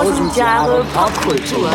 [0.00, 1.68] Tausend Jahre Popkultur.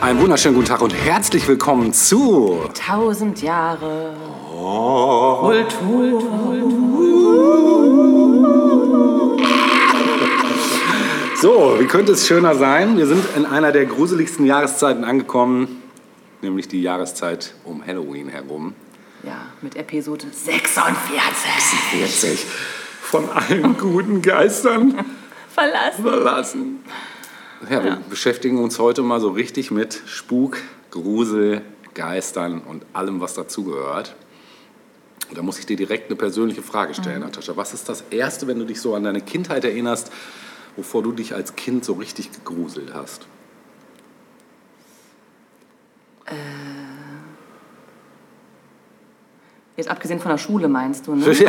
[0.00, 4.14] Einen wunderschönen guten Tag und herzlich willkommen zu Tausend Jahre
[5.40, 6.46] Kultur.
[11.46, 12.98] So, wie könnte es schöner sein?
[12.98, 15.80] Wir sind in einer der gruseligsten Jahreszeiten angekommen,
[16.42, 18.74] nämlich die Jahreszeit um Halloween herum.
[19.22, 21.78] Ja, mit Episode 46.
[21.92, 22.46] 40
[23.00, 24.98] von allen guten Geistern
[25.54, 26.02] Verlassen.
[26.02, 26.78] verlassen.
[27.70, 30.56] Ja, wir beschäftigen uns heute mal so richtig mit Spuk,
[30.90, 31.62] Grusel,
[31.94, 34.16] Geistern und allem, was dazugehört.
[35.32, 37.56] Da muss ich dir direkt eine persönliche Frage stellen, Natascha.
[37.56, 40.10] Was ist das Erste, wenn du dich so an deine Kindheit erinnerst,
[40.76, 43.26] wovor du dich als Kind so richtig gegruselt hast?
[49.76, 51.26] Jetzt abgesehen von der Schule meinst du, ne?
[51.28, 51.46] äh,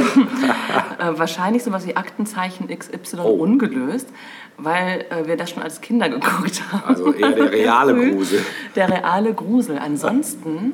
[1.11, 3.29] wahrscheinlich sowas wie Aktenzeichen XY Oh.
[3.41, 4.09] ungelöst,
[4.57, 6.83] weil äh, wir das schon als Kinder geguckt haben.
[6.85, 8.11] Also eher der reale.
[8.11, 8.41] Grusel.
[8.75, 9.77] Der reale Grusel.
[9.79, 10.73] Ansonsten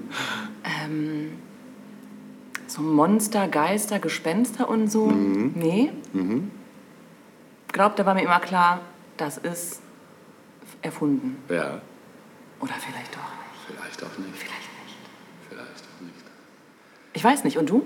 [0.83, 1.33] ähm,
[2.65, 5.05] so Monster, Geister, Gespenster und so.
[5.05, 5.51] Mhm.
[5.53, 5.91] Nee.
[7.73, 8.79] Glaubt, da war mir immer klar,
[9.17, 9.81] das ist
[10.81, 11.37] erfunden.
[11.49, 11.81] Ja,
[12.61, 13.67] Oder vielleicht doch nicht.
[13.67, 14.37] vielleicht auch nicht.
[14.37, 15.49] Vielleicht nicht.
[15.49, 16.15] Vielleicht auch nicht.
[17.13, 17.57] Ich weiß nicht.
[17.57, 17.83] Und du?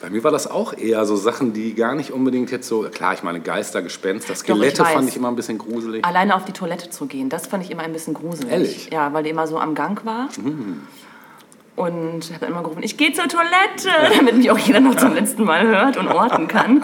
[0.00, 3.12] Bei mir war das auch eher so Sachen, die gar nicht unbedingt jetzt so, klar,
[3.12, 4.92] ich meine Geister, Gespenster, ich Skelette weiß.
[4.92, 6.04] fand ich immer ein bisschen gruselig.
[6.06, 8.50] Alleine auf die Toilette zu gehen, das fand ich immer ein bisschen gruselig.
[8.50, 8.90] Ehrlich?
[8.90, 10.28] Ja, weil die immer so am Gang war.
[11.76, 15.14] Und ich habe immer gerufen, ich gehe zur Toilette, damit mich auch jeder noch zum
[15.14, 16.82] letzten Mal hört und orten kann.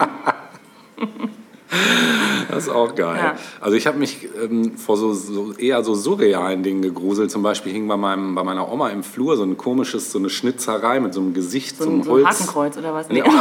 [2.49, 3.19] Das ist auch geil.
[3.21, 3.35] Ja.
[3.59, 7.29] Also ich habe mich ähm, vor so, so eher so surrealen Dingen gegruselt.
[7.29, 10.29] Zum Beispiel hing bei, meinem, bei meiner Oma im Flur so ein komisches, so eine
[10.29, 12.25] Schnitzerei mit so einem Gesicht, so, So einem ein, so Holz.
[12.25, 13.09] ein Hakenkreuz oder was?
[13.09, 13.21] Nee.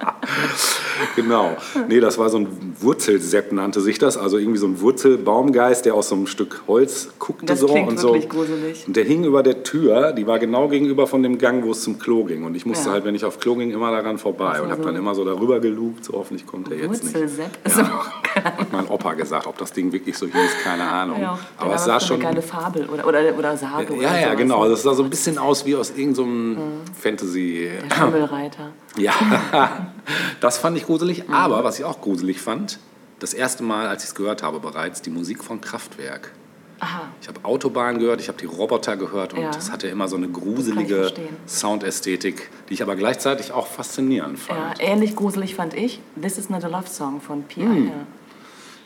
[1.16, 1.56] Genau.
[1.88, 4.16] Nee, das war so ein Wurzelsepp, nannte sich das.
[4.16, 7.46] Also irgendwie so ein Wurzelbaumgeist, der aus so einem Stück Holz guckte.
[7.46, 8.28] Das so klingt und wirklich so.
[8.28, 8.84] gruselig.
[8.86, 11.82] Und der hing über der Tür, die war genau gegenüber von dem Gang, wo es
[11.82, 12.44] zum Klo ging.
[12.44, 12.92] Und ich musste Ja.
[12.94, 14.50] halt, wenn ich auf Klo ging, immer daran vorbei.
[14.52, 14.86] Ach so, und habe so.
[14.88, 17.14] dann immer so darüber gelugt, so hoffentlich kommt er jetzt nicht.
[17.14, 17.50] Wurzelsepp.
[17.66, 21.20] Auch Hat mein Opa gesagt, ob das Ding wirklich so hieß, keine Ahnung.
[21.20, 22.16] ja, Aber es sah schon.
[22.16, 23.92] eine geile Fabel oder, oder, oder Sage.
[23.92, 24.36] oder Ja, ja, sowas.
[24.38, 24.62] genau.
[24.62, 26.56] Also es sah so ein bisschen aus wie aus irgendeinem
[27.00, 27.68] Fantasy.
[27.90, 28.70] Der Schimmelreiter.
[28.96, 29.12] Ja,
[30.40, 31.24] das fand ich gruselig.
[31.30, 32.78] Aber was ich auch gruselig fand,
[33.20, 36.32] das erste Mal, als ich es gehört habe bereits, die Musik von Kraftwerk.
[36.80, 37.02] Aha.
[37.22, 39.50] Ich habe Autobahn gehört, ich habe die Roboter gehört und Ja.
[39.50, 41.12] es hatte immer so eine gruselige.
[41.46, 44.82] Soundästhetik, die ich aber gleichzeitig auch faszinierend Ja, fand.
[44.82, 47.62] ähnlich gruselig fand ich This is not a Love Song von P.I.
[47.64, 47.86] Hm.
[47.86, 47.92] Ja.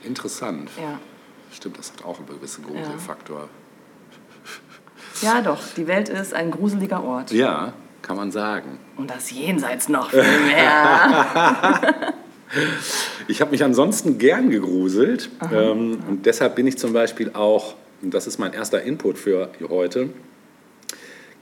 [0.04, 0.70] Interessant.
[0.80, 0.98] Ja.
[1.50, 3.48] Stimmt, das hat auch einen gewissen Gruselfaktor.
[5.22, 5.58] ja, doch.
[5.76, 7.32] Die Welt ist ein gruseliger Ort.
[7.32, 7.72] Ja,
[8.08, 8.78] kann man sagen.
[8.96, 12.14] Und das Jenseits noch viel mehr.
[13.28, 18.14] Ich habe mich ansonsten gern gegruselt ähm, und deshalb bin ich zum Beispiel auch, und
[18.14, 20.08] das ist mein erster Input für heute,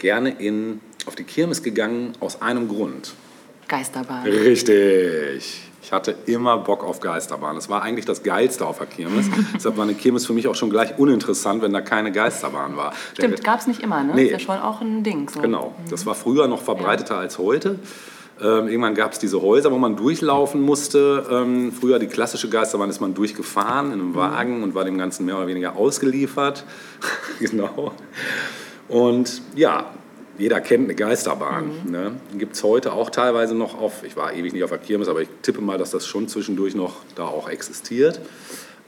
[0.00, 3.15] gerne in, auf die Kirmes gegangen aus einem Grund.
[3.69, 4.27] Geisterbahn.
[4.27, 5.60] Richtig.
[5.86, 7.54] Ich hatte immer Bock auf Geisterbahn.
[7.54, 9.26] Das war eigentlich das Geilste auf der Kirmes.
[9.54, 12.92] Deshalb war eine Kirmes für mich auch schon gleich uninteressant, wenn da keine Geisterbahn war.
[13.12, 14.12] Stimmt, gab es nicht immer, ne?
[14.16, 14.24] Nee.
[14.24, 15.28] Ist ja schon auch ein Ding.
[15.28, 15.41] So.
[15.41, 17.78] Genau, das war früher noch verbreiteter als heute.
[18.41, 21.24] Ähm, irgendwann gab es diese Häuser, wo man durchlaufen musste.
[21.30, 25.24] Ähm, früher die klassische Geisterbahn ist man durchgefahren in einem Wagen und war dem Ganzen
[25.24, 26.64] mehr oder weniger ausgeliefert.
[27.38, 27.92] genau.
[28.88, 29.86] Und ja,
[30.38, 31.70] jeder kennt eine Geisterbahn.
[31.91, 32.12] Ne?
[32.36, 35.22] Gibt es heute auch teilweise noch auf, ich war ewig nicht auf der Kirmes, aber
[35.22, 38.20] ich tippe mal, dass das schon zwischendurch noch da auch existiert.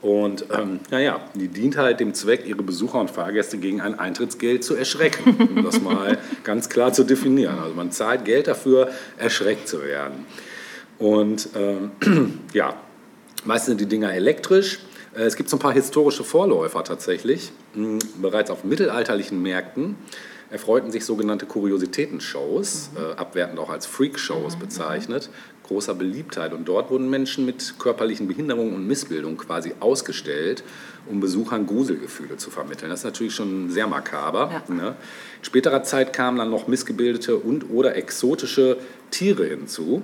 [0.01, 4.63] Und ähm, naja, die dient halt dem Zweck, ihre Besucher und Fahrgäste gegen ein Eintrittsgeld
[4.63, 7.59] zu erschrecken, um das mal ganz klar zu definieren.
[7.59, 10.25] Also man zahlt Geld dafür, erschreckt zu werden.
[10.99, 11.91] Und ähm,
[12.53, 12.75] ja,
[13.45, 14.79] meistens sind die Dinger elektrisch.
[15.17, 17.51] Äh, Es gibt so ein paar historische Vorläufer tatsächlich.
[17.75, 19.97] Mh, Bereits auf mittelalterlichen Märkten
[20.51, 25.31] erfreuten sich sogenannte Kuriositätenshows, äh, abwertend auch als Freakshows bezeichnet,
[25.65, 26.53] großer Beliebtheit.
[26.53, 30.65] Und dort wurden Menschen mit körperlichen Behinderungen und Missbildung quasi ausgestellt,
[31.07, 32.91] um Besuchern Gruselgefühle zu vermitteln.
[32.91, 34.63] Das ist natürlich schon sehr makaber.
[34.69, 34.75] Ja.
[34.75, 34.89] Ne?
[35.39, 38.79] In späterer Zeit kamen dann noch missgebildete und oder exotische
[39.11, 40.03] Tiere hinzu.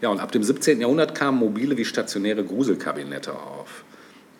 [0.00, 0.80] Ja, und ab dem 17.
[0.80, 3.84] Jahrhundert kamen mobile wie stationäre Gruselkabinette auf.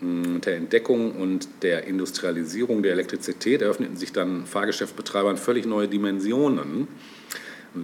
[0.00, 6.86] Mit der Entdeckung und der Industrialisierung der Elektrizität eröffneten sich dann Fahrgeschäftsbetreibern völlig neue Dimensionen.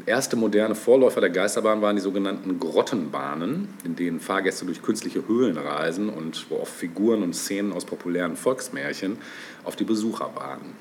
[0.06, 5.58] Erste moderne Vorläufer der Geisterbahn waren die sogenannten Grottenbahnen, in denen Fahrgäste durch künstliche Höhlen
[5.58, 9.18] reisen und wo oft Figuren und Szenen aus populären Volksmärchen
[9.64, 10.72] auf die Besucher warten.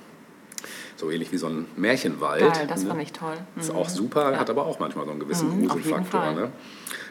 [0.95, 2.41] So ähnlich wie so ein Märchenwald.
[2.53, 2.89] Geil, das ne?
[2.89, 3.33] fand ich toll.
[3.59, 3.75] Ist Mhm.
[3.79, 6.31] auch super, hat aber auch manchmal so einen gewissen Mhm, Gruselfaktor.
[6.33, 6.51] Ne?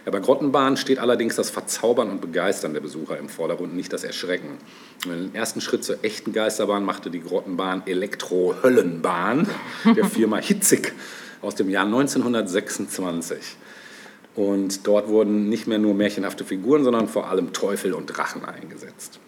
[0.04, 4.02] Ja, bei Grottenbahn steht allerdings das Verzaubern und Begeistern der Besucher im Vordergrund, nicht das
[4.02, 4.58] Erschrecken.
[5.04, 9.48] Den ersten Schritt zur echten Geisterbahn machte die Grottenbahn Elektro-Höllenbahn
[9.96, 10.92] der Firma Hitzig
[11.40, 13.38] aus dem Jahr 1926.
[14.34, 19.20] Und dort wurden nicht mehr nur märchenhafte Figuren, sondern vor allem Teufel und Drachen eingesetzt.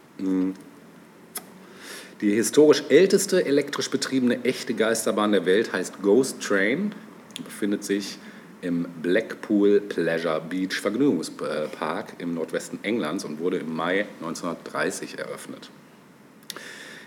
[2.21, 6.93] Die historisch älteste elektrisch betriebene echte Geisterbahn der Welt heißt Ghost Train
[7.37, 8.19] und befindet sich
[8.65, 15.71] im Blackpool Pleasure Beach Vergnügungspark im Nordwesten Englands und wurde im Mai 1930 eröffnet.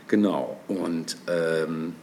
[0.08, 1.96] Genau, und ähm,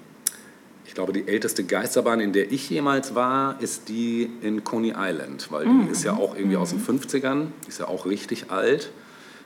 [0.85, 5.51] ich glaube, die älteste Geisterbahn, in der ich jemals war, ist die in Coney Island,
[5.51, 8.93] weil die ist ja auch irgendwie aus den 50ern, die ist ja auch richtig alt.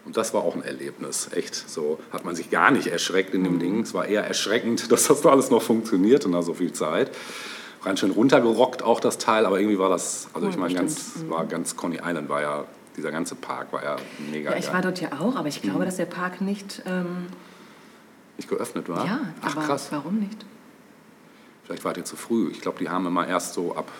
[0.05, 1.55] Und das war auch ein Erlebnis, echt.
[1.55, 3.81] So hat man sich gar nicht erschreckt in dem Ding.
[3.81, 7.11] Es war eher erschreckend, dass das alles noch funktioniert nach so viel Zeit.
[7.85, 10.95] Ganz schön runtergerockt auch das Teil, aber irgendwie war das, also Cool, ich meine, ganz,
[10.97, 11.31] bestimmt.
[11.31, 12.65] war ganz Coney Island war ja,
[12.97, 13.97] dieser ganze Park war ja
[14.33, 14.75] mega Ja, ich geil.
[14.75, 16.83] war dort ja auch, aber ich glaube, dass der Park nicht.
[16.87, 17.27] Ähm,
[18.37, 19.07] Nicht geöffnet war?
[19.07, 19.89] ja, Ach aber krass.
[19.91, 20.45] warum nicht?
[21.65, 22.51] Vielleicht wart ihr zu früh.
[22.51, 23.91] Ich glaube, die haben immer erst so ab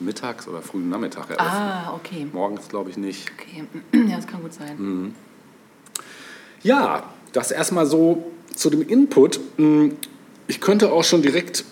[0.00, 1.48] mittags oder frühen Nachmittag eröffnet.
[1.52, 2.26] Ah, okay.
[2.32, 3.30] Morgens glaube ich nicht.
[3.38, 3.64] okay.
[4.08, 4.76] Ja, das kann gut sein.
[4.78, 5.14] Mhm.
[6.62, 9.40] Ja, das erstmal so zu dem Input.
[9.56, 9.96] Hm,
[10.48, 11.64] Ich könnte auch schon direkt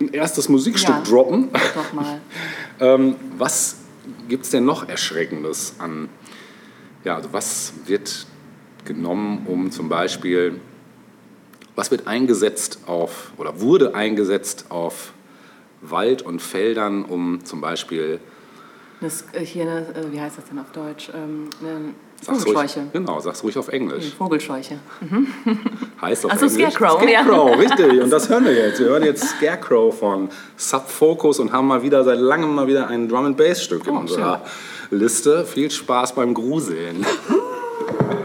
[0.00, 1.02] ein erstes Musikstück Ja.
[1.02, 1.48] droppen.
[1.74, 2.20] Doch mal.
[2.80, 3.78] Ähm, was
[4.28, 6.08] gibt es denn noch Erschreckendes an?
[7.02, 8.24] Ja, also was wird
[8.84, 10.60] genommen, um zum Beispiel,
[11.74, 15.12] was wird eingesetzt auf oder wurde eingesetzt auf
[15.80, 18.20] Wald und Feldern, um zum Beispiel
[19.00, 21.10] Das, äh, hier eine, äh, wie heißt das denn auf Deutsch?
[21.12, 22.80] Ähm, eine sag's Vogelscheuche.
[22.80, 24.14] Ruhig, genau, sag's ruhig auf Englisch.
[24.16, 24.78] Vogelscheuche.
[26.00, 28.02] Heißt auf Ach so, Englisch Scarecrow, Scarecrow, richtig.
[28.02, 28.80] Und das hören wir jetzt.
[28.80, 33.08] Wir hören jetzt Scarecrow von Subfocus und haben mal wieder seit langem mal wieder ein
[33.08, 34.42] Drum and Bass Stück in Oh, unserer
[34.90, 35.44] Liste.
[35.44, 37.04] Viel Spaß beim Gruseln.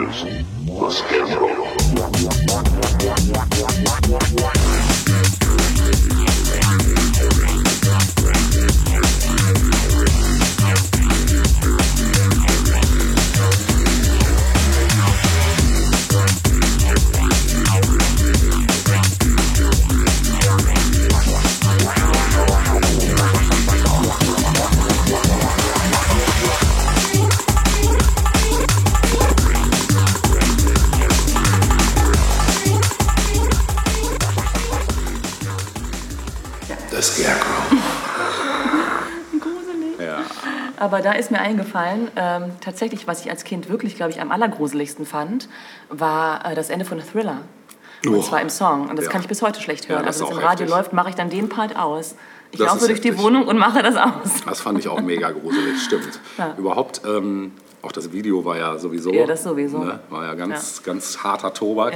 [0.00, 0.39] racism.
[41.00, 44.30] Aber da ist mir eingefallen, ähm, tatsächlich, was ich als Kind wirklich, glaube ich, am
[44.30, 45.48] allergruseligsten fand,
[45.88, 47.38] war äh, das Ende von Thriller.
[48.04, 48.20] Und Oh.
[48.22, 48.86] zwar im Song.
[48.90, 49.10] Und das Ja.
[49.12, 50.04] kann ich bis heute schlecht Ja, hören.
[50.04, 50.76] das also wenn es im Radio heftig.
[50.76, 52.16] läuft, mache ich dann den Part aus.
[52.50, 53.24] Ich Das laufe durch die heftig.
[53.24, 54.42] Wohnung und mache das aus.
[54.46, 56.20] Das fand ich auch mega gruselig, stimmt.
[56.36, 56.54] Ja.
[56.58, 59.10] Überhaupt, ähm, auch das Video war ja sowieso.
[59.10, 59.78] Ja, das sowieso.
[59.78, 61.94] Ne, war ja ganz, ganz harter Tobak.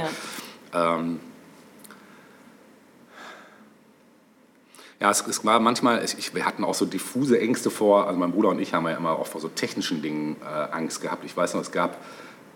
[0.73, 0.95] Ja.
[0.95, 1.19] Ähm,
[5.05, 8.19] ja, es, es war manchmal, ich, ich, wir hatten auch so diffuse Ängste vor, also
[8.19, 11.23] mein Bruder und ich haben ja immer auch vor so technischen Dingen äh, Angst gehabt.
[11.23, 11.99] Ich weiß noch, es gab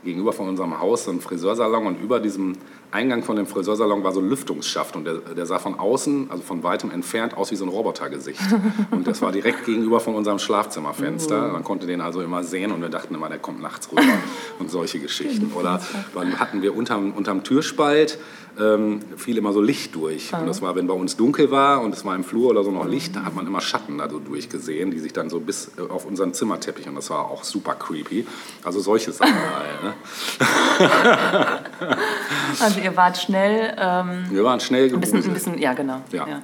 [0.03, 2.53] gegenüber von unserem Haus so einen Friseursalon und über diesem
[2.91, 6.41] Eingang von dem Friseursalon war so ein Lüftungsschaft und der, der sah von außen, also
[6.41, 8.41] von weitem entfernt, aus wie so ein Robotergesicht.
[8.91, 11.49] Und das war direkt gegenüber von unserem Schlafzimmerfenster.
[11.49, 14.01] Man konnte den also immer sehen und wir dachten immer, der kommt nachts rüber
[14.59, 15.51] und solche Geschichten.
[15.55, 15.81] Oder
[16.13, 18.17] dann hatten wir unterm, unterm Türspalt
[18.59, 20.33] ähm, fiel immer so Licht durch.
[20.33, 22.71] Und das war, wenn bei uns dunkel war und es war im Flur oder so
[22.71, 25.71] noch Licht, da hat man immer Schatten da so durchgesehen, die sich dann so bis
[25.77, 28.25] äh, auf unseren Zimmerteppich und das war auch super creepy.
[28.63, 29.83] Also solche Sachen halt.
[29.83, 29.93] Ne?
[32.79, 36.01] Also ihr wart schnell ähm, Wir waren schnell ein bisschen, ein bisschen, ja genau.
[36.11, 36.27] Ja.
[36.27, 36.41] ja.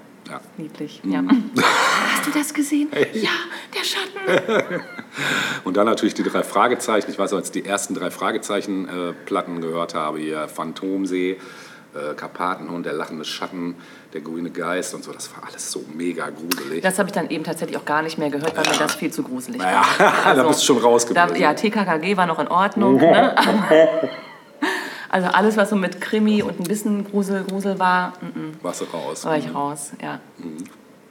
[0.58, 1.02] Niedlich.
[1.04, 1.24] Ja.
[2.14, 2.90] Hast du das gesehen?
[3.14, 3.30] Ja,
[3.74, 4.82] der Schatten.
[5.64, 7.10] Und dann natürlich die drei Fragezeichen.
[7.10, 11.38] Ich weiß, als ich die ersten drei Fragezeichen-Platten gehört habe, hier Phantomsee,
[11.94, 13.76] äh, Karpatenhund, der lachende Schatten,
[14.14, 16.82] der grüne Geist und so, das war alles so mega gruselig.
[16.82, 19.12] Das habe ich dann eben tatsächlich auch gar nicht mehr gehört, weil mir das viel
[19.12, 19.86] zu gruselig war.
[20.36, 21.42] da bist du schon raus da, gewesen.
[21.42, 22.96] Ja, TKKG war noch in Ordnung.
[22.98, 23.36] ne?
[25.16, 28.86] Also alles, was so mit Krimi und ein bisschen Grusel, Grusel war, mm, Warst du
[28.94, 29.24] raus.
[29.24, 29.94] war ich raus.
[30.02, 30.20] Ja.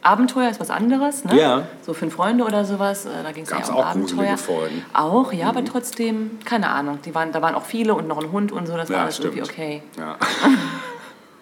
[0.02, 1.40] Abenteuer ist was anderes, ne?
[1.40, 1.62] Ja.
[1.80, 4.36] So fünf Freunde oder sowas, äh, da ging es ja um auch Abenteuer.
[4.36, 4.74] Folgen?
[4.74, 4.82] Mhm.
[4.92, 6.98] Auch, ja, aber trotzdem, keine Ahnung.
[7.06, 9.02] Die waren, da waren auch viele und noch ein Hund und so, das war Ja,
[9.04, 9.36] alles stimmt.
[9.36, 9.82] irgendwie okay.
[9.98, 10.16] Ja.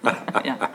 [0.44, 0.68] Ja,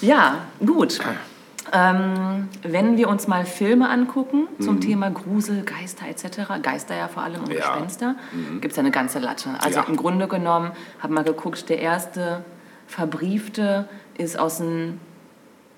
[0.00, 0.98] ja gut.
[1.72, 7.22] Ähm, wenn wir uns mal Filme angucken zum Thema Grusel, Geister etc., Geister ja vor
[7.22, 7.54] allem und Mhm.
[7.54, 7.60] Ja.
[7.70, 8.14] Gespenster,
[8.60, 9.50] gibt es ja eine ganze Latte.
[9.60, 9.86] Also Ja.
[9.86, 12.44] im Grunde genommen, habe mal geguckt, der erste
[12.88, 13.88] verbriefte
[14.18, 15.00] ist aus den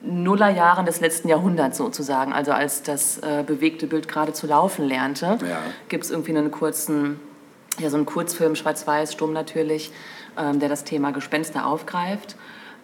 [0.00, 5.38] Nullerjahren des letzten Jahrhunderts sozusagen, also als das äh, bewegte Bild gerade zu laufen lernte,
[5.48, 5.58] Ja.
[5.88, 7.18] gibt es irgendwie einen kurzen,
[7.78, 9.92] ja so einen Kurzfilm, schwarz-weiß, stumm natürlich,
[10.36, 12.36] ähm, der das Thema Gespenster aufgreift.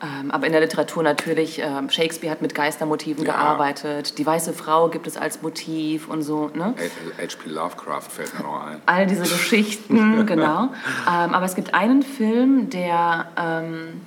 [0.03, 3.33] Ähm, aber in der Literatur natürlich, ähm, Shakespeare hat mit Geistermotiven Ja.
[3.33, 6.75] gearbeitet, die weiße Frau gibt es als Motiv und so, ne?
[7.19, 7.51] H.P.
[7.51, 8.81] Lovecraft fällt mir noch ein.
[8.87, 10.71] all diese Geschichten, genau.
[11.07, 14.01] Ähm, aber es gibt einen Film, der ähm,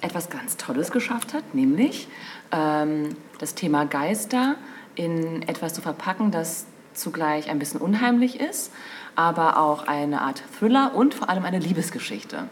[0.00, 2.06] etwas ganz Tolles geschafft hat, nämlich
[2.52, 4.54] ähm, das Thema Geister
[4.94, 8.72] in etwas zu verpacken, das zugleich ein bisschen unheimlich ist,
[9.16, 12.44] aber auch eine Art Thriller und vor allem eine Liebesgeschichte.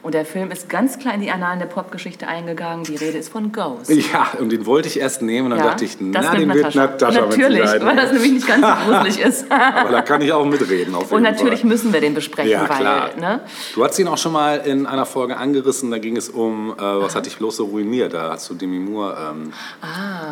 [0.00, 2.84] Und der Film ist ganz klar in die Annalen der Popgeschichte eingegangen.
[2.84, 3.90] Die Rede ist von Ghost.
[3.90, 6.74] Ja, und den wollte ich erst nehmen und dann Ja, dachte ich, na, den wird
[6.74, 9.50] Natascha Natürlich, weil das nämlich nicht ganz so gruselig ist.
[9.50, 10.94] Aber da kann ich auch mitreden.
[10.94, 11.68] Und natürlich Fall.
[11.68, 13.10] müssen wir den besprechen, Ja, klar.
[13.14, 13.40] weil ne,
[13.74, 16.80] Du hast ihn auch schon mal in einer Folge angerissen, da ging es um, äh,
[16.80, 18.14] was hat dich bloß so ruiniert?
[18.14, 19.52] Da hast du Demi Moore, ähm,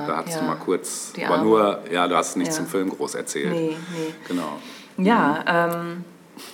[0.06, 0.38] da hast Ah, ja.
[0.40, 3.50] du mal kurz, aber nur, ja, du hast nichts zum Film groß erzählt.
[3.50, 4.14] Nee, nee.
[4.28, 4.58] Genau.
[4.98, 6.04] Ja, ähm,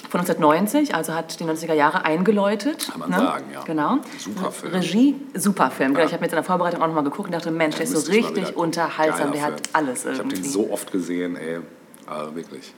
[0.08, 2.88] von 1990, also hat die 90er Jahre eingeläutet.
[2.90, 3.16] Kann man ne?
[3.16, 3.62] sagen, ja.
[3.64, 3.98] Genau.
[4.18, 4.72] Super Film.
[4.74, 5.94] Regie, super Film.
[5.96, 6.04] Ja.
[6.04, 7.84] Ich habe mir jetzt in der Vorbereitung auch noch mal geguckt und dachte, Mensch, der
[7.84, 9.32] ist so richtig unterhaltsam.
[9.32, 10.36] Der hat alles Ich habe irgendwie.
[10.42, 11.60] den so oft gesehen, ey.
[12.06, 12.72] Also wirklich.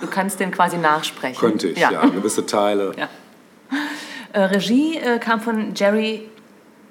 [0.00, 1.40] Du kannst den quasi nachsprechen.
[1.40, 2.04] Könnte ich, ja.
[2.06, 2.92] Gewisse Teile.
[2.96, 3.08] Ja.
[4.32, 6.28] Äh, Regie äh, kam von Jerry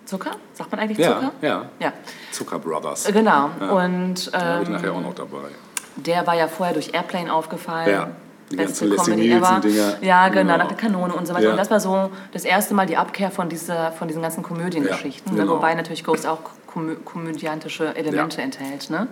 [0.06, 0.32] Zucker?
[0.54, 1.32] Sagt man eigentlich Ja, Zucker?
[1.42, 1.66] ja.
[1.80, 1.94] Ja,
[2.32, 3.06] Zucker Brothers.
[3.08, 3.50] Äh, genau.
[3.60, 3.70] Ja.
[3.72, 5.50] Und Da habe ich ähm, nachher auch noch dabei.
[5.98, 7.90] der war ja vorher durch Airplane aufgefallen.
[7.90, 8.10] Ja,
[8.54, 9.60] die Beste ganzen Comedy ever.
[9.60, 9.98] Nielsen-Dinger.
[10.04, 10.58] Ja, genau, Genau.
[10.58, 11.46] nach der Kanone und so weiter.
[11.46, 11.52] Ja.
[11.52, 15.32] Und das war so das erste Mal die Abkehr von, dieser, von diesen ganzen Komödiengeschichten.
[15.34, 15.44] Ja, ne?
[15.44, 15.58] genau.
[15.58, 18.44] Wobei natürlich Ghost auch komö komödiantische Elemente Ja.
[18.44, 18.90] enthält.
[18.90, 19.08] Ne?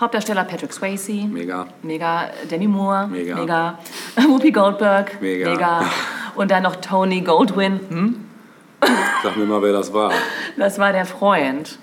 [0.00, 1.12] Hauptdarsteller Patrick Swayze.
[1.26, 1.66] Mega.
[1.82, 2.30] Mega.
[2.50, 3.06] Demi Moore.
[3.06, 3.36] Mega.
[3.36, 3.78] Mega.
[4.16, 5.20] Whoopi Goldberg.
[5.20, 5.84] Mega.
[6.34, 7.78] Und dann noch Tony Goldwyn.
[7.88, 8.20] Hm?
[9.22, 10.10] Sag mir mal, wer das war.
[10.58, 11.78] Das war der Freund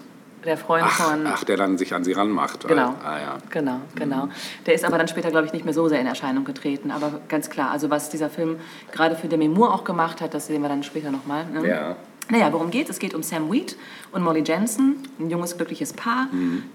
[0.45, 1.27] der Freund Ach, von.
[1.27, 2.67] ach, der dann sich an sie ranmacht.
[2.67, 2.95] Genau.
[3.03, 3.37] Ah, ja.
[3.49, 4.27] Genau, genau.
[4.65, 6.91] Der ist aber dann später, glaube ich, nicht mehr so sehr in Erscheinung getreten.
[6.91, 8.59] Aber ganz klar, also was dieser Film
[8.91, 11.45] gerade für Demi Moore auch gemacht hat, das sehen wir dann später nochmal.
[11.45, 11.67] Ne?
[11.67, 11.95] Ja.
[12.29, 12.89] Naja, worum geht's?
[12.89, 13.75] Es geht um Sam Wheat
[14.13, 16.27] und Molly Jensen, ein junges, glückliches Paar,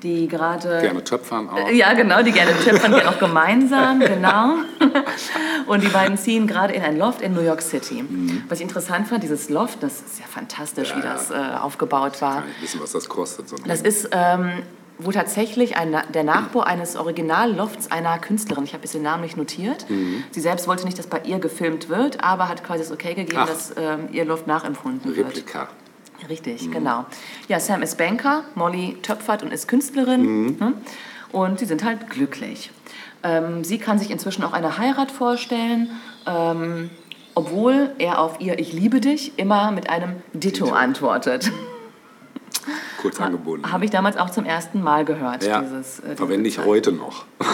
[0.03, 0.81] die gerade...
[0.83, 1.71] Gerne töpfern auch.
[1.71, 4.57] Ja, genau, die gerne töpfern, die auch gemeinsam, genau.
[5.67, 8.05] Und die beiden ziehen gerade in ein Loft in New York City.
[8.49, 11.15] Was ich interessant fand, dieses Loft, das ist ja fantastisch, wie Ja.
[11.15, 12.35] das äh, aufgebaut war.
[12.43, 13.49] Kann ich wissen, was das kostet.
[13.49, 13.89] So Das Ding.
[13.91, 14.51] ist ähm,
[14.99, 18.65] wohl tatsächlich ein, der Nachbau eines Originallofts einer Künstlerin.
[18.65, 19.87] Ich habe jetzt den Namen nicht notiert.
[20.31, 23.39] Sie selbst wollte nicht, dass bei ihr gefilmt wird, aber hat quasi das Okay gegeben,
[23.43, 23.47] Ach.
[23.47, 25.29] dass ähm, ihr Loft nachempfunden wird.
[25.29, 25.69] Replika.
[26.29, 27.05] Richtig, genau.
[27.49, 30.57] Ja, Sam ist Banker, Molly töpfert und ist Künstlerin.
[30.59, 30.73] Ne?
[31.33, 32.71] Und sie sind halt glücklich.
[33.23, 35.91] Ähm, sie kann sich inzwischen auch eine Heirat vorstellen,
[36.27, 36.91] ähm,
[37.35, 41.51] obwohl er auf ihr Ich liebe dich immer mit einem Ditto antwortet.
[43.01, 43.71] Kurz angebunden.
[43.71, 45.45] Habe ich damals auch zum ersten Mal gehört.
[45.45, 47.25] ja, Dieses, äh, verwende ich heute noch.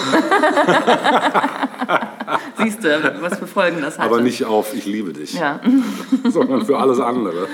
[2.59, 4.07] Siehst du, was für Folgen das hat.
[4.07, 5.61] Aber nicht auf Ich liebe dich, Ja.
[6.28, 7.49] sondern für alles andere.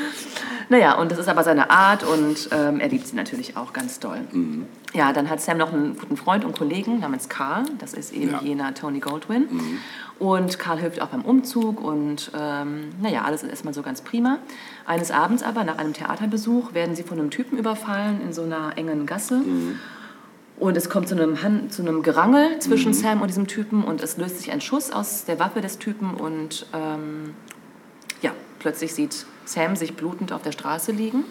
[0.71, 4.01] Naja, und das ist aber seine Art und ähm, er liebt sie natürlich auch ganz
[4.01, 4.19] doll.
[4.33, 4.67] Mhm.
[4.93, 7.63] Ja, dann hat Sam noch einen guten Freund und Kollegen namens Carl.
[7.79, 8.41] Das ist eben Ja.
[8.43, 8.47] Mhm.
[8.47, 9.49] jener Tony Goldwyn.
[10.19, 14.39] Und Carl hilft auch beim Umzug und ähm, naja, alles ist erstmal so ganz prima.
[14.89, 18.73] Eines Abends aber, nach einem Theaterbesuch, werden sie von einem Typen überfallen in so einer
[18.79, 19.37] engen Gasse.
[19.37, 19.79] Mhm.
[20.57, 24.03] Und es kommt zu einem, Han zu einem Gerangel zwischen Sam und diesem Typen und
[24.03, 27.35] es löst sich ein Schuss aus der Waffe des Typen und ähm,
[28.23, 28.31] ja,
[28.61, 31.25] plötzlich sieht Sam sich blutend auf der Straße liegen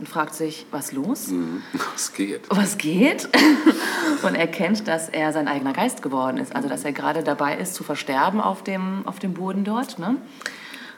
[0.00, 1.28] und fragt sich, was los?
[1.94, 2.42] Es geht.
[2.50, 3.28] Was geht?
[4.24, 6.56] und erkennt, dass er sein eigener Geist geworden ist.
[6.56, 10.00] Also, dass er gerade dabei ist, zu versterben auf dem, auf dem Boden dort.
[10.00, 10.16] Ne?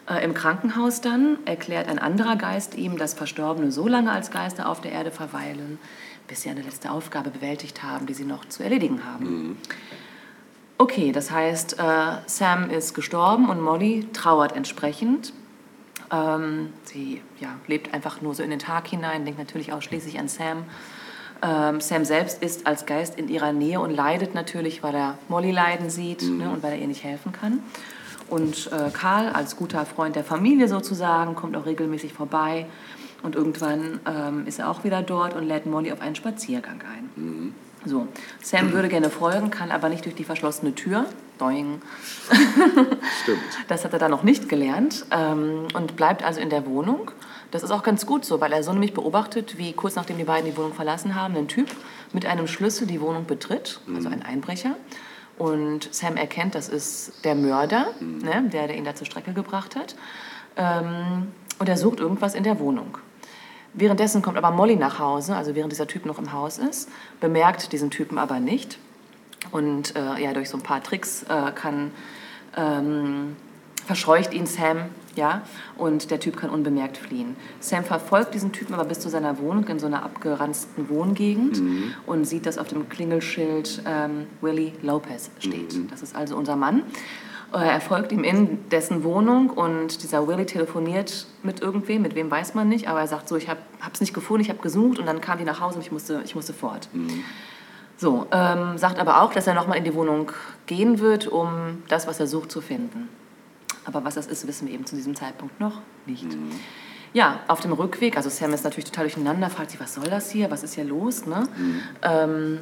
[0.09, 4.69] Äh, Im Krankenhaus dann erklärt ein anderer Geist ihm, dass Verstorbene so lange als Geister
[4.69, 5.79] auf der Erde verweilen,
[6.27, 9.59] bis sie eine letzte Aufgabe bewältigt haben, die sie noch zu erledigen haben.
[10.79, 11.83] Okay, das heißt, äh,
[12.27, 15.33] Sam ist gestorben und Molly trauert entsprechend.
[16.11, 20.29] Ähm, sie ja, lebt einfach nur so in den Tag hinein, denkt natürlich ausschließlich an
[20.29, 20.65] Sam.
[21.43, 25.51] Ähm, Sam selbst ist als Geist in ihrer Nähe und leidet natürlich, weil er Molly
[25.51, 27.61] leiden sieht ne, und weil er ihr nicht helfen kann.
[28.31, 32.67] Und äh, Karl, als guter Freund der Familie sozusagen, kommt auch regelmäßig vorbei.
[33.23, 37.55] Und irgendwann ähm, ist er auch wieder dort und lädt Molly auf einen Spaziergang ein.
[37.85, 38.07] So,
[38.43, 41.07] Sam würde gerne folgen, kann aber nicht durch die verschlossene Tür.
[41.39, 41.81] Doing.
[43.23, 43.41] Stimmt.
[43.69, 47.11] Das hat er dann noch nicht gelernt ähm, und bleibt also in der Wohnung.
[47.51, 50.25] Das ist auch ganz gut so, weil er so nämlich beobachtet, wie kurz nachdem die
[50.25, 51.69] beiden die Wohnung verlassen haben, ein Typ
[52.13, 54.75] mit einem Schlüssel die Wohnung betritt, also ein Einbrecher.
[55.39, 59.77] Und Sam erkennt, das ist der Mörder, ne, der, der ihn da zur Strecke gebracht
[59.77, 59.95] hat.
[60.57, 62.99] Ähm, und er sucht irgendwas in der Wohnung.
[63.75, 66.89] Währenddessen kommt aber Molly nach Hause, also während dieser Typ noch im Haus ist,
[67.21, 68.79] bemerkt diesen Typen aber nicht.
[69.53, 71.93] Und äh, ja, durch so ein paar Tricks äh, kann,
[72.57, 73.37] ähm,
[73.87, 74.87] verscheucht ihn Sam,
[75.19, 75.43] ja,
[75.77, 77.37] und der Typ kann unbemerkt fliehen.
[77.61, 81.61] Sam verfolgt diesen Typen aber bis zu seiner Wohnung in so einer abgeranzten Wohngegend
[82.07, 85.91] und sieht, dass auf dem Klingelschild ähm, Willie Lopez steht.
[85.91, 86.83] Das ist also unser Mann.
[87.53, 92.31] Äh, Er folgt ihm in dessen Wohnung und dieser Willie telefoniert mit irgendwem, mit wem
[92.31, 93.61] weiß man nicht, aber er sagt so, ich habe
[93.93, 96.23] es nicht gefunden, ich habe gesucht und dann kam die nach Hause und ich musste,
[96.25, 96.89] ich musste fort.
[97.97, 100.31] So, ähm, sagt aber auch, dass er nochmal in die Wohnung
[100.67, 103.09] gehen wird, um das, was er sucht, zu finden.
[103.89, 106.27] Aber was das ist, wissen wir eben zu diesem Zeitpunkt noch nicht.
[107.15, 110.31] Ja, auf dem Rückweg, also Sam ist natürlich total durcheinander, fragt sich, was soll das
[110.31, 111.25] hier, was ist hier los?
[111.25, 111.49] Ne?
[112.03, 112.59] Ähm,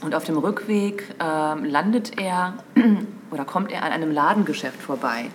[0.00, 2.54] und auf dem Rückweg ähm, landet er
[3.32, 5.26] oder kommt er an einem Ladengeschäft vorbei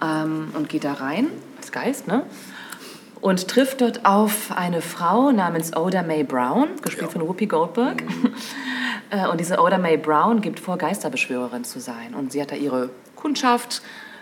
[0.00, 2.22] ähm, und geht da rein, als Geist, ne?
[3.20, 8.04] Und trifft dort auf eine Frau namens Oda Mae Brown, gespielt von Whoopi Goldberg.
[9.08, 12.12] Äh, Und diese Oda Mae Brown gibt vor, Geisterbeschwörerin zu sein.
[12.12, 13.80] Und sie hat da ihre Kundschaft.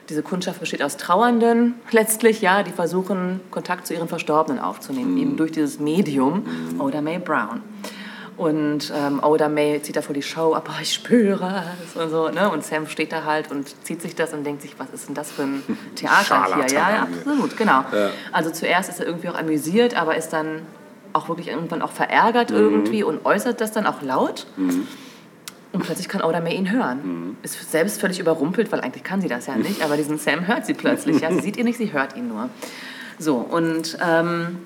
[0.08, 5.36] Diese Kundschaft besteht aus Trauernden letztlich, ja, die versuchen, Kontakt zu ihren Verstorbenen aufzunehmen, eben
[5.36, 6.44] durch dieses Medium
[6.78, 7.62] Oda Mae Brown.
[8.36, 12.28] Und ähm, Oda Mae zieht da vor die Show, aber ich spüre es und so.
[12.28, 12.50] Ne?
[12.50, 15.14] Und Sam steht da halt und zieht sich das und denkt sich, was ist denn
[15.14, 15.62] das für ein
[15.94, 16.66] Theater hier?
[16.76, 17.84] Ja, ja, absolut, genau.
[18.32, 20.62] Also zuerst ist er irgendwie auch amüsiert, aber ist dann
[21.12, 24.46] auch wirklich irgendwann auch verärgert irgendwie und äußert das dann auch laut.
[25.74, 27.36] Und plötzlich kann Oda Mae ihn hören.
[27.42, 30.66] Ist selbst völlig überrumpelt, weil eigentlich kann sie das ja nicht, aber diesen Sam hört
[30.66, 31.20] sie plötzlich.
[31.20, 32.48] Ja, sie sieht ihn nicht, sie hört ihn nur.
[33.18, 34.58] So, und ähm,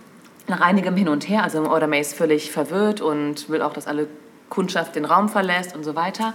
[0.48, 3.86] nach einigem Hin und Her, also Oda Mae ist völlig verwirrt und will auch, dass
[3.86, 4.06] alle
[4.50, 6.34] Kundschaft den Raum verlässt und so weiter.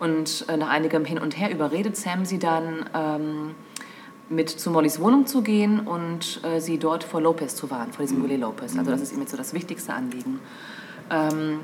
[0.00, 3.54] Und äh, nach einigem Hin und Her überredet Sam sie dann, ähm,
[4.28, 8.04] mit zu Mollys Wohnung zu gehen und äh, sie dort vor Lopez zu warnen, vor
[8.04, 8.76] diesem Willie Lopez.
[8.76, 10.40] Also das ist ihm jetzt so das wichtigste Anliegen.
[11.10, 11.60] Ähm,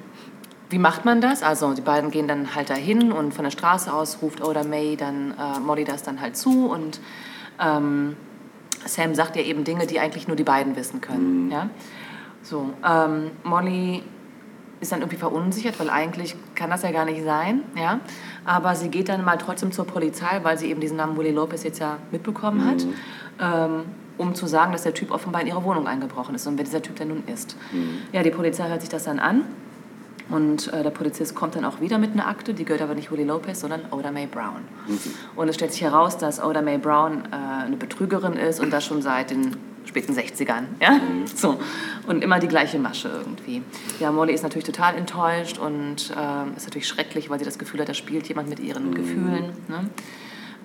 [0.69, 1.43] wie macht man das?
[1.43, 4.97] Also die beiden gehen dann halt dahin und von der Straße aus ruft Oda May
[4.97, 7.01] dann äh, Molly das dann halt zu und
[7.61, 8.17] ähm,
[8.85, 11.51] Sam sagt ja eben Dinge, die eigentlich nur die beiden wissen können.
[11.51, 11.71] Ja?
[12.43, 14.03] So, ähm, Molly
[14.81, 17.63] ist dann irgendwie verunsichert, weil eigentlich kann das ja gar nicht sein.
[17.77, 18.01] Ja?
[18.45, 21.63] Aber sie geht dann mal trotzdem zur Polizei, weil sie eben diesen Namen Willie Lopez
[21.63, 22.87] jetzt ja mitbekommen hat,
[23.41, 23.85] ähm,
[24.19, 26.83] um zu sagen, dass der Typ offenbar in ihre Wohnung eingebrochen ist und wer dieser
[26.83, 27.57] Typ denn nun ist.
[28.13, 29.45] Ja, die Polizei hört sich das dann an
[30.29, 33.11] und äh, der Polizist kommt dann auch wieder mit einer Akte, die gehört aber nicht
[33.11, 34.63] Willie Lopez, sondern Oda Mae Brown.
[35.37, 38.85] Und es stellt sich heraus, dass Oda Mae Brown äh, eine Betrügerin ist und das
[38.85, 40.65] schon seit den späten 60ern.
[40.81, 41.01] Ja?
[41.35, 41.59] So.
[42.07, 43.63] Und immer die gleiche Masche irgendwie.
[44.01, 47.81] Ja, Molly ist natürlich total enttäuscht und ähm, ist natürlich schrecklich, weil sie das Gefühl
[47.81, 49.53] hat, da spielt jemand mit ihren Gefühlen.
[49.69, 49.89] Ne?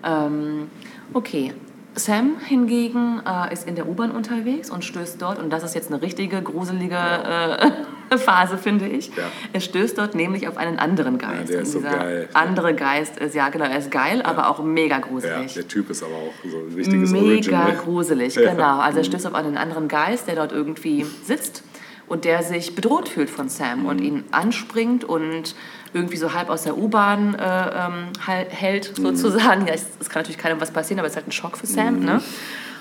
[0.04, 0.70] Ähm,
[1.14, 1.54] okay.
[1.96, 5.92] Sam hingegen äh, ist in der U-Bahn unterwegs und stößt dort, und das ist jetzt
[5.92, 9.08] eine richtige gruselige äh, Phase, finde ich.
[9.10, 9.24] Ja.
[9.52, 11.50] Er stößt dort nämlich auf einen anderen Geist.
[11.52, 12.30] der ist so geil.
[12.34, 15.54] andere Geist ist, ja genau, er ist geil, aber auch mega Ja, gruselig.
[15.54, 17.72] der Typ ist aber auch so ein richtiges Mega Original.
[17.74, 18.52] gruselig, Ja.
[18.54, 18.56] Mhm.
[18.58, 18.80] genau.
[18.80, 21.64] Also er stößt auf einen anderen Geist, der dort irgendwie sitzt
[22.08, 23.86] und der sich bedroht fühlt von Sam Mhm.
[23.86, 25.56] und ihn anspringt und
[25.94, 28.08] irgendwie so halb aus der U-Bahn äh, ähm,
[28.50, 29.04] hält, Mhm.
[29.16, 29.68] sozusagen.
[29.68, 31.68] Ja, es, es kann natürlich keinem was passieren, aber es ist halt ein Schock für
[31.68, 32.00] Sam.
[32.00, 32.22] Ne?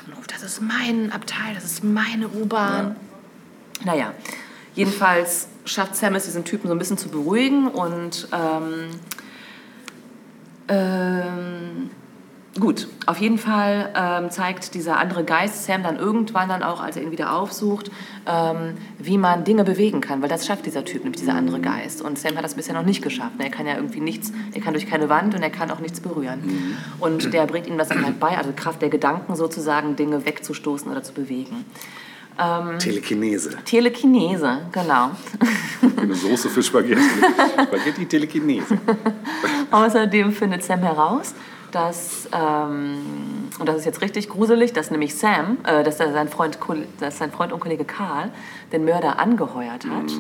[0.07, 2.97] Und ruft, das ist mein Abteil, das ist meine U-Bahn.
[3.85, 4.13] Naja,
[4.75, 8.91] jedenfalls schafft Sam es, diesen Typen so ein bisschen zu beruhigen und ähm,
[10.69, 11.91] ähm,
[12.61, 16.97] gut, auf jeden Fall ähm, zeigt dieser andere Geist Sam dann irgendwann dann auch, als
[16.97, 17.91] er ihn wieder aufsucht,
[18.27, 22.03] ähm, wie man Dinge bewegen kann, weil das schafft dieser Typ, nämlich dieser andere Geist.
[22.03, 23.33] Und Sam hat das bisher noch nicht geschafft.
[23.39, 26.01] Er kann ja irgendwie nichts, er kann durch keine Wand und er kann auch nichts
[26.01, 26.77] berühren.
[26.99, 30.91] Und der bringt ihm das dann halt bei, also Kraft der Gedanken sozusagen, Dinge wegzustoßen
[30.91, 31.65] oder zu bewegen.
[32.79, 33.59] Telekinese.
[33.67, 35.11] Telekinese, genau.
[36.01, 37.03] Eine Soße für Spaghetti.
[37.67, 38.79] Spaghetti Telekinese.
[39.71, 41.35] Außerdem findet Sam heraus,
[41.73, 46.59] dass, ähm, und das ist jetzt richtig gruselig, dass nämlich Sam, äh, dass, sein Freund,
[46.99, 48.31] dass sein Freund und Kollege Karl
[48.73, 50.13] den Mörder angeheuert hat,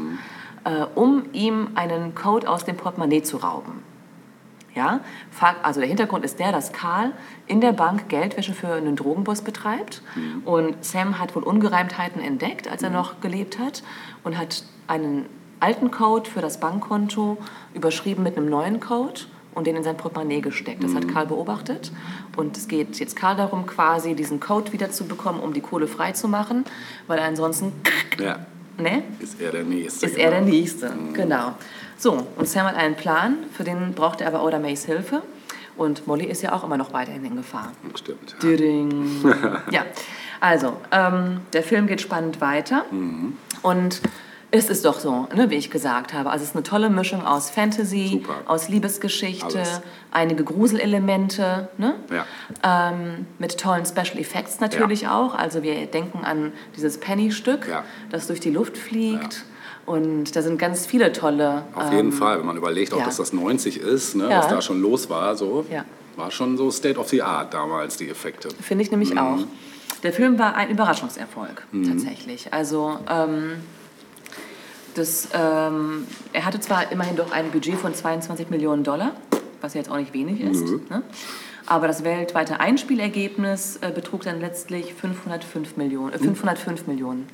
[0.64, 3.82] äh, um ihm einen Code aus dem Portemonnaie zu rauben.
[4.74, 5.00] Ja?
[5.62, 7.12] Also der Hintergrund ist der, dass Karl
[7.46, 10.02] in der Bank Geldwäsche für einen Drogenboss betreibt.
[10.44, 13.82] Und Sam hat wohl Ungereimtheiten entdeckt, als er noch gelebt hat.
[14.22, 15.26] Und hat einen
[15.58, 17.36] alten Code für das Bankkonto
[17.74, 19.22] überschrieben mit einem neuen Code
[19.54, 20.82] und den in sein Portemonnaie gesteckt.
[20.84, 21.90] Das hat Karl beobachtet.
[22.36, 25.86] Und es geht jetzt Karl darum, quasi diesen Code wieder zu bekommen, um die Kohle
[25.86, 26.64] freizumachen.
[27.06, 27.72] Weil ansonsten,
[28.18, 28.38] Ja,
[28.78, 29.02] ne?
[29.18, 30.06] ist er der Nächste.
[30.06, 30.50] ist er der genau.
[30.52, 30.92] Nächste.
[31.12, 31.52] Genau.
[31.98, 35.22] So, und Sam hat einen Plan, für den braucht er aber Oda Mays Hilfe.
[35.76, 37.72] Und Molly ist ja auch immer noch weiterhin in Gefahr.
[37.94, 38.36] Stimmt.
[38.42, 39.60] Ja.
[39.70, 39.84] Ja,
[40.40, 42.84] also, ähm, der Film geht spannend weiter.
[43.62, 44.00] Und
[44.52, 46.30] es ist doch so, ne, wie ich gesagt habe.
[46.30, 48.34] Also es ist eine tolle Mischung aus Fantasy, Super.
[48.46, 49.80] aus Liebesgeschichte, Alles.
[50.10, 51.94] einige Gruselelemente, ne?
[52.10, 52.90] Ja.
[52.90, 55.34] ähm, mit tollen Special Effects natürlich auch.
[55.34, 57.84] Also wir denken an dieses Penny-Stück, Ja.
[58.10, 59.44] das durch die Luft fliegt.
[59.86, 61.64] Und da sind ganz viele tolle...
[61.74, 63.04] Auf ähm, jeden Fall, wenn man überlegt, auch ja.
[63.06, 64.38] dass das 90 ist, ne, Ja.
[64.38, 65.84] was da schon los war, so, Ja.
[66.16, 68.48] war schon so State of the Art damals, die Effekte.
[68.60, 68.98] Finde ich Mhm.
[68.98, 69.38] nämlich auch.
[70.02, 72.52] Der Film war ein Überraschungserfolg, tatsächlich.
[72.52, 73.54] Also, ähm,
[74.94, 79.12] das, ähm, er hatte zwar immerhin doch ein Budget von 22 Millionen Dollar,
[79.60, 80.62] was ja jetzt auch nicht wenig ist.
[80.90, 81.02] Ne?
[81.66, 87.28] Aber das weltweite Einspielergebnis äh, betrug dann letztlich 505 Millionen, äh, 505 Millionen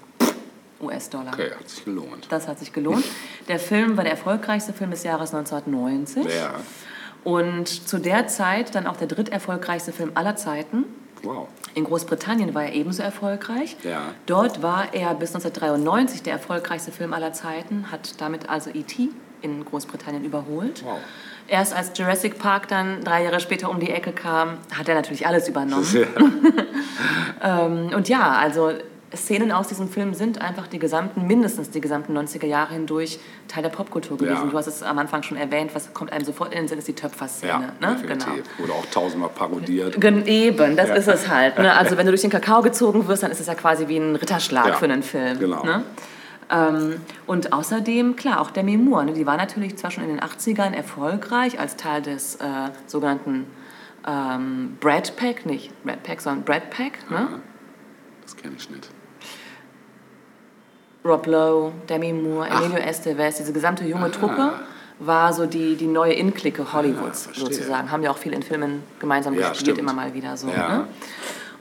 [0.81, 1.33] US-Dollar.
[1.33, 2.27] Okay, hat sich gelohnt.
[2.29, 3.05] Das hat sich gelohnt.
[3.49, 6.27] Der Film war der erfolgreichste Film des Jahres 1990.
[6.35, 6.55] Ja,
[7.25, 10.85] Und zu der Zeit dann auch der dritterfolgreichste Film aller Zeiten.
[11.23, 11.49] wow.
[11.77, 13.77] In Großbritannien war er ebenso erfolgreich.
[13.83, 14.15] Ja.
[14.25, 19.11] Dort war er bis 1993 der erfolgreichste Film aller Zeiten, hat damit also E.T.
[19.43, 20.83] in Großbritannien überholt.
[20.83, 20.97] Wow.
[21.49, 25.27] Erst als Jurassic Park dann drei Jahre später um die Ecke kam, hat er natürlich
[25.27, 25.87] alles übernommen.
[25.93, 26.07] Ja.
[27.43, 28.73] Ähm, und ja, also
[29.15, 33.63] Szenen aus diesem Film sind einfach die gesamten, mindestens die gesamten 90er Jahre hindurch Teil
[33.63, 34.45] der Popkultur gewesen.
[34.45, 34.51] Ja.
[34.51, 36.89] Du hast es am Anfang schon erwähnt, was kommt einem sofort in den Sinn, ist
[36.89, 37.51] die Töpferszene.
[37.53, 37.97] ja, ne?
[38.07, 38.25] Genau.
[38.59, 40.01] Wurde auch tausendmal parodiert.
[40.01, 41.57] Gen eben, das ist es halt.
[41.59, 41.73] Ne?
[41.73, 44.17] Also wenn du durch den Kakao gezogen wirst, dann ist es ja quasi wie ein
[44.17, 45.39] Ritterschlag Ja, für einen Film.
[45.39, 45.65] genau.
[45.65, 45.85] Ne?
[46.51, 49.13] Ähm, und außerdem, klar, auch Demi Moore, ne?
[49.13, 52.45] die war natürlich zwar schon in den 80ern erfolgreich als Teil des äh,
[52.87, 53.47] sogenannten
[54.07, 57.11] ähm, Brad Pack, nicht Brad Pack, sondern Brad Pack.
[57.11, 57.41] Ne?
[58.23, 58.89] Das kenne ich nicht.
[61.07, 64.53] Rob Lowe, Demi Moore, Emilio Estevez, diese gesamte junge Truppe
[64.99, 67.47] war so die, die neue In-Clique Hollywoods verstehe.
[67.47, 67.91] sozusagen.
[67.91, 69.79] Haben ja auch viel in Filmen gemeinsam Ja, gespielt, stimmt.
[69.79, 70.49] immer mal wieder so.
[70.49, 70.69] Ja.
[70.69, 70.87] Ne?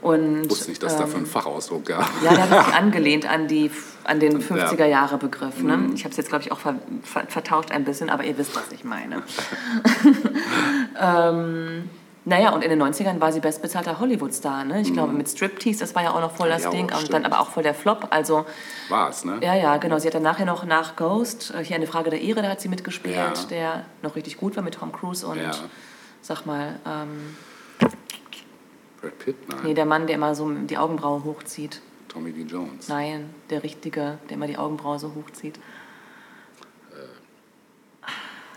[0.01, 2.09] Und, Ich wusste nicht, dass es dafür einen Fachausdruck gab.
[2.23, 3.71] Ja, der hat sich angelehnt an, die,
[4.03, 5.61] an den 50er-Jahre-Begriff.
[5.63, 5.77] Ne?
[5.77, 5.95] Mhm.
[5.95, 8.55] Ich habe es jetzt, glaube ich, auch ver, ver, vertauscht ein bisschen, aber ihr wisst,
[8.55, 9.23] was ich meine.
[11.01, 11.89] ähm,
[12.25, 14.63] naja, und in den 90ern war sie bestbezahlter Hollywood-Star.
[14.63, 14.81] Ne?
[14.81, 16.65] Ich glaube, mit Striptease, das war ja auch noch voll das Mhm.
[16.65, 16.91] Ja, Ding.
[16.93, 18.07] Und dann aber auch voll der Flop.
[18.09, 18.45] Also,
[18.89, 19.37] War es, ne?
[19.41, 19.99] ja, ja, genau.
[19.99, 22.61] Sie hat dann nachher noch nach Ghost, äh, hier eine Frage der Ehre, da hat
[22.61, 23.33] sie mitgespielt, Ja.
[23.49, 25.51] der noch richtig gut war mit Tom Cruise und, Ja.
[26.21, 27.35] sag mal, ähm,
[29.01, 29.47] Brad Pitt?
[29.47, 29.59] Nein.
[29.63, 31.81] nee, der Mann, der immer so die Augenbraue hochzieht.
[32.07, 32.87] Tommy Lee Jones.
[32.87, 35.59] Nein, der Richtige, der immer die Augenbraue so hochzieht.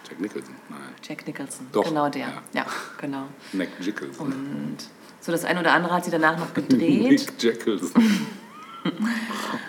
[0.09, 0.55] Jack Nicholson?
[0.71, 0.88] Nein.
[1.03, 1.67] Jack Nicholson.
[1.73, 2.21] Doch, Genau der.
[2.23, 2.33] ja.
[2.53, 2.67] Ja,
[3.01, 3.25] genau.
[3.53, 4.27] Nick Nicholson.
[4.27, 4.77] Und
[5.21, 7.33] so das eine oder andere hat sie danach noch gedreht.
[7.43, 8.27] Nick Nicholson.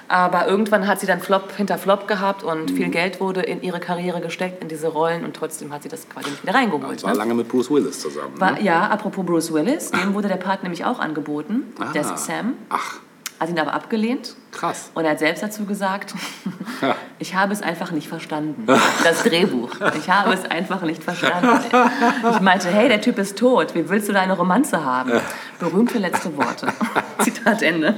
[0.07, 2.75] aber irgendwann hat sie dann Flop hinter Flop gehabt und Mhm.
[2.77, 6.07] viel Geld wurde in ihre Karriere gesteckt, in diese Rollen und trotzdem hat sie das
[6.07, 6.95] quasi nicht wieder reingeholt.
[6.97, 7.17] Das war Ne?
[7.17, 8.39] lange mit Bruce Willis zusammen.
[8.39, 8.63] War, ne?
[8.63, 11.73] ja, apropos Bruce Willis, dem wurde der Part nämlich auch angeboten.
[11.79, 11.91] Ah.
[11.91, 12.99] Der ist Sam, Ach,
[13.39, 14.35] hat ihn aber abgelehnt.
[14.51, 14.91] krass.
[14.95, 16.13] Und er hat selbst dazu gesagt,
[17.19, 18.65] ich habe es einfach nicht verstanden.
[19.03, 19.71] Das Drehbuch.
[19.97, 21.59] Ich habe es einfach nicht verstanden.
[22.31, 23.73] Ich meinte, hey, der Typ ist tot.
[23.75, 25.11] Wie willst du da eine Romanze haben?
[25.59, 26.67] Berühmte letzte Worte.
[27.19, 27.95] Zitat Ende.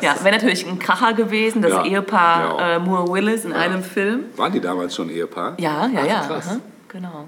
[0.00, 1.84] Ja, wäre natürlich ein Kracher gewesen, das Ja.
[1.84, 2.76] Ehepaar Ja.
[2.76, 4.24] äh, Moore-Willis in einem Film.
[4.36, 5.54] Waren die damals schon Ehepaar?
[5.58, 6.20] Ja, ja, Ach, ja.
[6.26, 6.48] krass.
[6.48, 6.56] aha,
[6.88, 7.26] Genau.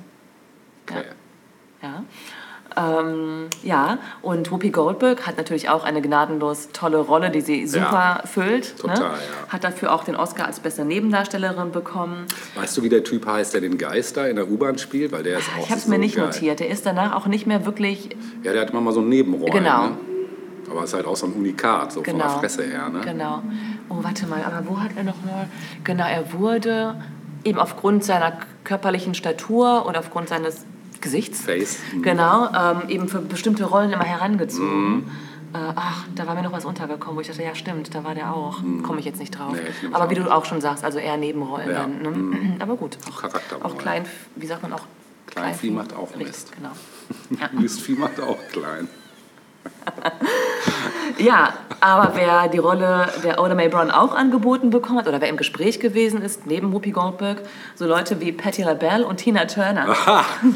[0.87, 1.05] Okay.
[1.83, 2.03] Ja.
[2.77, 8.23] Ähm, ja, und Whoopi Goldberg hat natürlich auch eine gnadenlos tolle Rolle, die sie super
[8.25, 8.77] füllt.
[8.79, 9.05] Total, ne?
[9.05, 9.53] ja.
[9.53, 12.27] Hat dafür auch den Oscar als beste Nebendarstellerin bekommen.
[12.57, 15.13] Weißt du, wie der Typ heißt, der den Geist da in der U-Bahn spielt?
[15.13, 16.27] Weil der ist auch Ich habe es so mir nicht geil.
[16.27, 16.61] notiert.
[16.61, 18.11] Der ist danach auch nicht mehr wirklich.
[18.43, 19.53] Ja, der hat immer mal so einen Nebenrollen.
[19.53, 19.87] Genau.
[19.89, 19.97] Ne?
[20.71, 22.25] Aber ist halt auch so ein Unikat, so von Genau.
[22.25, 22.89] der Fresse her.
[22.89, 23.01] Ne?
[23.05, 23.43] Genau.
[23.89, 25.47] Oh, warte mal, aber wo hat er nochmal.
[25.85, 26.97] Genau, er wurde
[27.45, 28.33] eben aufgrund seiner
[28.65, 30.65] körperlichen Statur und aufgrund seines
[31.05, 31.43] Gesichts.
[31.43, 31.79] Face.
[31.95, 32.03] Mhm.
[32.03, 35.11] Genau, ähm, eben für bestimmte Rollen immer herangezogen.
[35.53, 38.15] Äh, ach, da war mir noch was untergekommen, wo ich dachte, ja stimmt, da war
[38.15, 38.61] der auch.
[38.83, 39.53] Komme ich jetzt nicht drauf.
[39.53, 39.61] Nee,
[39.93, 41.83] Aber wie du auch schon sagst, also eher Nebenrollen Ja.
[41.83, 42.03] dann.
[42.03, 42.57] Ne?
[42.59, 44.83] Aber gut, auch, auch klein, wie sagt man auch?
[45.27, 46.53] Kleinvieh macht auch Richtig, Mist.
[46.57, 47.51] Genau.
[47.61, 48.89] Mistvieh macht auch klein.
[51.19, 55.29] Ja, aber wer die Rolle der Oda Mae Brown auch angeboten bekommen hat oder wer
[55.29, 57.43] im Gespräch gewesen ist, neben Whoopi Goldberg,
[57.75, 59.87] so Leute wie Patti LaBelle und Tina Turner.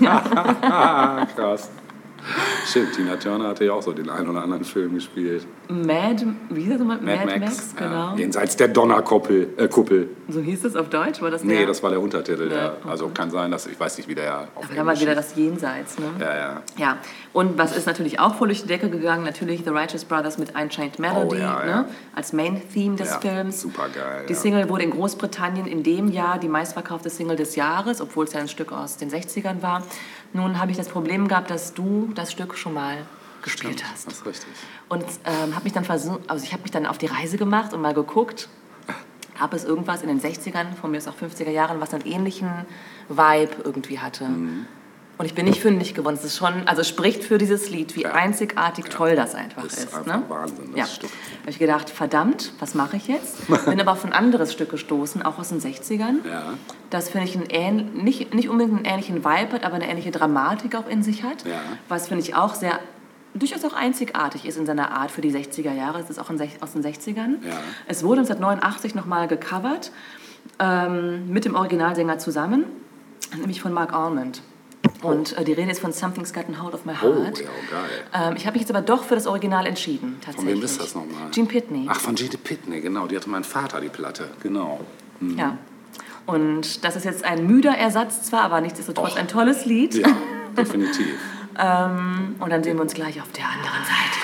[1.36, 1.70] Krass.
[2.66, 5.46] Stimmt, Tina Turner hatte ja auch so den einen oder anderen Film gespielt.
[5.68, 6.98] Mad, wie hieß das nochmal?
[7.00, 7.74] Mad, Mad Max.
[7.76, 7.90] genau.
[7.90, 8.14] Ja.
[8.16, 9.48] Jenseits der Donnerkuppel.
[9.56, 10.10] Äh, Kuppel.
[10.28, 11.66] So hieß es auf Deutsch, war das Nee, der?
[11.66, 12.50] das war der Untertitel.
[12.52, 12.74] Ja.
[12.86, 15.34] Also kann sein, dass ich weiß nicht, wie der auf Aber dann war wieder das
[15.36, 16.06] Jenseits, ne?
[16.20, 16.62] Ja, ja.
[16.76, 16.98] Ja,
[17.32, 19.24] und was ist natürlich auch voll durch die Decke gegangen?
[19.24, 21.84] Natürlich The Righteous Brothers mit Unchained Melody Oh, ja, ne?
[22.14, 23.60] als Main-Theme des Films.
[23.62, 24.38] supergeil, Die ja.
[24.38, 28.40] Single wurde in Großbritannien in dem Jahr die meistverkaufte Single des Jahres, obwohl es ja
[28.40, 29.82] ein Stück aus den 60ern war.
[30.32, 32.98] Nun habe ich das Problem gehabt, dass du das Stück schon mal
[33.42, 34.06] gespielt hast.
[34.06, 34.48] Das ist richtig.
[34.88, 37.72] Und ähm, habe mich dann versucht, also ich habe mich dann auf die Reise gemacht
[37.72, 38.48] und mal geguckt,
[39.38, 42.50] gab es irgendwas in den 60ern, von mir aus auch 50er Jahren, was einen ähnlichen
[43.08, 44.24] Vibe irgendwie hatte.
[44.24, 44.66] Mhm.
[45.18, 46.14] Und ich bin nicht fündig geworden.
[46.14, 48.12] Es ist schon, also es spricht für dieses Lied, wie Ja.
[48.12, 49.78] einzigartig toll das einfach ist.
[49.78, 50.22] ist einfach ne?
[50.28, 50.86] Wahnsinn, das ja.
[50.86, 51.10] Stück.
[51.40, 53.48] habe ich gedacht, verdammt, was mache ich jetzt?
[53.66, 56.24] Bin aber auf ein anderes Stück gestoßen, auch aus den 60ern.
[56.24, 56.54] Ja.
[56.90, 60.12] Das finde ich einen ähn, nicht, nicht unbedingt einen ähnlichen Vibe hat, aber eine ähnliche
[60.12, 61.44] Dramatik auch in sich hat.
[61.44, 61.60] Ja.
[61.88, 62.78] Was finde ich auch sehr,
[63.34, 65.98] durchaus auch einzigartig ist in seiner Art für die 60er Jahre.
[65.98, 67.44] Es ist auch aus den 60ern.
[67.44, 67.58] Ja.
[67.88, 69.90] Es wurde 1989 nochmal gecovert,
[70.60, 72.64] ähm, mit dem Originalsänger zusammen,
[73.36, 74.42] nämlich von Mark Almond.
[75.02, 77.38] Und äh, die Rede ist von Something's Gotten Hold of My Oh, Heart.
[77.38, 78.30] ja, geil.
[78.30, 80.56] Ähm, ich habe mich jetzt aber doch für das Original entschieden, Von tatsächlich.
[80.56, 81.30] wem ist das nochmal?
[81.30, 81.86] Gene Pitney.
[81.88, 83.06] Ach, von Gene Pitney, genau.
[83.06, 84.28] Die hatte mein Vater, die Platte.
[84.42, 84.80] Genau.
[85.36, 85.56] Ja.
[86.26, 89.18] Und das ist jetzt ein müder Ersatz zwar, aber nichtsdestotrotz Och.
[89.18, 89.94] ein tolles Lied.
[89.94, 90.08] Ja,
[90.56, 91.06] definitiv.
[91.58, 94.18] Und dann sehen wir uns gleich auf der anderen Seite.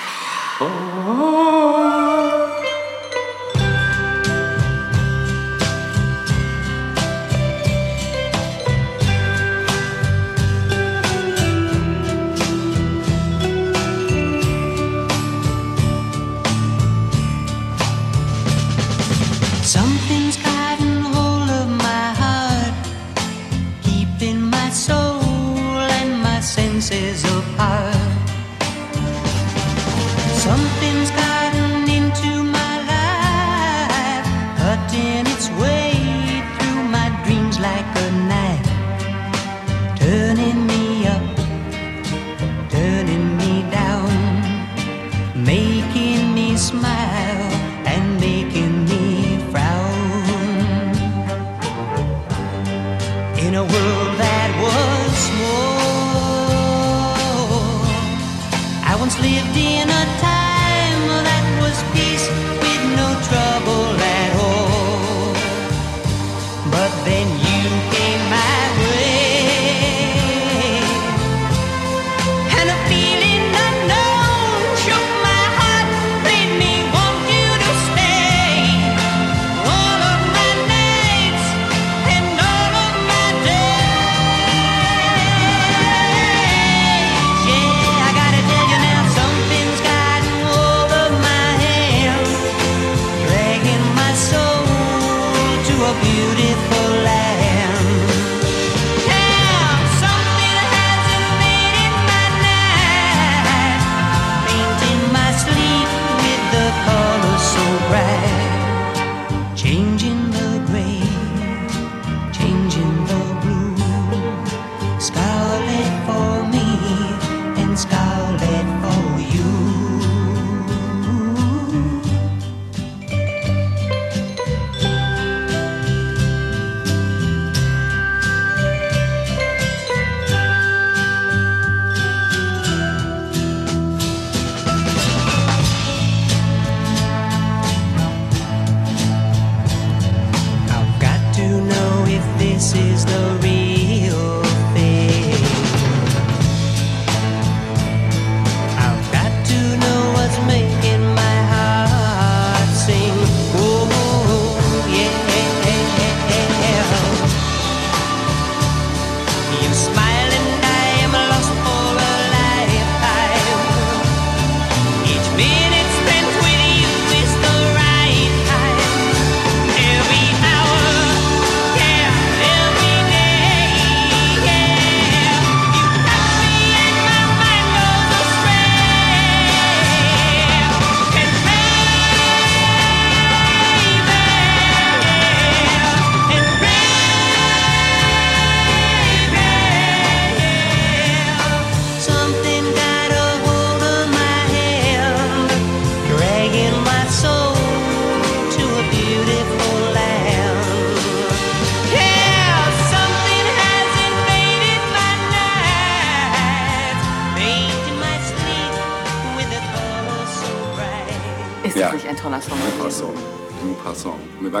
[0.59, 1.54] Something's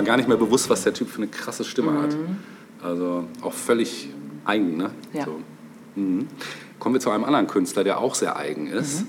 [0.05, 2.13] gar nicht mehr bewusst, was der Typ für eine krasse Stimme hat.
[2.13, 2.37] Mhm.
[2.81, 4.09] Also auch völlig
[4.45, 4.91] eigen, ne?
[5.13, 5.25] Ja.
[5.25, 5.39] So.
[5.95, 6.27] Mhm.
[6.79, 9.07] Kommen wir zu einem anderen Künstler, der auch sehr eigen ist, Mhm.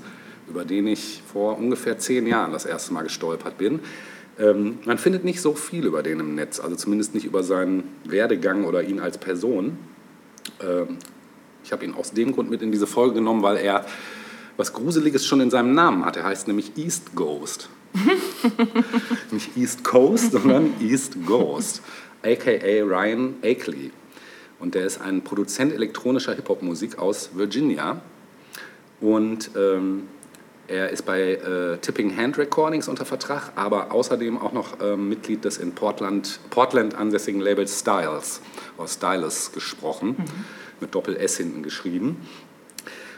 [0.49, 3.81] über den ich vor ungefähr zehn Jahren das erste Mal gestolpert bin.
[4.39, 7.85] Ähm, man findet nicht so viel über den im Netz, also zumindest nicht über seinen
[8.05, 9.79] Werdegang oder ihn als Person.
[10.61, 10.99] Ähm,
[11.65, 13.85] ich habe ihn aus dem Grund mit in diese Folge genommen, weil er
[14.57, 16.16] was Gruseliges schon in seinem Namen hat.
[16.16, 17.69] Er heißt nämlich East Ghost.
[19.31, 21.83] Nicht East Coast, sondern East Ghost,
[22.23, 23.90] aka Ryan Akeley.
[24.59, 28.01] Und der ist ein Produzent elektronischer Hip-Hop-Musik aus Virginia.
[29.01, 30.09] Und ähm,
[30.69, 35.45] er ist bei äh, Tipping Hand Recordings unter Vertrag, aber außerdem auch noch ähm, Mitglied
[35.45, 38.40] des in Portland, Portland ansässigen Labels Styles,
[38.77, 40.16] aus Stylus gesprochen,
[40.81, 42.16] mit Doppel-S hinten geschrieben.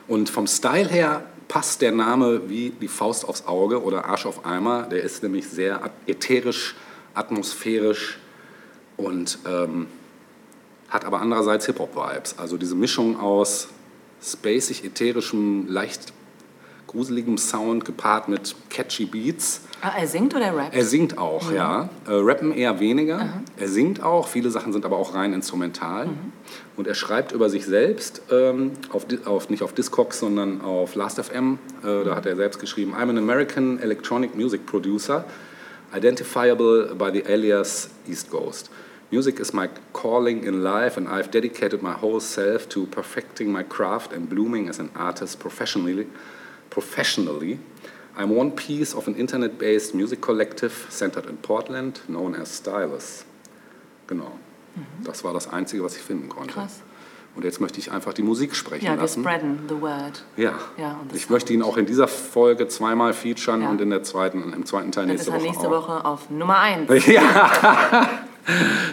[0.09, 4.45] Und vom Style her passt der Name wie die Faust aufs Auge oder Arsch auf
[4.45, 4.83] Eimer.
[4.85, 6.75] Der ist nämlich sehr ätherisch,
[7.15, 8.19] atmosphärisch
[8.97, 9.87] und ähm,
[10.89, 12.39] hat aber andererseits Hip-Hop-Vibes.
[12.39, 13.69] Also diese Mischung aus
[14.23, 16.13] spacig, ätherischem, leicht
[16.87, 19.61] gruseligem Sound gepaart mit catchy Beats.
[19.83, 20.75] Ah, er singt oder rappt?
[20.75, 21.91] Er singt auch, ja.
[22.07, 23.43] Äh, rappen eher weniger.
[23.57, 24.27] Er singt auch.
[24.27, 26.09] Viele Sachen sind aber auch rein instrumental.
[26.79, 31.59] Und er schreibt über sich selbst, ähm, auf, auf, nicht auf Discogs, sondern auf Last.fm.
[31.83, 35.25] Äh, da hat er selbst geschrieben, I'm an American electronic music producer,
[35.93, 38.71] identifiable by the alias East Ghost.
[39.11, 43.65] Music is my calling in life and I've dedicated my whole self to perfecting my
[43.65, 46.07] craft and blooming as an artist professionally.
[46.71, 47.59] professionally.
[48.17, 53.25] I'm one piece of an internet-based music collective centered in Portland, known as Stylus.
[54.07, 54.39] Genau.
[55.05, 56.51] Das war das Einzige, was ich finden konnte.
[56.51, 56.63] Mhm.
[56.63, 56.81] Krass.
[57.37, 59.23] Und jetzt möchte ich einfach die Musik sprechen Ja, wir lassen.
[59.23, 60.25] spreaden the word.
[60.37, 60.55] Ja.
[60.77, 63.69] Ja, ich möchte ihn auch in dieser Folge zweimal featuren Ja.
[63.69, 65.89] und in der zweiten, im zweiten Teil Dann nächste ist Woche nächste auch.
[65.89, 66.89] Woche auf Nummer 1.
[67.07, 68.09] Ja.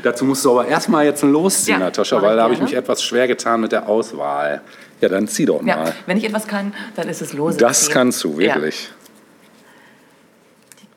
[0.03, 3.01] Dazu musst du aber erstmal jetzt losziehen, Ja, Natascha, weil da habe ich mich etwas
[3.01, 4.61] schwer getan mit der Auswahl.
[5.01, 5.95] Ja, dann zieh doch Ja, mal.
[6.05, 7.57] wenn ich etwas kann, dann ist es lose.
[7.57, 8.55] Das kannst du, Ja.
[8.55, 8.91] wirklich.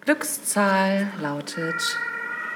[0.04, 1.76] Glückszahl lautet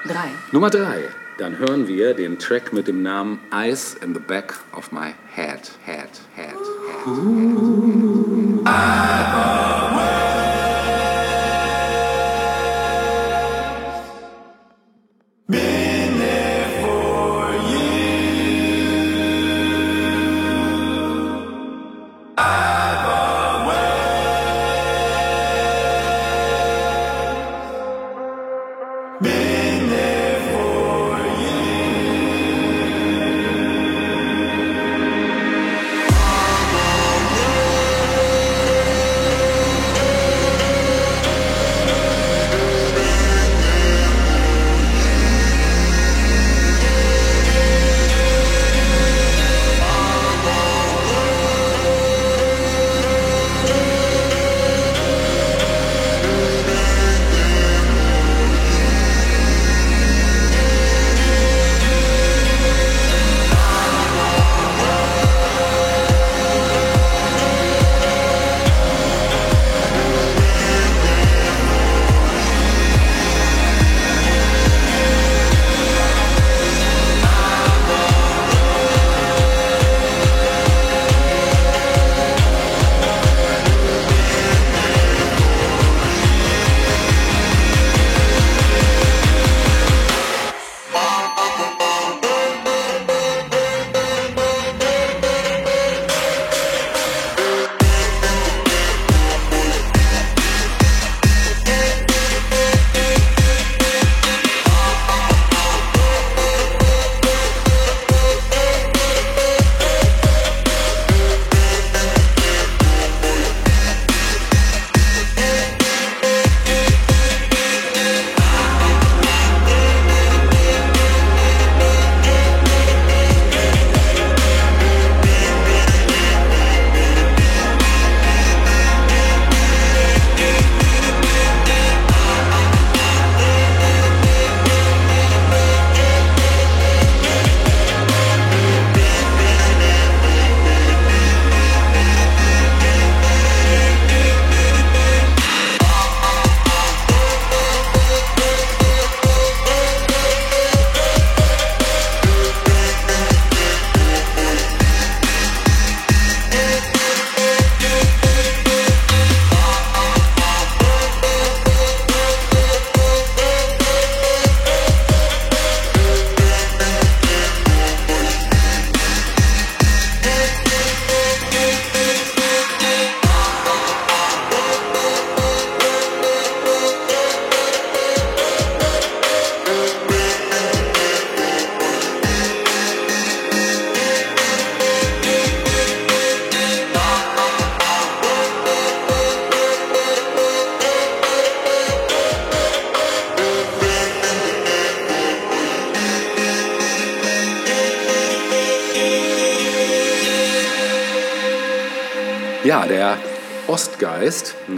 [0.06, 0.14] 3.
[0.50, 1.04] Nummer drei.
[1.42, 5.72] Dann hören wir den Track mit dem Namen Eyes in the Back of My Head.
[5.84, 6.54] Head, Head, Head.
[7.04, 8.60] Been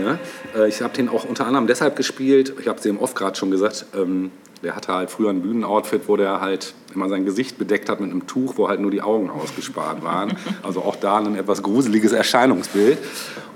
[0.04, 0.18] Ne?
[0.56, 3.36] Äh, Ich habe den auch unter anderem deshalb gespielt, ich habe es eben oft gerade
[3.36, 4.30] schon gesagt, ähm,
[4.62, 8.10] der hatte halt früher ein Bühnenoutfit, wo der halt immer sein Gesicht bedeckt hat mit
[8.10, 10.38] einem Tuch, wo halt nur die Augen ausgespart waren.
[10.62, 12.96] Also auch da ein etwas gruseliges Erscheinungsbild.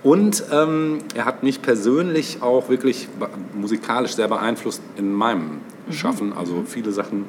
[0.02, 3.08] Und ähm, er hat mich persönlich auch wirklich
[3.54, 6.34] musikalisch sehr beeinflusst in meinem Schaffen.
[6.34, 7.24] Also viele Sachen,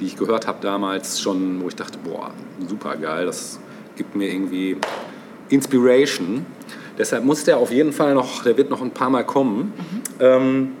[0.00, 2.30] die ich gehört habe damals schon, wo ich dachte, boah,
[2.66, 3.60] super geil, das
[3.96, 4.78] gibt mir irgendwie
[5.50, 6.46] Inspiration.
[6.98, 9.72] Deshalb muss der auf jeden Fall noch, der wird noch ein paar Mal kommen.
[10.20, 10.72] Ähm,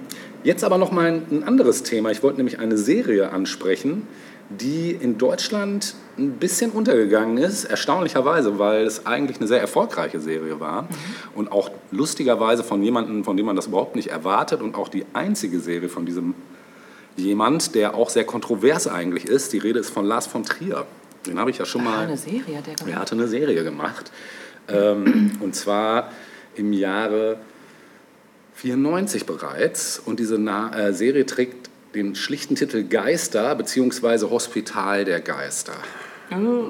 [0.44, 2.10] jetzt aber noch mal ein, anderes Thema.
[2.10, 4.06] Ich wollte nämlich eine Serie ansprechen,
[4.48, 10.60] die in Deutschland ein bisschen untergegangen ist, erstaunlicherweise, weil es eigentlich eine sehr erfolgreiche Serie
[10.60, 10.88] war
[11.34, 15.06] und auch lustigerweise von jemandem, von dem man das überhaupt nicht erwartet und auch die
[15.14, 16.34] einzige Serie von diesem
[17.16, 19.52] jemand, der auch sehr kontrovers eigentlich ist.
[19.52, 20.84] Die Rede ist von Lars von Trier.
[21.26, 22.92] Den habe ich ja schon mal eine Serie hat der gemacht.
[22.92, 24.12] er hatte eine Serie gemacht.
[24.68, 26.10] Ähm, und zwar
[26.54, 27.38] im Jahre
[28.54, 29.98] 94 bereits.
[29.98, 34.30] Und diese Na äh, Serie trägt den schlichten Titel Geister bzw.
[34.30, 35.74] Hospital der Geister.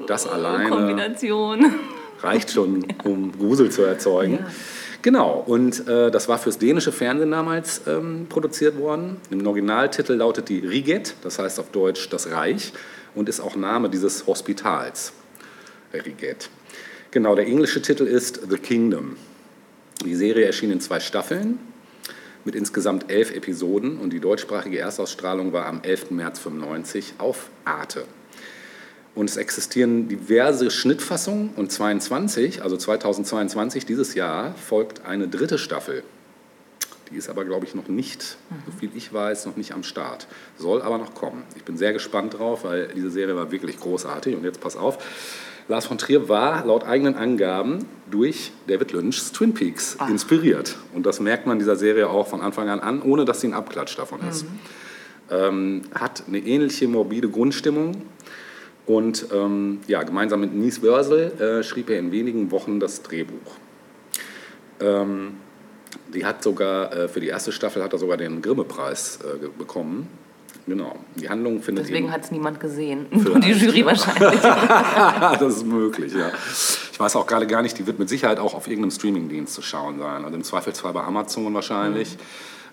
[0.07, 1.73] Das alleine Kombination.
[2.21, 4.39] reicht schon, um Grusel zu erzeugen.
[5.01, 9.17] Genau, und äh, das war fürs dänische Fernsehen damals ähm, produziert worden.
[9.29, 12.73] Im Originaltitel lautet die Riget, das heißt auf Deutsch das Reich,
[13.13, 15.13] und ist auch Name dieses Hospitals.
[15.93, 16.49] Riget.
[17.15, 19.15] Genau, der englische Titel ist The Kingdom.
[20.03, 21.59] Die Serie erschien in zwei Staffeln
[22.43, 26.11] mit insgesamt elf Episoden und die deutschsprachige Erstausstrahlung war am 11.
[26.11, 28.03] März 95 auf Arte.
[29.15, 36.03] Und es existieren diverse Schnittfassungen und 22, also 2022, dieses Jahr, folgt eine dritte Staffel.
[37.11, 38.35] Die ist aber, glaube ich, noch nicht,
[38.65, 40.27] so viel ich weiß, noch nicht am Start.
[40.57, 41.43] Soll aber noch kommen.
[41.55, 44.35] Ich bin sehr gespannt drauf, weil diese Serie war wirklich großartig.
[44.35, 44.97] Und jetzt pass auf.
[45.67, 50.75] Lars von Trier war laut eigenen Angaben durch David Lynch's Twin Peaks inspiriert.
[50.93, 53.53] Und das merkt man dieser Serie auch von Anfang an an, ohne dass sie ein
[53.53, 54.45] Abklatsch davon ist.
[55.31, 58.03] Ähm, hat eine ähnliche morbide Grundstimmung.
[58.85, 63.55] Und ähm, ja, gemeinsam mit Nies Wörsel äh, schrieb er in wenigen Wochen das Drehbuch.
[64.79, 65.37] Ähm,
[66.13, 70.07] die hat sogar, äh, für die erste Staffel hat er sogar den Grimme-Preis äh, bekommen.
[70.67, 70.95] Genau.
[71.15, 73.05] Die Handlung findet Deswegen hat es niemand gesehen.
[73.11, 74.41] Nur die Jury wahrscheinlich.
[75.39, 76.31] das ist möglich, ja.
[76.91, 79.61] Ich weiß auch gerade gar nicht, die wird mit Sicherheit auch auf irgendeinem Streamingdienst zu
[79.61, 80.25] schauen sein.
[80.25, 82.17] Also im Zweifelsfall bei Amazon wahrscheinlich.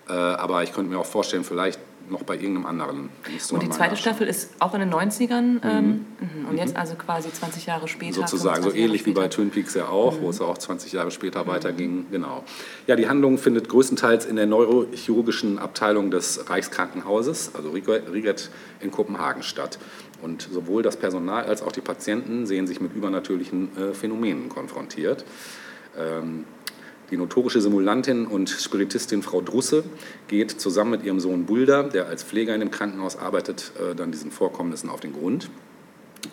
[0.09, 1.79] Äh, aber ich könnte mir auch vorstellen, vielleicht
[2.13, 3.09] noch bei irgendeinem anderen.
[3.51, 3.97] Und die zweite.
[3.97, 5.59] Staffel ist auch in den 90ern.
[5.63, 6.49] Ähm, mhm.
[6.49, 8.13] Und jetzt also quasi 20 Jahre später.
[8.13, 9.27] Sozusagen, so 25 Jahre ähnlich wie bei.
[9.27, 12.05] Twin Peaks ja auch, wo es auch 20 Jahre später weiterging.
[12.11, 12.43] Genau.
[12.87, 18.49] Ja, die Handlung findet größtenteils in der neurochirurgischen Abteilung des Reichskrankenhauses, also Riget
[18.79, 19.79] in Kopenhagen statt.
[20.21, 25.25] Und sowohl das Personal als auch die Patienten sehen sich mit übernatürlichen äh, Phänomenen konfrontiert.
[25.97, 26.45] Ähm,
[27.11, 29.83] die notorische Simulantin und Spiritistin Frau Drusse
[30.27, 34.11] geht zusammen mit ihrem Sohn Bulda, der als Pfleger in dem Krankenhaus arbeitet, äh, dann
[34.11, 35.49] diesen Vorkommnissen auf den Grund.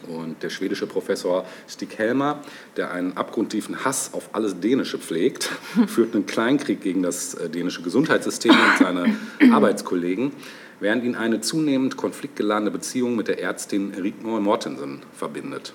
[0.07, 2.43] Und der schwedische Professor Stig Helmer,
[2.77, 5.45] der einen abgrundtiefen Hass auf alles Dänische pflegt,
[5.87, 9.17] führt einen Kleinkrieg gegen das äh, dänische Gesundheitssystem und seine
[9.53, 10.33] Arbeitskollegen,
[10.79, 15.75] während ihn eine zunehmend konfliktgeladene Beziehung mit der Ärztin Rigmor Mortensen verbindet.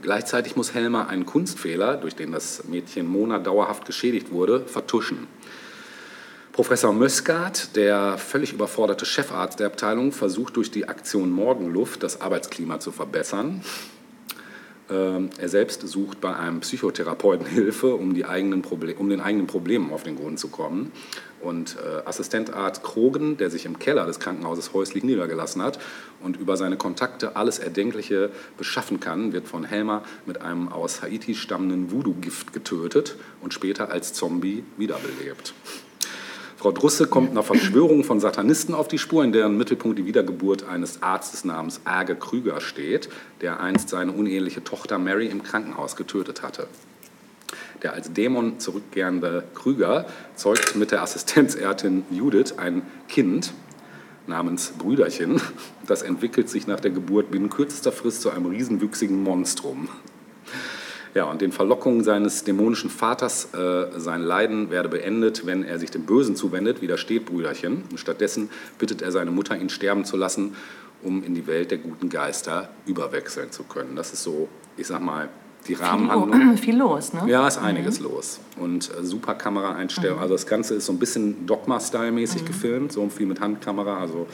[0.00, 5.26] Gleichzeitig muss Helmer einen Kunstfehler, durch den das Mädchen Mona dauerhaft geschädigt wurde, vertuschen.
[6.52, 12.78] Professor Mösgard, der völlig überforderte Chefarzt der Abteilung, versucht durch die Aktion Morgenluft das Arbeitsklima
[12.78, 13.62] zu verbessern.
[14.90, 18.24] Ähm, Er selbst sucht bei einem Psychotherapeuten Hilfe, um, um den
[19.20, 20.92] eigenen Problemen auf den Grund zu kommen.
[21.42, 25.78] Und äh, Assistentarzt Krogen, der sich im Keller des Krankenhauses häuslich niedergelassen hat
[26.22, 31.34] und über seine Kontakte alles Erdenkliche beschaffen kann, wird von Helmer mit einem aus Haiti
[31.34, 35.54] stammenden Voodoo-Gift getötet und später als Zombie wiederbelebt.
[36.62, 40.62] Frau Drusse kommt einer Verschwörung von Satanisten auf die Spur, in deren Mittelpunkt die Wiedergeburt
[40.62, 43.08] eines Arztes namens Age Krüger steht,
[43.40, 46.68] der einst seine uneheliche Tochter Mary im Krankenhaus getötet hatte.
[47.82, 50.06] Der als Dämon zurückkehrende Krüger
[50.36, 53.52] zeugt mit der Assistenzärztin Judith ein Kind
[54.26, 55.40] namens Brüderchen.
[55.86, 59.88] Das entwickelt sich nach der Geburt binnen kürzester Frist zu einem riesenwüchsigen Monstrum.
[61.14, 65.90] Ja, und den Verlockungen seines dämonischen Vaters, äh, sein Leiden werde beendet, wenn er sich
[65.90, 67.82] dem Bösen zuwendet, widersteht Brüderchen.
[67.90, 70.56] Und stattdessen bittet er seine Mutter, ihn sterben zu lassen,
[71.02, 73.94] um in die Welt der guten Geister überwechseln zu können.
[73.94, 75.28] Das ist so, ich sag mal,
[75.68, 76.56] die Rahmenhandlung.
[76.58, 77.22] viel los, ne?
[77.26, 78.40] Ja, ist einiges los.
[78.56, 80.18] Und äh, super Kameraeinstellung.
[80.18, 83.98] Also das Ganze ist so ein bisschen Dogma-Style-mäßig gefilmt, so viel mit Handkamera.
[83.98, 84.26] Also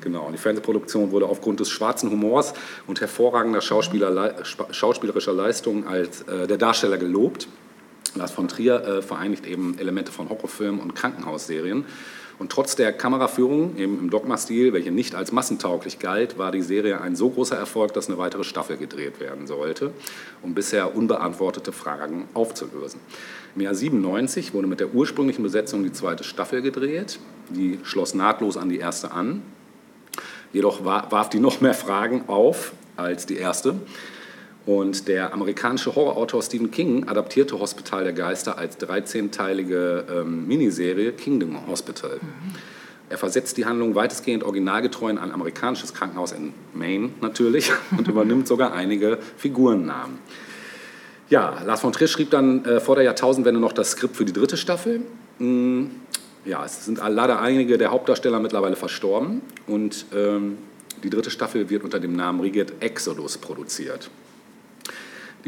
[0.00, 0.26] genau.
[0.26, 2.54] Und die Fernsehproduktion wurde aufgrund des schwarzen Humors
[2.86, 4.34] und hervorragender Schauspieler,
[4.70, 7.48] schauspielerischer Leistungen als äh, der Darsteller gelobt.
[8.14, 11.84] Lars von Trier äh, vereinigt eben Elemente von Horrorfilmen und Krankenhausserien.
[12.38, 17.16] Und trotz der Kameraführung im Dogma-Stil, welche nicht als massentauglich galt, war die Serie ein
[17.16, 19.90] so großer Erfolg, dass eine weitere Staffel gedreht werden sollte,
[20.42, 23.00] um bisher unbeantwortete Fragen aufzulösen.
[23.56, 27.18] Im Jahr 97 wurde mit der ursprünglichen Besetzung die zweite Staffel gedreht.
[27.50, 29.42] Die schloss nahtlos an die erste an.
[30.52, 33.74] Jedoch wa- warf die noch mehr Fragen auf als die erste.
[34.68, 41.66] Und der amerikanische Horrorautor Stephen King adaptierte Hospital der Geister als 13-teilige ähm, Miniserie Kingdom
[41.66, 42.20] Hospital.
[43.08, 48.46] Er versetzt die Handlung weitestgehend originalgetreu in ein amerikanisches Krankenhaus in Maine natürlich und übernimmt
[48.46, 50.18] sogar einige Figurennamen.
[51.30, 54.34] Ja, Lars von Trier schrieb dann äh, vor der Jahrtausendwende noch das Skript für die
[54.34, 55.00] dritte Staffel.
[55.38, 55.84] Mm,
[56.44, 60.58] ja, es sind leider einige der Hauptdarsteller mittlerweile verstorben und ähm,
[61.02, 64.10] die dritte Staffel wird unter dem Namen Rigid Exodus produziert.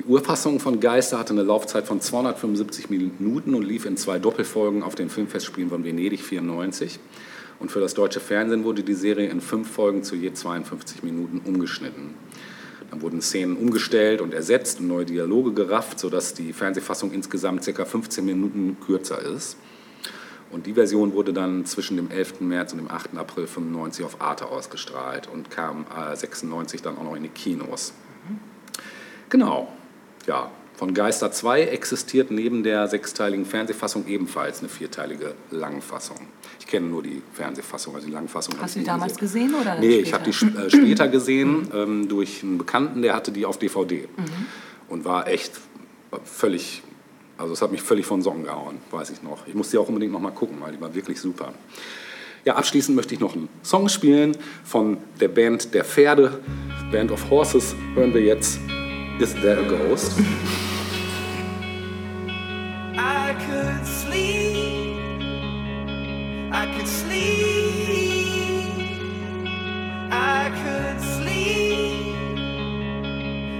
[0.01, 4.82] Die Urfassung von Geister hatte eine Laufzeit von 275 Minuten und lief in zwei Doppelfolgen
[4.82, 6.98] auf den Filmfestspielen von Venedig 94.
[7.59, 11.42] Und für das deutsche Fernsehen wurde die Serie in fünf Folgen zu je 52 Minuten
[11.44, 12.14] umgeschnitten.
[12.90, 17.84] Dann wurden Szenen umgestellt und ersetzt und neue Dialoge gerafft, sodass die Fernsehfassung insgesamt ca.
[17.84, 19.59] 15 Minuten kürzer ist.
[20.51, 22.40] Und die Version wurde dann zwischen dem 11.
[22.40, 23.18] März und dem 8.
[23.18, 27.92] April 95 auf Arte ausgestrahlt und kam äh, 96 dann auch noch in die Kinos.
[29.28, 29.68] Genau,
[30.31, 30.51] ja.
[30.76, 36.16] Von Geister 2 existiert neben der sechsteiligen Fernsehfassung ebenfalls eine vierteilige Langfassung.
[36.59, 38.55] Ich kenne nur die Fernsehfassung, also die Langfassung.
[38.62, 40.07] Hast du die damals gesehen oder Nee, später?
[40.07, 44.09] ich habe die äh, später gesehen ähm, durch einen Bekannten, der hatte die auf DVD.
[44.16, 44.24] Mhm.
[44.89, 45.53] Und war echt
[46.24, 46.83] völlig,
[47.37, 49.47] also es hat mich völlig von Socken gehauen, weiß ich noch.
[49.47, 51.53] Ich musste die auch unbedingt noch mal gucken, weil die war wirklich super.
[52.47, 56.41] Ja, abschließend möchte ich noch einen Song spielen von der Band Der Pferde,
[56.91, 57.74] Band of Horses.
[57.95, 58.59] Hören wir jetzt
[59.21, 60.18] Is There a Ghost?
[62.97, 64.97] I could sleep.
[66.51, 67.29] I could sleep.
[70.11, 72.16] I could sleep.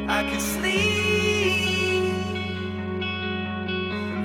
[0.09, 2.15] I could sleep.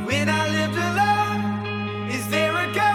[0.08, 2.95] When I lived alone, is there a ghost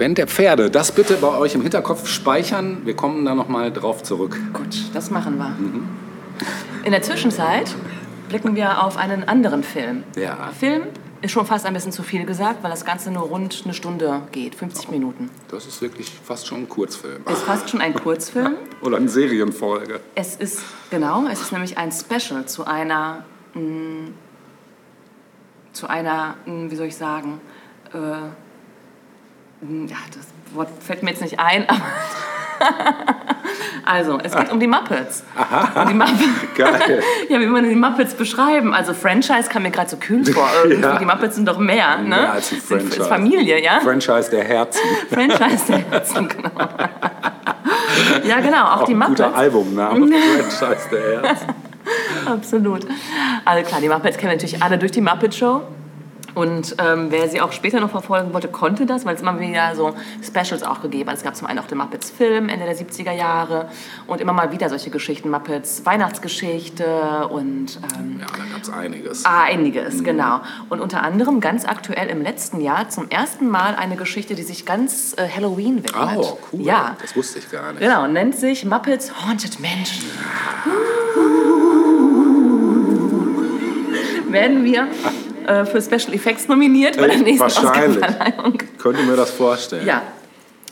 [0.00, 0.70] Band der Pferde.
[0.70, 2.78] Das bitte bei euch im Hinterkopf speichern.
[2.86, 4.40] Wir kommen da nochmal drauf zurück.
[4.54, 5.54] Gut, das machen wir.
[6.84, 7.74] In der Zwischenzeit
[8.30, 10.04] blicken wir auf einen anderen Film.
[10.16, 10.52] Ja.
[10.58, 10.84] Film
[11.20, 14.22] ist schon fast ein bisschen zu viel gesagt, weil das Ganze nur rund eine Stunde
[14.32, 15.28] geht, 50 Minuten.
[15.50, 17.22] Das ist wirklich fast schon ein Kurzfilm.
[17.30, 18.54] Ist fast schon ein Kurzfilm.
[18.80, 20.00] Oder eine Serienfolge.
[20.14, 24.12] Es ist, genau, es ist nämlich ein Special zu einer, mh,
[25.74, 27.42] zu einer, mh, wie soll ich sagen,
[27.92, 28.30] äh,
[29.60, 31.80] mh, ja, das Wort fällt mir jetzt nicht ein, aber
[33.86, 35.24] also, es geht um die Muppets.
[35.74, 36.24] Um die Muppets.
[36.56, 37.02] Geil.
[37.28, 38.74] Ja, wie man die Muppets beschreiben.
[38.74, 40.46] Also Franchise kam mir gerade so kühl vor.
[40.80, 40.98] Ja.
[40.98, 42.08] Die Muppets sind doch mehr, ne?
[42.08, 43.00] Mehr als ein Sind- Franchise.
[43.00, 43.80] Ist Familie, ja?
[43.80, 44.80] Franchise der Herzen.
[45.10, 46.50] Franchise der Herzen, genau.
[48.24, 49.22] ja, genau, auch, Auch die ein Muppets.
[49.22, 50.06] guter Albumname.
[50.48, 51.46] Franchise der Herzen.
[52.26, 52.86] Absolut.
[53.44, 55.62] Also klar, die Muppets kennen wir natürlich alle durch die Muppet Show.
[56.34, 59.74] Und ähm, wer sie auch später noch verfolgen wollte, konnte das, weil es immer wieder
[59.74, 61.16] so Specials auch gegeben hat.
[61.16, 63.68] Es gab zum einen auch den Muppets Film Ende der 70er Jahre
[64.06, 69.24] und immer mal wieder solche Geschichten, Muppets Weihnachtsgeschichte und ähm, Ja, da gab es einiges.
[69.24, 70.40] ah, einiges, genau.
[70.68, 74.64] Und unter anderem ganz aktuell im letzten Jahr zum ersten Mal eine Geschichte, die sich
[74.66, 76.16] ganz äh, Halloween widmet.
[76.16, 76.60] Oh, cool.
[76.62, 77.80] Ja, Das wusste ich gar nicht.
[77.80, 80.10] Genau, nennt sich Muppets Haunted Mansion.
[84.28, 84.86] Werden wir
[85.46, 87.24] äh, für Special Effects nominiert bei der Echt?
[87.24, 88.00] nächsten Wahrscheinlich.
[88.78, 89.86] Könnte mir das vorstellen.
[89.86, 90.02] Ja,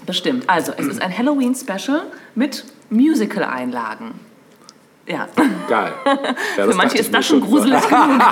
[0.07, 0.45] bestimmt.
[0.49, 2.03] Also, es ist ein Halloween-Special
[2.35, 4.15] mit Musical-Einlagen.
[5.07, 5.27] Ja,
[5.69, 5.93] Geil.
[6.05, 8.23] Ja, für das manche ist das schon gruselig genug.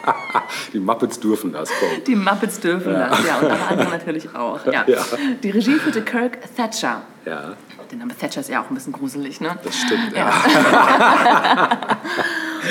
[0.72, 1.68] Die Muppets dürfen das.
[1.78, 2.04] Komm.
[2.04, 4.64] Die Muppets dürfen das, ja, und alle anderen natürlich auch.
[4.66, 4.84] Ja.
[4.86, 5.04] Ja.
[5.42, 7.02] Die Regie führte Kirk Thatcher.
[7.24, 7.52] Ja,
[7.90, 9.56] Der Name Thatcher ist ja auch ein bisschen gruselig, ne?
[9.62, 10.16] das stimmt.
[10.16, 10.32] Ja.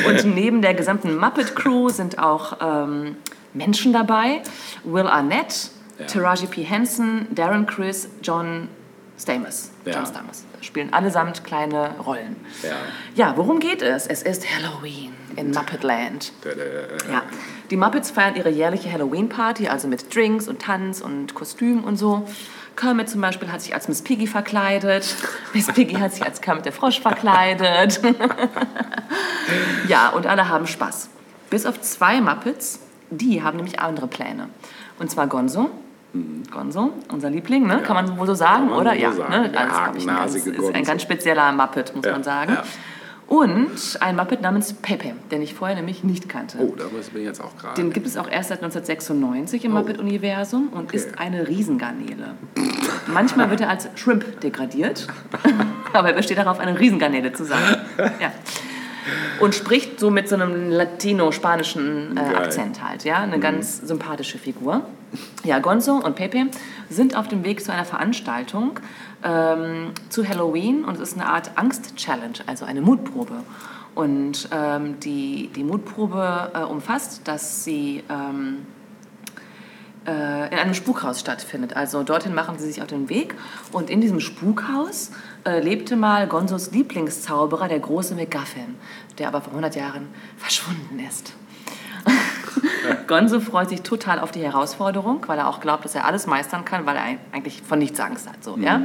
[0.08, 3.16] Und neben der gesamten Muppet Crew sind auch ähm,
[3.54, 4.42] Menschen dabei.
[4.84, 5.70] Will Arnett,
[6.00, 6.06] Ja.
[6.08, 6.64] Taraji P.
[6.64, 8.68] Henson, Darren Criss, John
[9.18, 9.72] Stamos.
[9.86, 9.94] Ja.
[9.94, 10.44] John Stamos.
[10.62, 12.36] Spielen allesamt kleine Rollen.
[12.64, 12.70] Ja.
[13.16, 14.08] Ja, worum geht es?
[14.08, 16.34] Es ist Halloween in Muppetland.
[17.12, 17.24] Ja.
[17.70, 22.28] Die Muppets feiern ihre jährliche Halloween-Party, also mit Drinks und Tanz und Kostüm und so.
[22.76, 25.16] Kermit zum Beispiel hat sich als Miss Piggy verkleidet.
[25.54, 28.02] Miss Piggy hat sich als Kermit der Frosch verkleidet.
[29.88, 31.10] ja, und alle haben Spaß.
[31.50, 34.50] Bis auf zwei Muppets, die haben nämlich andere Pläne.
[35.00, 35.70] Und zwar Gonzo.
[36.50, 37.82] Gonzo, unser Liebling, ne?
[37.82, 38.72] kann man wohl so sagen, Mhm.
[38.74, 38.94] Oder?
[38.94, 39.30] so ja, sagen.
[39.32, 39.50] ne?
[39.50, 42.58] Das, glaub ich, ein ganz, ist ein ganz spezieller Muppet, muss Ja, man sagen.
[43.28, 46.60] Und ein Muppet namens Pepe, den ich vorher nämlich nicht kannte.
[46.60, 47.76] Oh, da bin ich jetzt auch gerade.
[47.82, 49.80] Den gibt es auch erst seit 1996 im Oh.
[49.80, 50.98] Muppet-Universum und Okay.
[50.98, 52.36] ist eine Riesengarnele.
[53.08, 55.08] Manchmal wird er als Shrimp degradiert,
[55.94, 57.60] aber er besteht darauf, eine Riesengarnele zu sein.
[58.20, 58.32] Ja.
[59.40, 62.36] Und spricht so mit so einem latino-spanischen äh.
[62.36, 64.82] Akzent halt, ja, eine ganz sympathische Figur.
[65.44, 66.48] Ja, Gonzo und Pepe
[66.90, 68.80] sind auf dem Weg zu einer Veranstaltung
[69.24, 73.44] ähm, zu Halloween und es ist eine Art Angst-Challenge, also eine Mutprobe.
[73.94, 78.66] Und ähm, die, die Mutprobe äh, umfasst, dass sie ähm,
[80.06, 81.76] äh, in einem Spukhaus stattfindet.
[81.76, 83.36] Also dorthin machen sie sich auf den Weg
[83.72, 85.12] und in diesem Spukhaus
[85.46, 88.76] äh, lebte mal Gonzos Lieblingszauberer, der große McGuffin,
[89.18, 91.34] der aber vor 100 Jahren verschwunden ist.
[93.08, 96.66] Gonzo freut sich total auf die Herausforderung, weil er auch glaubt, dass er alles meistern
[96.66, 98.44] kann, weil er eigentlich von nichts Angst hat.
[98.44, 98.82] So, ja?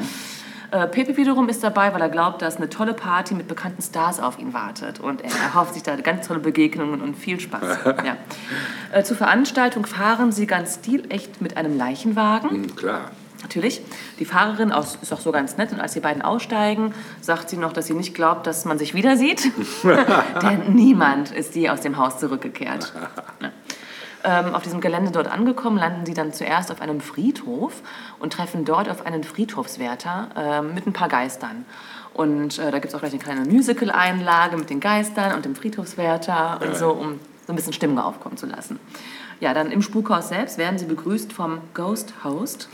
[0.70, 4.20] Äh, Pepe wiederum ist dabei, weil er glaubt, dass eine tolle Party mit bekannten Stars
[4.20, 5.00] auf ihn wartet.
[5.00, 7.78] Und er erhofft sich da ganz tolle Begegnungen und viel Spaß.
[7.84, 8.16] ja.
[8.92, 12.50] äh, zur Veranstaltung fahren sie ganz stilecht mit einem Leichenwagen.
[12.50, 13.10] Hm, Klar.
[13.42, 13.80] Natürlich.
[14.18, 17.56] Die Fahrerin aus, ist auch so ganz nett und als die beiden aussteigen, sagt sie
[17.56, 19.50] noch, dass sie nicht glaubt, dass man sich wieder sieht.
[20.42, 22.92] Denn niemand ist je aus dem Haus zurückgekehrt.
[23.40, 23.50] Ja.
[24.22, 27.80] Ähm, auf diesem Gelände dort angekommen, landen sie dann zuerst auf einem Friedhof
[28.18, 31.64] und treffen dort auf einen Friedhofswärter ähm, mit ein paar Geistern.
[32.12, 35.54] Und äh, da gibt es auch gleich eine kleine Musical-Einlage mit den Geistern und dem
[35.54, 38.78] Friedhofswärter und so, um so ein bisschen Stimmung aufkommen zu lassen.
[39.40, 42.68] Ja, dann im Spukhaus selbst werden sie begrüßt vom Ghost Host,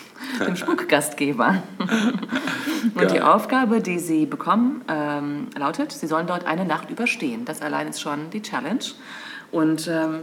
[0.44, 1.62] dem Spukgastgeber.
[2.94, 3.20] Und die.
[3.20, 7.44] Aufgabe, die sie bekommen, ähm, lautet, sie sollen dort eine Nacht überstehen.
[7.44, 8.84] Das allein ist schon die Challenge.
[9.52, 10.20] Und ähm,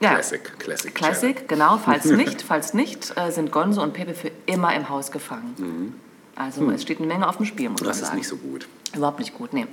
[0.00, 0.94] ja, Classic, Classic.
[0.94, 1.78] Classic, genau.
[1.78, 5.94] Falls nicht, falls nicht, äh, sind Gonzo und Pepe für immer im Haus gefangen.
[6.34, 7.86] Also es steht eine Menge auf dem Spiel, muss Mhm.
[7.86, 8.18] Das man ist sagen.
[8.18, 8.68] nicht so gut.
[8.94, 9.66] Überhaupt nicht gut, nee.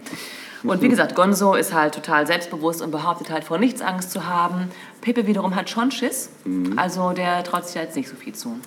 [0.64, 4.26] Und wie gesagt, Gonzo ist halt total selbstbewusst und behauptet halt vor nichts Angst zu
[4.26, 4.70] haben.
[5.01, 6.30] Pepe wiederum hat schon Schiss,
[6.78, 8.57] also der traut sich da jetzt nicht so viel zu.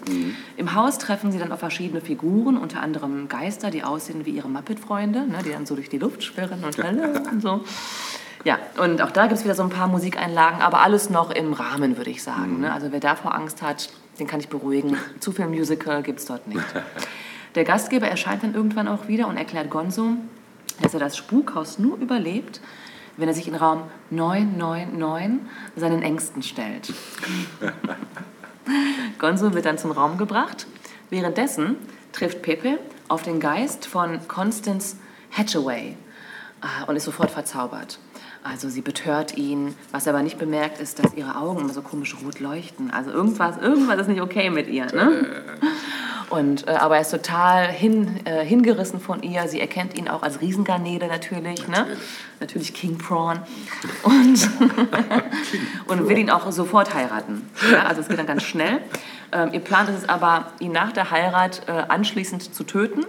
[0.56, 4.48] Im Haus treffen sie dann auf verschiedene Figuren, unter anderem Geister, die aussehen wie ihre
[4.48, 6.78] Muppet-Freunde, ne, die dann so durch die Luft schwirren und
[7.32, 7.60] und so.
[8.44, 11.52] Ja, und auch da gibt es wieder so ein paar Musikeinlagen, aber alles noch im
[11.52, 12.60] Rahmen, würde ich sagen.
[12.60, 12.72] Ne?
[12.72, 13.88] Also wer davor Angst hat,
[14.20, 14.96] Den kann ich beruhigen.
[15.20, 16.64] Zu viel Musical gibt es dort nicht.
[17.54, 20.12] Der Gastgeber erscheint dann irgendwann auch wieder und erklärt Gonzo,
[20.82, 22.60] dass er das Spukhaus nur überlebt,
[23.16, 25.40] wenn er sich in Raum 999
[25.76, 26.92] seinen Ängsten stellt.
[29.18, 30.66] Gonzo wird dann zum Raum gebracht.
[31.08, 31.76] Währenddessen
[32.12, 34.96] trifft Pepe auf den Geist von Constance
[35.30, 35.96] Hatchaway
[36.60, 37.98] ah, und ist sofort verzaubert.
[38.50, 39.74] Also sie betört ihn.
[39.90, 42.90] Was er aber nicht bemerkt, ist, dass ihre Augen immer so komisch rot leuchten.
[42.90, 44.86] Also irgendwas, irgendwas ist nicht okay mit ihr.
[44.86, 45.26] Ne?
[46.30, 49.48] Und, äh, aber er ist total hin, äh, hingerissen von ihr.
[49.48, 51.66] Sie erkennt ihn auch als Riesengarnele natürlich.
[51.66, 51.86] Ne?
[52.40, 53.40] Natürlich King Prawn.
[54.02, 54.48] Und,
[55.86, 57.48] und will ihn auch sofort heiraten.
[57.70, 57.84] Ja?
[57.86, 58.80] Also es geht dann ganz schnell.
[59.32, 63.04] Ähm, ihr Plan ist es aber, ihn nach der Heirat äh, anschließend zu töten,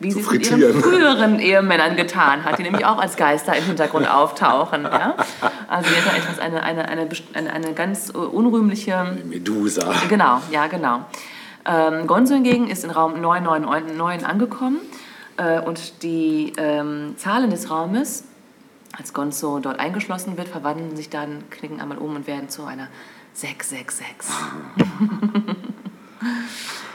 [0.00, 3.56] wie zu sie es mit ihren früheren Ehemännern getan hat, die nämlich auch als Geister
[3.56, 4.82] im Hintergrund auftauchen.
[4.82, 5.14] Ja?
[5.68, 9.92] Also da etwas, eine, eine, eine, eine, eine ganz äh, unrühmliche Medusa.
[10.08, 11.04] Genau, ja, genau.
[11.64, 14.80] Ähm, Gonzo hingegen ist in Raum 999 angekommen
[15.36, 18.24] äh, und die ähm, Zahlen des Raumes,
[18.98, 22.88] als Gonzo dort eingeschlossen wird, verwandeln sich dann, knicken einmal um und werden zu einer
[23.32, 24.34] 666.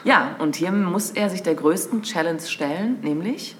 [0.03, 3.55] ja, und hier muss er sich der größten Challenge stellen, nämlich,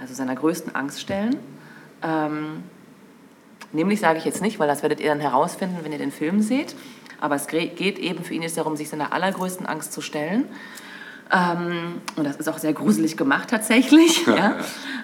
[0.00, 1.36] also seiner größten Angst stellen.
[2.02, 2.62] Ähm,
[3.72, 6.40] Nämlich sage ich jetzt nicht, weil das werdet ihr dann herausfinden, wenn ihr den Film
[6.40, 6.74] seht.
[7.20, 10.44] Aber es geht eben für ihn jetzt darum, sich seiner allergrößten Angst zu stellen.
[11.30, 14.26] Ähm, und das ist auch sehr gruselig gemacht tatsächlich.
[14.26, 14.56] ja.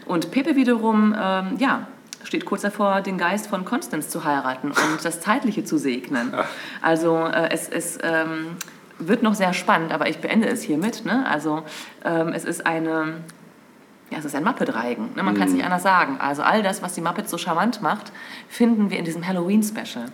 [0.07, 1.89] Und Pepe wiederum, ähm, ja,
[2.25, 6.33] steht kurz davor, den Geist von Constance zu heiraten und das Zeitliche zu segnen.
[6.83, 8.57] Also äh, es, es ähm,
[8.99, 11.05] wird noch sehr spannend, aber ich beende es hiermit.
[11.05, 11.27] Ne?
[11.29, 11.63] Also
[12.05, 13.15] ähm, es ist eine
[14.11, 15.15] ja, es ist ein Muppet-Reigen.
[15.17, 15.23] Ne?
[15.23, 16.19] Man kann es nicht anders sagen.
[16.21, 18.13] Also all das, was die Muppets so charmant macht,
[18.49, 20.05] finden wir in diesem Halloween-Special.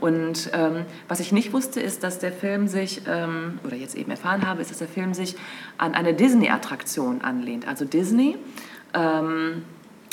[0.00, 4.10] Und ähm, was ich nicht wusste, ist, dass der Film sich, ähm, oder jetzt eben
[4.10, 5.36] erfahren habe, ist, dass der Film sich
[5.78, 7.66] an eine Disney-Attraktion anlehnt.
[7.66, 8.36] Also Disney
[8.92, 9.62] ähm,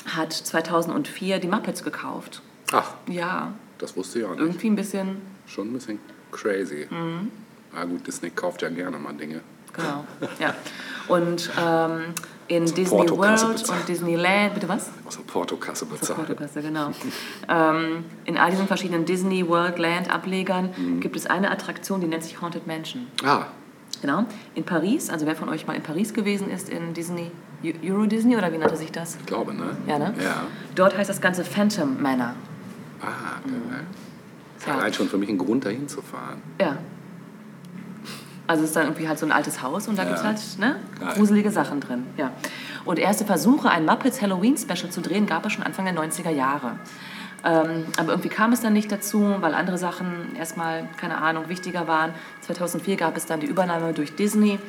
[0.06, 2.41] hat 2004 die Muppets gekauft.
[2.72, 4.39] Ach, Ja, das wusste ich auch nicht.
[4.41, 5.99] irgendwie ein bisschen, Schon ein bisschen
[6.32, 6.88] crazy.
[6.89, 7.32] Mhm.
[7.76, 9.41] Ah gut, Disney kauft ja gerne mal Dinge.
[9.74, 10.06] genau.
[10.39, 10.56] Ja.
[11.08, 12.14] Und ähm,
[12.47, 14.89] in Disney Portokasse World und Disneyland, bitte was?
[15.06, 16.18] Aus der Portokasse bezahlt.
[16.18, 16.91] Portokasse, genau.
[17.49, 20.99] ähm, in all diesen verschiedenen Disney World Land Ablegern Mhm.
[20.99, 23.08] gibt es eine Attraktion, die nennt sich Haunted Mansion.
[23.24, 23.47] Ah,
[24.01, 24.26] Genau.
[24.56, 27.32] In Paris, also wer von euch mal in Paris gewesen ist, in Disney,
[27.84, 29.16] Euro Disney oder wie nannte sich das?
[29.20, 29.76] ich glaube, ne?
[29.88, 30.14] Ja, ne?
[30.22, 30.43] Ja.
[30.76, 32.34] Dort heißt das Ganze Phantom Manor.
[33.01, 33.84] Ah, geil.
[34.58, 34.76] Ist Ja.
[34.78, 36.41] allein schon für mich ein Grund, dahin zu fahren.
[36.60, 36.78] Ja.
[38.47, 40.10] Also es ist dann irgendwie halt so ein altes Haus und da Ja.
[40.10, 41.14] gibt es halt ne, Geil.
[41.16, 42.06] gruselige Sachen drin.
[42.18, 42.32] Ja.
[42.86, 46.30] Und erste Versuche, ein Muppets Halloween Special zu drehen, gab es schon Anfang der 90er
[46.30, 46.74] Jahre.
[47.43, 51.88] Ähm, aber irgendwie kam es dann nicht dazu, weil andere Sachen erstmal, keine Ahnung, wichtiger
[51.88, 52.12] waren.
[52.45, 54.59] 2004 gab es dann die Übernahme durch Disney.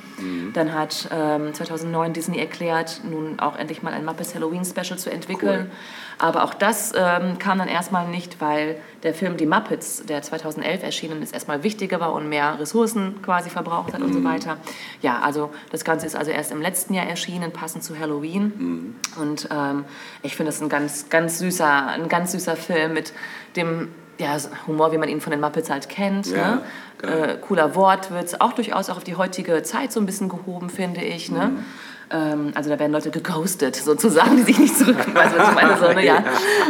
[0.54, 5.10] Dann hat ähm, 2009 Disney erklärt, nun auch endlich mal ein Muppets Halloween Special zu
[5.10, 5.70] entwickeln.
[6.18, 10.82] Aber auch das ähm, kam dann erstmal nicht, weil der Film Die Muppets, der 2011
[10.82, 14.56] erschienen ist, erstmal wichtiger war und mehr Ressourcen quasi verbraucht hat und so weiter.
[15.02, 18.94] Ja, also das Ganze ist also erst im letzten Jahr erschienen, passend zu Halloween.
[19.20, 19.84] Und ähm,
[20.22, 23.12] ich finde es ein ganz, ganz süßer, ein ganz süßer Film mit
[23.56, 23.88] dem
[24.18, 24.36] ja,
[24.66, 26.26] Humor, wie man ihn von den Muppets halt kennt.
[26.26, 26.62] Ja, ne?
[26.98, 27.30] geil.
[27.30, 31.02] äh, cooler Wortwitz, auch durchaus auch auf die heutige Zeit so ein bisschen gehoben, finde
[31.02, 31.30] ich.
[31.30, 31.48] Ne?
[31.48, 31.64] Mhm.
[32.08, 34.96] Ähm, also da werden Leute geghostet, sozusagen, die sich nicht zurück...
[35.12, 35.76] Weißt du, was ich meine?
[35.76, 36.04] So, ne?
[36.04, 36.24] ja.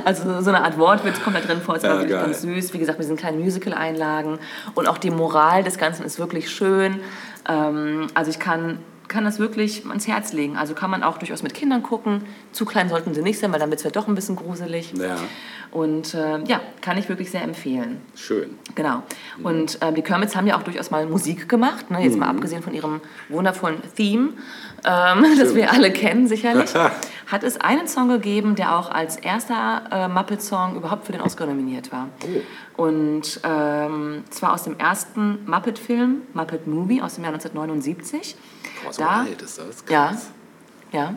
[0.04, 2.26] Also so eine Art Wortwitz kommt da drin vor, ist Ja, aber wirklich geil.
[2.26, 2.72] ganz süß.
[2.72, 4.38] Wie gesagt, mit diesen kleinen Musical-Einlagen.
[4.74, 7.00] Und auch die Moral des Ganzen ist wirklich schön.
[7.48, 8.78] Ähm, also ich kann,
[9.08, 10.56] kann das wirklich ans Herz legen.
[10.56, 12.22] Also kann man auch durchaus mit Kindern gucken.
[12.52, 14.94] Zu klein sollten sie nicht sein, weil dann wird es ja doch ein bisschen gruselig.
[14.94, 15.16] Ja,
[15.76, 18.00] Und äh, ja, kann ich wirklich sehr empfehlen.
[18.14, 18.56] schön.
[18.74, 19.02] Genau.
[19.42, 22.02] Und ähm, die Kermits haben ja auch durchaus mal Musik gemacht, ne?
[22.02, 24.30] jetzt mal abgesehen von ihrem wundervollen Theme,
[24.86, 26.70] ähm, das wir alle kennen sicherlich.
[27.26, 31.44] Hat es einen Song gegeben, der auch als erster äh, Muppet-Song überhaupt für den Oscar
[31.44, 32.08] nominiert war.
[32.78, 38.34] Und ähm, zwar aus dem ersten Muppet-Film, Muppet Movie aus dem Jahr 1979.
[38.82, 39.84] Boah, so Da- alt ist das.
[39.90, 40.30] Ja, Krass.
[40.92, 41.14] ja.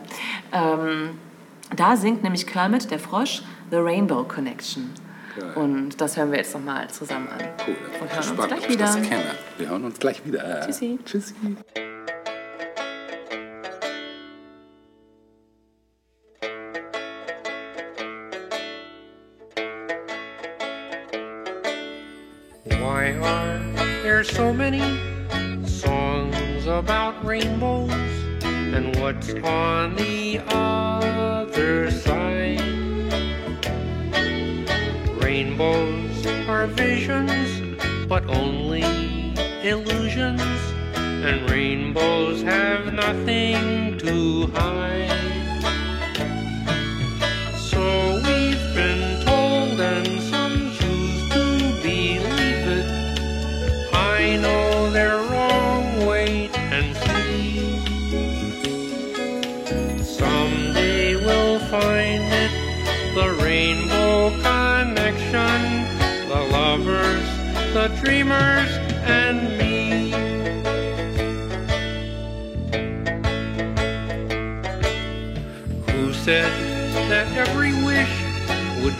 [0.52, 1.10] Ähm,
[1.74, 4.90] da singt nämlich Kermit, der Frosch, The Rainbow Connection.
[5.38, 5.52] Geil.
[5.54, 7.38] Und das hören wir jetzt nochmal zusammen an.
[7.66, 9.08] Cool, Und dann bin ich hören uns gespannt, gleich ob ich das wieder.
[9.08, 9.34] kenne.
[9.58, 10.60] Wir hören uns gleich wieder.
[10.66, 10.98] Tschüssi.
[11.04, 11.34] Tschüssi.
[22.64, 23.58] Why are
[24.02, 24.80] there so many
[25.66, 27.90] songs about rainbows?
[28.42, 30.89] And what's on the other
[35.60, 38.80] Rainbows are visions, but only
[39.62, 40.40] illusions.
[40.96, 45.29] and rainbows have nothing to hide.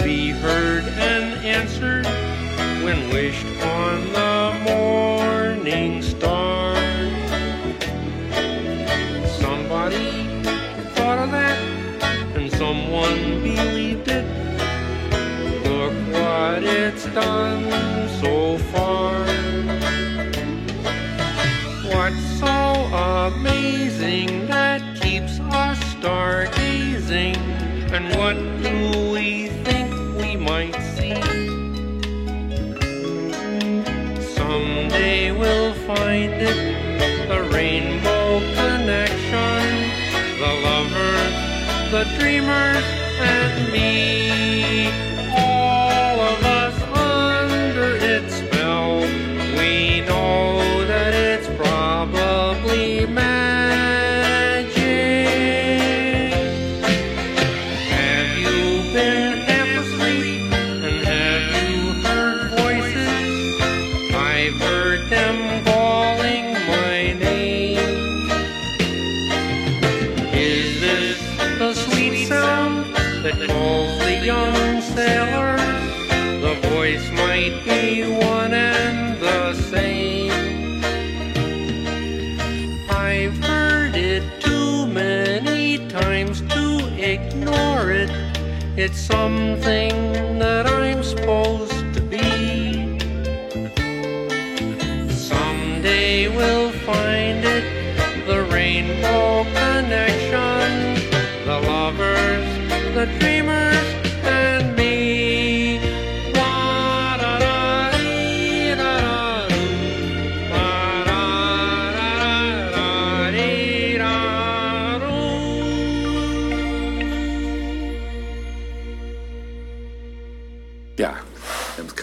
[0.05, 2.07] Be heard and answered
[2.83, 6.75] when wished on the morning star?
[9.27, 10.43] Somebody
[10.95, 11.59] thought of that
[12.37, 14.25] and someone believed it.
[15.65, 17.60] Look what it's done
[41.91, 42.85] the dreamers,
[43.19, 44.90] and me.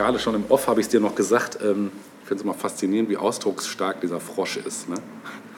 [0.07, 1.59] Gerade schon im Off, habe ich es dir noch gesagt.
[1.61, 1.91] Ähm,
[2.21, 4.89] ich finde es immer faszinierend, wie ausdrucksstark dieser Frosch ist.
[4.89, 4.95] Ne?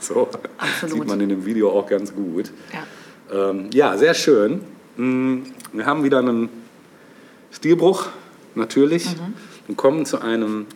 [0.02, 0.96] So Absolut.
[0.96, 2.54] sieht man in dem Video auch ganz gut.
[2.72, 3.50] Ja.
[3.50, 4.62] Ähm, ja, sehr schön.
[4.96, 5.40] Mm,
[5.74, 6.48] Wir haben wieder einen
[7.52, 8.08] Stilbruch,
[8.56, 9.06] natürlich,
[9.68, 10.68] und kommen zu einem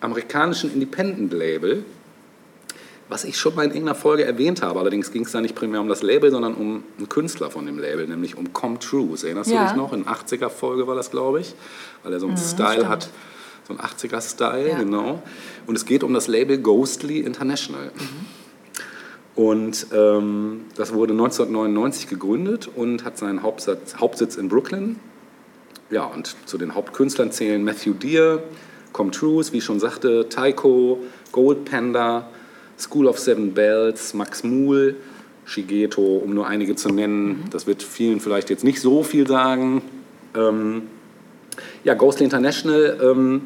[0.00, 1.84] amerikanischen Independent-Label,
[3.14, 4.80] was ich schon mal in irgendeiner Folge erwähnt habe.
[4.80, 7.78] Allerdings ging es da nicht primär um das Label, sondern um einen Künstler von dem
[7.78, 9.22] Label, nämlich um Com Trues.
[9.22, 9.60] Erinnerst Ja.
[9.62, 9.92] du dich noch?
[9.92, 11.54] In 80er-Folge war das, glaube ich,
[12.02, 12.88] weil er so einen Style stimmt.
[12.88, 13.08] hat,
[13.68, 14.78] so einen 80er-Style, Ja.
[14.78, 15.22] genau.
[15.68, 17.92] Und es geht um das Label Ghostly International.
[19.36, 24.98] Und ähm, das wurde 1999 gegründet und hat seinen Hauptsitz, Hauptsitz in Brooklyn.
[25.88, 28.42] Ja, und zu den Hauptkünstlern zählen Matthew Deere,
[28.92, 30.98] Com Trues, wie ich schon sagte, Taiko,
[31.30, 32.28] Gold Panda,
[32.78, 34.96] School of Seven Bells, Max Muhl,
[35.44, 37.44] Shigeto, um nur einige zu nennen.
[37.50, 39.82] Das wird vielen vielleicht jetzt nicht so viel sagen.
[40.34, 40.82] Ähm,
[41.84, 43.42] ja, Ghostly International ähm,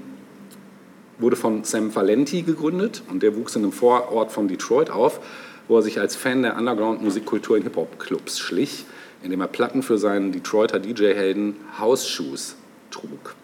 [1.19, 5.21] wurde von Sam Valenti gegründet und der wuchs in einem Vorort von Detroit auf,
[5.67, 8.87] wo er sich als Fan der Underground-Musikkultur in Hip-Hop-Clubs schlich,
[9.23, 12.57] indem er Platten für seinen Detroiter DJ-Helden House Shoes
[12.91, 13.35] trug.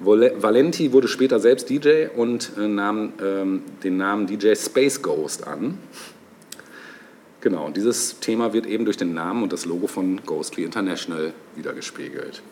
[0.00, 5.78] Valenti wurde später selbst DJ und äh, nahm ähm, den Namen DJ Space Ghost an.
[7.40, 11.32] Genau, und dieses Thema wird eben durch den Namen und das Logo von Ghostly International
[11.56, 12.42] wiedergespiegelt.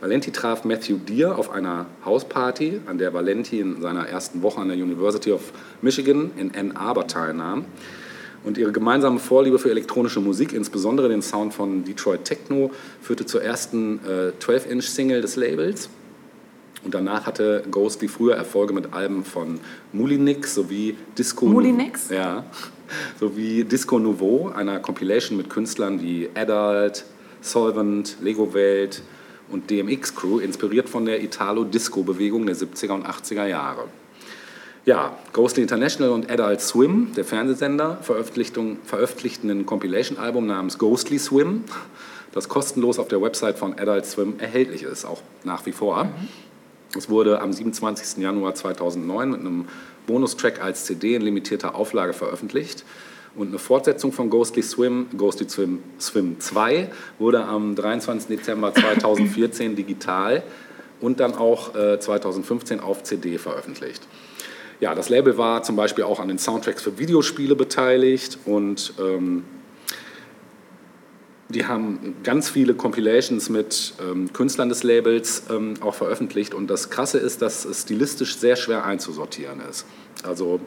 [0.00, 4.68] Valenti traf Matthew Deere auf einer Hausparty, an der Valenti in seiner ersten Woche an
[4.68, 7.64] der University of Michigan in Ann Arbor teilnahm.
[8.42, 12.70] Und ihre gemeinsame Vorliebe für elektronische Musik, insbesondere den Sound von Detroit Techno,
[13.02, 15.90] führte zur ersten äh, 12-Inch-Single des Labels.
[16.82, 19.60] Und danach hatte Ghostly früher Erfolge mit Alben von
[19.92, 22.08] Mulinix sowie Disco Mulinix?
[22.08, 22.44] Ja,
[23.18, 27.04] sowie Disco Nouveau, einer Compilation mit Künstlern wie Adult,
[27.42, 29.02] Solvent, Lego Welt
[29.50, 33.84] und DMX Crew, inspiriert von der Italo-Disco-Bewegung der 70er und 80er Jahre.
[34.86, 41.64] Ja, Ghostly International und Adult Swim, der Fernsehsender, veröffentlichten, veröffentlichten ein Compilation-Album namens Ghostly Swim,
[42.32, 46.08] das kostenlos auf der Website von Adult Swim erhältlich ist, auch nach wie vor.
[46.96, 48.22] Es wurde am 27.
[48.22, 49.66] Januar 2009 mit einem
[50.06, 52.84] Bonustrack als CD in limitierter Auflage veröffentlicht.
[53.36, 58.36] Und eine Fortsetzung von Ghostly Swim, Ghostly Swim, Swim 2, wurde am 23.
[58.36, 60.42] Dezember 2014 digital
[61.00, 64.02] und dann auch äh, 2015 auf CD veröffentlicht.
[64.80, 69.44] Ja, das Label war zum Beispiel auch an den Soundtracks für Videospiele beteiligt und ähm,
[71.50, 76.54] die haben ganz viele Compilations mit ähm, Künstlern des Labels ähm, auch veröffentlicht.
[76.54, 79.84] Und das Krasse ist, dass es stilistisch sehr schwer einzusortieren ist.
[80.22, 80.60] Also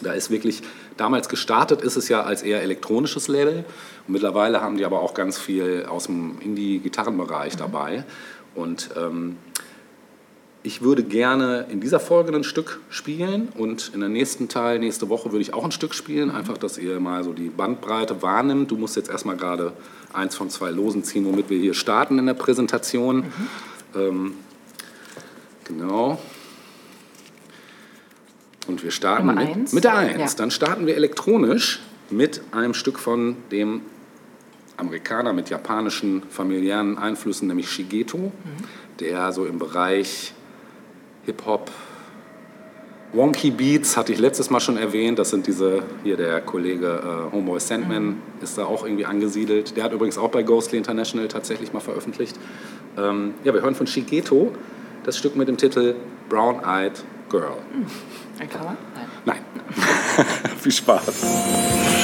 [0.00, 0.62] da ist wirklich,
[0.96, 3.64] damals gestartet ist es ja als eher elektronisches Label.
[4.06, 8.04] Und mittlerweile haben die aber auch ganz viel aus dem Indie-Gitarrenbereich dabei.
[8.54, 9.36] Und ähm,
[10.64, 15.08] ich würde gerne in dieser Folge ein Stück spielen und in der nächsten Teil, nächste
[15.08, 16.30] Woche, würde ich auch ein Stück spielen.
[16.30, 18.70] Einfach, dass ihr mal so die Bandbreite wahrnimmt.
[18.70, 19.72] Du musst jetzt erstmal gerade
[20.12, 23.24] eins von zwei Losen ziehen, womit wir hier starten in der Präsentation.
[23.96, 24.34] Ähm,
[25.64, 26.20] genau.
[28.68, 29.72] Und wir starten Nummer mit, eins?
[29.72, 30.18] mit der 1.
[30.18, 30.28] Ja.
[30.36, 33.80] Dann starten wir elektronisch mit einem Stück von dem
[34.76, 38.32] Amerikaner mit japanischen familiären Einflüssen, nämlich Shigeto,
[39.00, 40.34] der so im Bereich
[41.24, 41.70] Hip-Hop,
[43.12, 45.18] Wonky Beats hatte ich letztes Mal schon erwähnt.
[45.18, 49.76] Das sind diese, hier der Kollege äh, Homeboy Sandman ist da auch irgendwie angesiedelt.
[49.76, 52.38] Der hat übrigens auch bei Ghostly International tatsächlich mal veröffentlicht.
[52.96, 54.52] Ähm, ja, wir hören von Shigeto
[55.04, 55.94] das Stück mit dem Titel
[56.30, 57.56] Brown Eyed Girl.
[58.38, 58.76] Ein Cover?
[58.94, 59.06] Nein.
[59.26, 59.40] Nein.
[60.58, 62.01] Viel Spaß.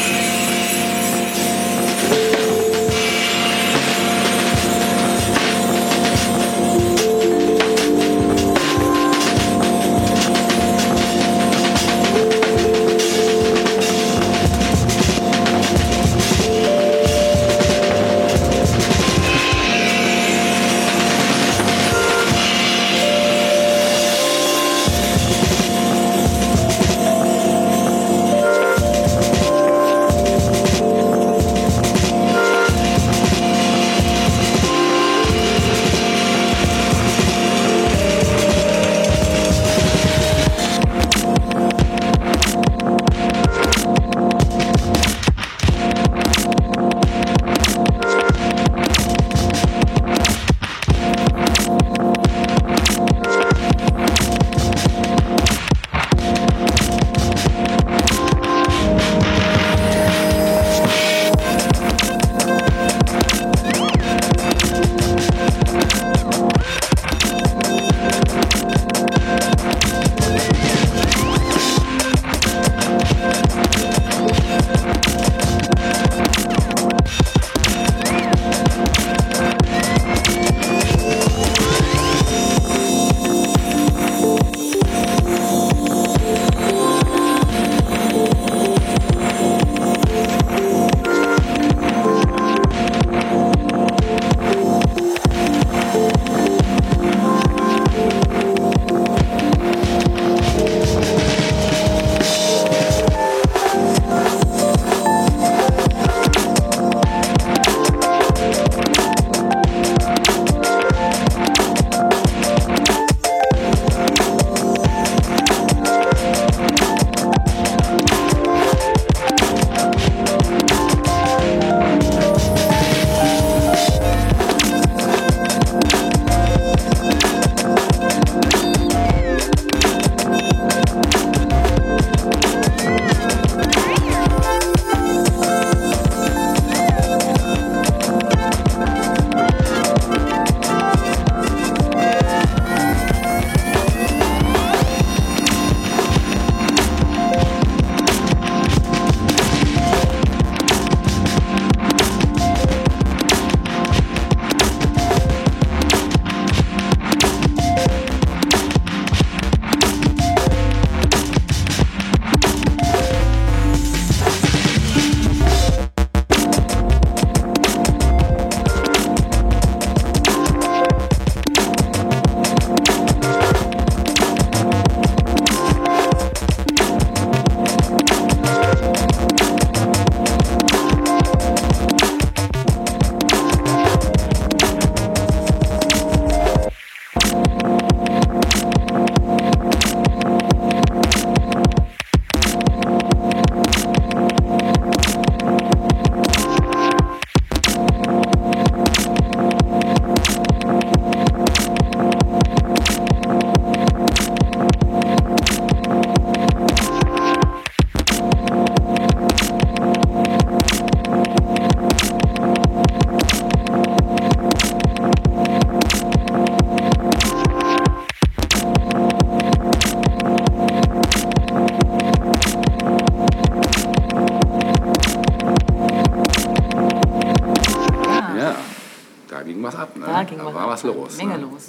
[230.84, 231.16] Was los.
[231.18, 231.46] Menge ne?
[231.50, 231.68] los.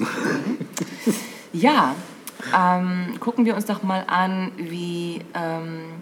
[1.53, 1.95] ja,
[2.55, 6.01] ähm, gucken wir uns doch mal an, wie ähm,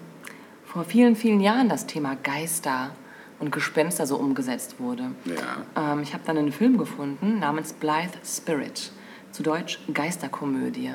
[0.66, 2.92] vor vielen, vielen Jahren das Thema Geister
[3.40, 5.12] und Gespenster so umgesetzt wurde.
[5.26, 5.94] Ja.
[5.94, 8.92] Ähm, ich habe dann einen Film gefunden namens Blythe Spirit,
[9.32, 10.92] zu Deutsch Geisterkomödie,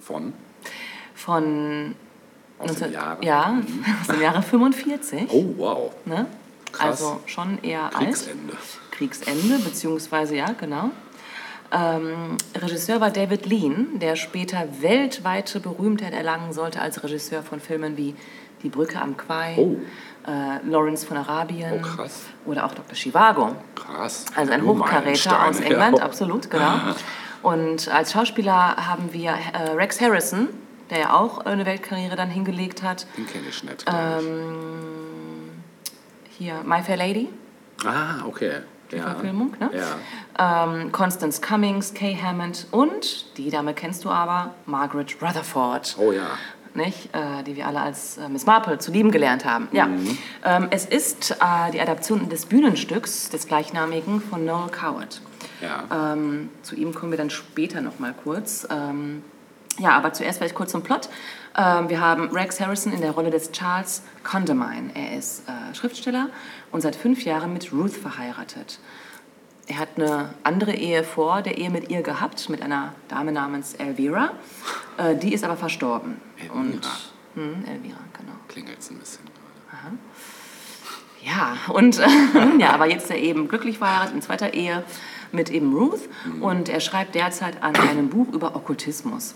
[0.00, 0.32] Von?
[1.14, 1.94] von
[2.58, 3.22] Aus den 19 Jahren?
[3.22, 3.62] Ja,
[4.00, 5.28] aus dem Jahre 45.
[5.30, 5.92] Oh, wow.
[6.04, 6.26] Ne?
[6.72, 7.02] Krass.
[7.02, 8.06] Also schon eher alt.
[8.06, 8.56] Kriegsende.
[8.96, 10.90] Kriegsende, beziehungsweise ja, genau.
[11.72, 17.96] Ähm, Regisseur war David Lean, der später weltweite Berühmtheit erlangen sollte als Regisseur von Filmen
[17.96, 18.14] wie
[18.62, 19.76] Die Brücke am Quai, Oh.
[20.26, 22.94] äh, Lawrence von Arabien Oh, oder auch Dr.
[22.94, 23.54] Chivago.
[23.74, 24.26] Krass.
[24.34, 26.04] Also ein Du Hochkaräter aus England, ja.
[26.04, 26.72] absolut, genau.
[27.42, 30.48] Und als Schauspieler haben wir äh, Rex Harrison,
[30.90, 33.06] der ja auch eine Weltkarriere dann hingelegt hat.
[33.16, 33.84] Den kenne ich nicht.
[33.92, 35.50] Ähm,
[36.38, 37.28] hier My Fair Lady,
[37.84, 38.60] Ah, okay.
[38.90, 39.02] Die Ja.
[39.10, 39.70] Verfilmung, ne?
[40.38, 40.64] Ja.
[40.64, 45.96] ähm, Constance Cummings, Kay Hammond und, die Dame kennst du aber, Margaret Rutherford.
[45.98, 46.26] Oh ja.
[46.74, 47.08] Nicht?
[47.14, 49.68] Äh, die wir alle als äh, Miss Marple zu lieben gelernt haben.
[49.72, 49.86] Ja.
[49.86, 50.18] Mhm.
[50.44, 55.22] Ähm, es ist äh, die Adaption des Bühnenstücks des gleichnamigen von Noel Coward.
[55.62, 56.12] Ja.
[56.12, 58.68] Ähm, zu ihm kommen wir dann später noch mal kurz.
[58.70, 59.22] Ähm,
[59.78, 61.08] ja, aber zuerst vielleicht kurz zum Plot.
[61.56, 64.90] Ähm, wir haben Rex Harrison in der Rolle des Charles Condamine.
[64.94, 66.28] Er ist äh, Schriftsteller
[66.72, 68.78] und seit fünf Jahren mit Ruth verheiratet.
[69.68, 73.74] Er hat eine andere Ehe vor der Ehe mit ihr gehabt, mit einer Dame namens
[73.74, 74.30] Elvira.
[74.96, 76.20] Äh, die ist aber verstorben.
[76.36, 76.54] Elvira.
[76.54, 76.86] Und,
[77.34, 78.32] hm, Elvira, genau.
[78.48, 79.24] Klingelt's ein bisschen.
[81.22, 82.00] Ja, und
[82.58, 84.84] ja, aber jetzt ist er eben glücklich verheiratet in zweiter Ehe
[85.32, 86.00] mit eben Ruth
[86.40, 89.34] und er schreibt derzeit an einem Buch über Okkultismus.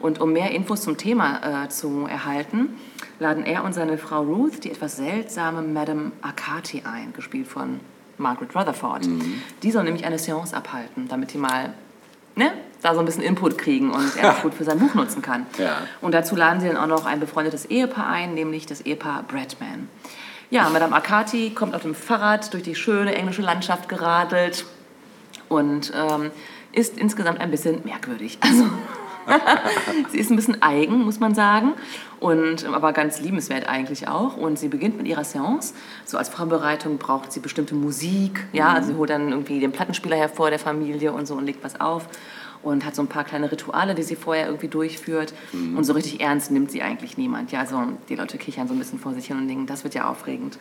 [0.00, 2.70] Und um mehr Infos zum Thema äh, zu erhalten,
[3.18, 7.80] laden er und seine Frau Ruth die etwas seltsame Madame Akati ein, gespielt von
[8.18, 9.08] Margaret Rutherford.
[9.62, 11.74] Die soll nämlich eine Seance abhalten, damit die mal
[12.36, 12.52] ne,
[12.82, 15.46] da so ein bisschen Input kriegen und er das gut für sein Buch nutzen kann.
[15.58, 15.78] Ja.
[16.00, 19.88] Und dazu laden sie dann auch noch ein befreundetes Ehepaar ein, nämlich das Ehepaar Bradman.
[20.50, 24.66] Ja, Madame Akati kommt auf dem Fahrrad durch die schöne englische Landschaft geradelt
[25.48, 26.30] und ähm,
[26.72, 28.38] ist insgesamt ein bisschen merkwürdig.
[28.40, 28.64] Also
[30.10, 31.72] sie ist ein bisschen eigen, muss man sagen,
[32.20, 34.36] und ähm, aber ganz liebenswert eigentlich auch.
[34.36, 35.74] Und sie beginnt mit ihrer Seance.
[36.04, 38.46] So als Vorbereitung braucht sie bestimmte Musik.
[38.52, 41.62] Ja, also sie holt dann irgendwie den Plattenspieler hervor der Familie und so und legt
[41.64, 42.08] was auf
[42.62, 45.34] und hat so ein paar kleine Rituale, die sie vorher irgendwie durchführt.
[45.52, 47.52] Und so richtig ernst nimmt sie eigentlich niemand.
[47.52, 49.94] Ja, also die Leute kichern so ein bisschen vor sich hin und denken, das wird
[49.94, 50.58] ja aufregend.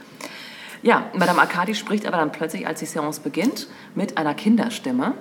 [0.84, 5.14] Ja, Madame Arcadi spricht aber dann plötzlich, als die Seance beginnt, mit einer Kinderstimme.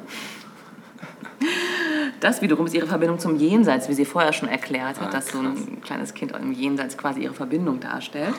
[2.20, 5.28] Das wiederum ist ihre Verbindung zum Jenseits, wie sie vorher schon erklärt hat, Ah, dass
[5.28, 8.34] so ein kleines Kind im Jenseits quasi ihre Verbindung darstellt.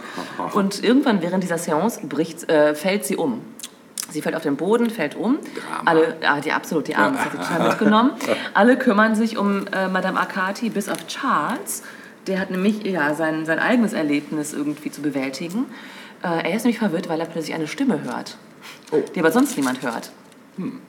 [0.53, 3.41] Und irgendwann während dieser Seance bricht, äh, fällt sie um.
[4.09, 5.39] Sie fällt auf den Boden, fällt um.
[5.39, 5.81] Drama.
[5.85, 8.11] Alle, ja, die absolut, die Arme, das hat sie total mitgenommen.
[8.53, 11.83] Alle kümmern sich um äh, Madame Arcati, bis auf Charles.
[12.27, 15.65] Der hat nämlich ja, sein, sein eigenes Erlebnis irgendwie zu bewältigen.
[16.23, 18.37] Äh, er ist nämlich verwirrt, weil er plötzlich eine Stimme hört,
[19.13, 20.11] die aber sonst niemand hört.
[20.55, 20.79] Hm,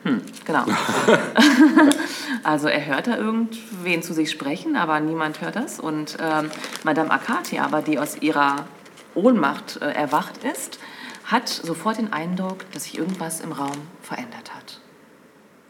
[0.44, 0.65] genau.
[2.43, 5.81] also er hört da irgendwen zu sich sprechen, aber niemand hört das.
[5.81, 6.51] Und ähm,
[6.85, 8.66] Madame Akati aber, die aus ihrer
[9.15, 10.78] Ohnmacht äh, erwacht ist,
[11.24, 14.81] hat sofort den Eindruck, dass sich irgendwas im Raum verändert hat.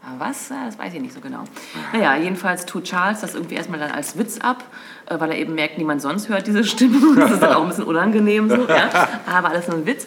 [0.07, 0.49] Aber was?
[0.51, 1.45] Ja, Das weiß ich nicht so genau.
[1.93, 4.65] Naja, jedenfalls tut Charles das irgendwie erstmal dann als Witz ab,
[5.07, 6.99] äh, weil er eben merkt, niemand sonst hört diese Stimme.
[7.17, 8.67] Das ist dann auch ein bisschen unangenehm so.
[8.69, 9.09] Ja?
[9.27, 10.07] Aber alles nur ein Witz.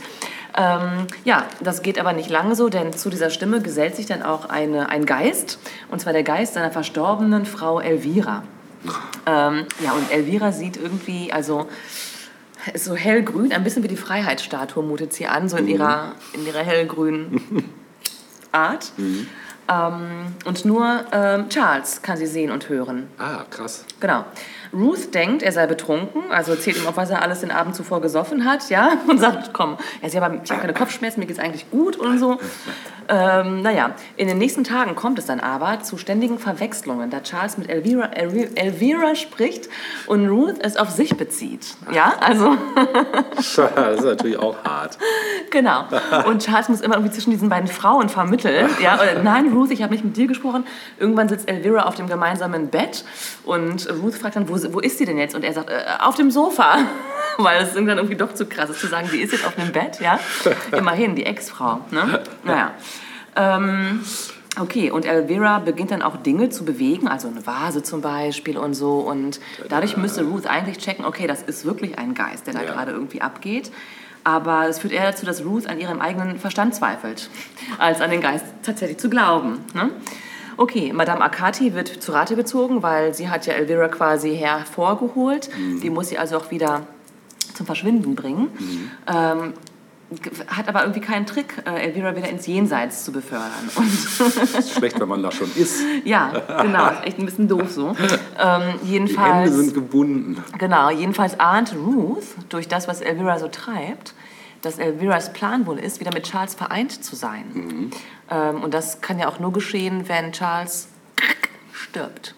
[0.55, 4.23] Ähm, ja, das geht aber nicht lange so, denn zu dieser Stimme gesellt sich dann
[4.23, 5.59] auch eine, ein Geist.
[5.89, 8.43] Und zwar der Geist seiner verstorbenen Frau Elvira.
[9.25, 11.67] Ähm, ja, und Elvira sieht irgendwie, also
[12.73, 16.45] ist so hellgrün, ein bisschen wie die Freiheitsstatue mutet sie an, so in ihrer, in
[16.45, 17.41] ihrer hellgrünen
[18.51, 18.91] Art.
[19.69, 23.09] Ähm, und nur ähm, Charles kann sie sehen und hören.
[23.17, 23.85] Ah, krass.
[23.99, 24.25] Genau.
[24.73, 28.01] Ruth denkt, er sei betrunken, also erzählt ihm auch, was er alles den Abend zuvor
[28.01, 31.39] gesoffen hat, ja, und sagt, komm, er sagt, aber ich habe keine Kopfschmerzen, mir geht's
[31.39, 32.37] eigentlich gut und so.
[33.09, 37.57] Ähm, naja, in den nächsten Tagen kommt es dann aber zu ständigen Verwechslungen, da Charles
[37.57, 39.69] mit Elvira, Elvi- Elvira spricht
[40.07, 41.77] und Ruth es auf sich bezieht.
[41.93, 42.57] Ja, also
[43.35, 43.57] Das
[43.99, 44.97] ist natürlich auch hart.
[45.51, 45.85] Genau.
[46.27, 48.69] Und Charles muss immer irgendwie zwischen diesen beiden Frauen vermitteln.
[48.83, 50.65] Ja, oder, nein, Ruth, ich habe nicht mit dir gesprochen.
[50.99, 53.05] Irgendwann sitzt Elvira auf dem gemeinsamen Bett
[53.45, 55.35] und Ruth fragt dann, wo, wo ist sie denn jetzt?
[55.35, 56.77] Und er sagt, äh, auf dem Sofa.
[57.39, 59.71] Weil es irgendwann irgendwie doch zu krass ist zu sagen, sie ist jetzt auf dem
[59.71, 59.99] Bett.
[59.99, 60.19] Ja,
[60.71, 61.81] immerhin die Ex-Frau.
[61.91, 62.21] Ne?
[62.43, 62.71] Naja.
[63.35, 64.01] Ähm,
[64.59, 68.73] Okay, und Elvira beginnt dann auch Dinge zu bewegen, also eine Vase zum Beispiel und
[68.73, 69.01] so.
[69.01, 69.39] Und
[69.69, 72.71] dadurch müsste Ruth eigentlich checken, okay, das ist wirklich ein Geist, der da Ja.
[72.71, 73.71] gerade irgendwie abgeht.
[74.23, 77.29] Aber es führt eher dazu, dass Ruth an ihrem eigenen Verstand zweifelt,
[77.77, 79.59] als an den Geist tatsächlich zu glauben.
[79.75, 79.91] Ne?
[80.57, 85.49] Okay, Madame Akati wird zu Rate gezogen, weil sie hat ja Elvira quasi hervorgeholt.
[85.83, 86.81] Die muss sie also auch wieder
[87.53, 88.47] zum Verschwinden bringen.
[89.07, 89.53] Ähm,
[90.11, 93.51] g- hat aber irgendwie keinen Trick, äh, Elvira wieder ins Jenseits zu befördern.
[93.75, 93.87] Und
[94.57, 95.79] Ist schlecht, wenn man da schon ist.
[96.05, 96.31] ja,
[96.63, 97.89] genau, ist echt ein bisschen doof so.
[97.89, 98.07] Ähm, Die
[98.39, 100.43] Hände jedenfalls, sind gebunden.
[100.57, 104.13] genau, jedenfalls ahnt Ruth durch das, was Elvira so treibt,
[104.63, 107.91] dass Elviras Plan wohl ist, wieder mit Charles vereint zu sein.
[108.29, 110.89] Ähm, und das kann ja auch nur geschehen, wenn Charles
[111.71, 112.35] stirbt.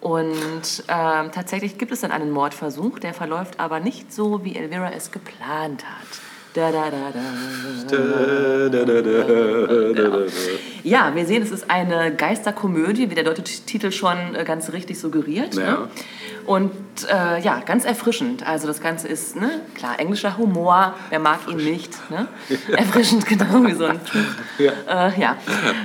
[0.00, 4.90] Und ähm, tatsächlich gibt es dann einen Mordversuch, der verläuft aber nicht so, wie Elvira
[4.92, 6.06] es geplant hat.
[6.54, 7.20] Da, da, da, da.
[10.84, 15.00] Ja, wir sehen, es ist eine Geisterkomödie, wie der deutsche Titel schon äh, ganz richtig
[15.00, 15.54] suggeriert.
[15.56, 15.72] Ja.
[15.72, 15.88] Ne?
[16.46, 16.72] Und
[17.10, 18.46] äh, ja, ganz erfrischend.
[18.46, 22.10] Also das Ganze ist, ne, klar, englischer Humor, wer mag ihn nicht.
[22.10, 22.28] Ne?
[22.76, 24.00] Erfrischend, genau wie so ein
[24.58, 24.72] Ja.
[25.08, 25.36] Äh, ja,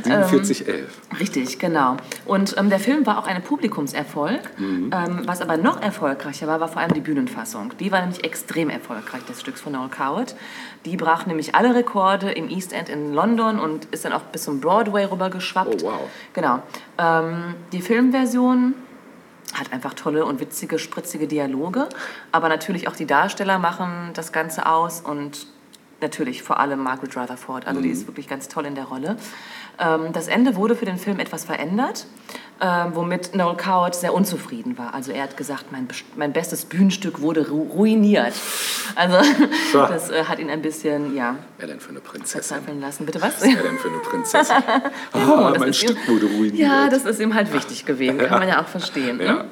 [0.04, 1.20] 4711.
[1.20, 1.98] richtig, genau.
[2.26, 4.42] Und ähm, der Film war auch ein Publikumserfolg.
[4.58, 4.92] Mhm.
[4.94, 7.74] Ähm, was aber noch erfolgreicher war, war vor allem die Bühnenfassung.
[7.80, 10.36] Die war nämlich extrem erfolgreich des Stücks von Noel Coward.
[10.86, 14.44] Die brach nämlich alle Rekorde im East End in London und ist dann auch bis
[14.44, 15.84] zum Broadway rüber geschwappt.
[15.84, 16.00] Oh, wow.
[16.34, 16.64] Genau.
[16.98, 18.74] Ähm, die Filmversion
[19.54, 21.88] hat einfach tolle und witzige, spritzige Dialoge.
[22.32, 25.48] Aber natürlich auch die Darsteller machen das Ganze aus und
[26.02, 27.68] natürlich vor allem Margaret Rutherford.
[27.68, 29.18] Also die ist wirklich ganz toll in der Rolle.
[29.80, 32.06] Ähm, das Ende wurde für den Film etwas verändert,
[32.62, 34.94] ähm, womit Noel Coward sehr unzufrieden war.
[34.94, 38.34] Also er hat gesagt, mein, mein bestes Bühnenstück wurde ru ruiniert.
[38.96, 39.18] Also
[39.72, 39.80] So.
[39.86, 42.42] das äh, hat ihn ein bisschen, ja, Wer denn für eine Prinzessin?
[42.42, 43.06] verzweifeln lassen.
[43.06, 43.42] Bitte was?
[43.42, 44.56] Wer denn für eine Prinzessin?
[45.14, 46.58] Oh, das mein ist ihm- Stück wurde ruiniert.
[46.58, 48.18] Ja, das ist ihm halt wichtig gewesen.
[48.20, 49.18] Kann man ja auch verstehen.
[49.18, 49.46] Ne?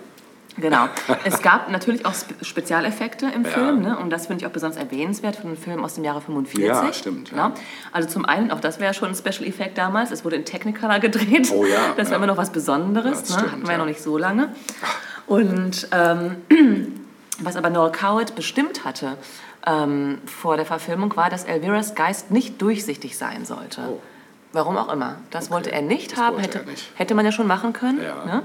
[0.57, 0.87] Genau.
[1.23, 3.49] Es gab natürlich auch Spe Spezialeffekte im Ja.
[3.49, 3.81] Film.
[3.81, 3.97] Ne?
[3.97, 6.65] Und das finde ich auch besonders erwähnenswert für einen Film aus dem Jahre 45.
[6.65, 7.43] Ja, stimmt, Genau.
[7.49, 7.53] ja.
[7.91, 10.11] Also zum einen, auch das wäre schon ein Special Effekt damals.
[10.11, 11.51] Es wurde in Technicolor gedreht.
[11.53, 13.29] Oh ja, Das war immer noch was Besonderes.
[13.29, 13.35] Ne?
[13.37, 14.49] stimmt, Hatten wir ja noch nicht so lange.
[15.27, 16.37] Und ähm,
[17.39, 19.17] was aber Noel Coward bestimmt hatte
[19.65, 23.81] ähm, vor der Verfilmung, war, dass Elviras Geist nicht durchsichtig sein sollte.
[23.89, 24.01] Oh.
[24.53, 25.17] Warum auch immer.
[25.29, 26.39] Das wollte er nicht das haben.
[26.39, 26.89] Hätte, er nicht.
[26.95, 28.01] hätte man ja schon machen können.
[28.01, 28.25] Ja.
[28.25, 28.43] Ne?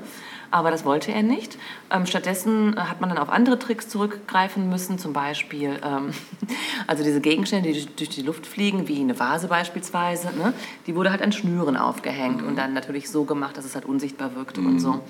[0.52, 1.58] Aber das wollte er nicht.
[1.90, 6.10] Ähm, stattdessen äh, hat man dann auf andere Tricks zurückgreifen müssen, zum Beispiel ähm,
[6.86, 10.52] also diese Gegenstände, die durch- die Luft fliegen, wie eine Vase beispielsweise, ne?
[10.86, 14.36] die wurde halt an Schnüren aufgehängt und dann natürlich so gemacht, dass es halt unsichtbar
[14.36, 15.00] wirkte und so.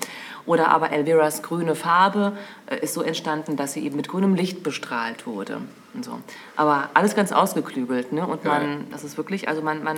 [0.45, 2.33] Oder aber Elviras grüne Farbe
[2.67, 5.59] äh, ist so entstanden, dass sie eben mit grünem Licht bestrahlt wurde
[5.93, 6.19] und so.
[6.55, 8.25] Aber alles ganz ausgeklügelt, ne?
[8.25, 9.97] Und man, das ist wirklich, also man, man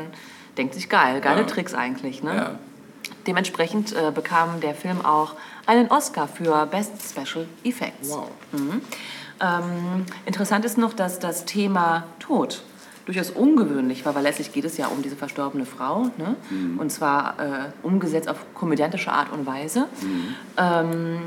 [0.58, 1.48] denkt sich geil, geile Ja.
[1.48, 2.36] Tricks eigentlich, ne?
[2.36, 2.60] Ja.
[3.27, 5.34] Dementsprechend äh, bekam der Film auch
[5.65, 8.10] einen Oscar für Best Special Effects.
[8.10, 8.30] Wow.
[9.41, 12.61] Ähm, interessant ist noch, dass das Thema Tod
[13.06, 16.10] durchaus ungewöhnlich war, weil letztlich geht es ja um diese verstorbene Frau.
[16.18, 16.35] Ne?
[16.77, 19.88] Und zwar äh, umgesetzt auf komödiantische Art und Weise.
[20.57, 21.19] Ähm,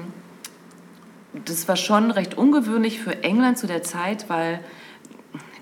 [1.44, 4.60] das war schon recht ungewöhnlich für England zu der Zeit, weil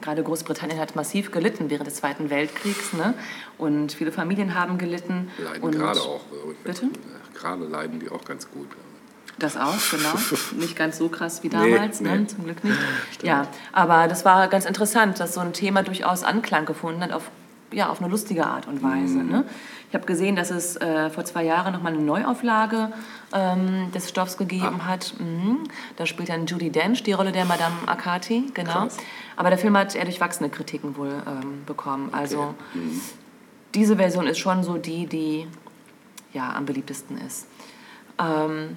[0.07, 2.93] gerade Großbritannien hat massiv gelitten während des Zweiten Weltkriegs.
[2.93, 3.15] Ne?
[3.59, 5.33] Und viele Familien haben gelitten.
[5.37, 6.20] Leiden und gerade auch.
[6.62, 6.87] Bitte?
[7.35, 8.69] Gerade leiden die auch ganz gut.
[9.39, 10.15] Das auch, genau.
[10.61, 12.19] Nicht ganz so krass wie damals, nee.
[12.19, 12.27] Ne?
[12.27, 12.78] zum Glück nicht.
[13.23, 17.31] Ja, aber das war ganz interessant, dass so ein Thema durchaus Anklang gefunden hat auf,
[17.73, 19.19] ja, auf eine lustige Art und Weise.
[19.19, 19.31] Mhm.
[19.31, 19.45] Ne?
[19.89, 22.93] Ich habe gesehen, dass es äh, vor zwei Jahren nochmal eine Neuauflage
[23.38, 24.86] ähm, des Stoffs gegeben Ah.
[24.86, 25.14] hat.
[25.18, 25.64] Mhm.
[25.96, 28.72] Da spielt dann Judy Dench die Rolle der Madame Akati, genau.
[28.72, 28.96] Krass.
[29.36, 32.08] Aber der Film hat eher durchwachsene Kritiken wohl ähm, bekommen.
[32.12, 33.00] Also Mhm.
[33.74, 35.46] diese Version ist schon so die, die
[36.32, 37.46] ja, am beliebtesten ist.
[38.18, 38.76] Ähm,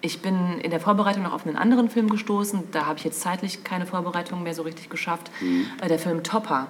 [0.00, 2.64] ich bin in der Vorbereitung noch auf einen anderen Film gestoßen.
[2.72, 5.30] Da habe ich jetzt zeitlich keine Vorbereitung mehr so richtig geschafft.
[5.40, 5.66] Mhm.
[5.80, 6.66] Äh, Der Film Topper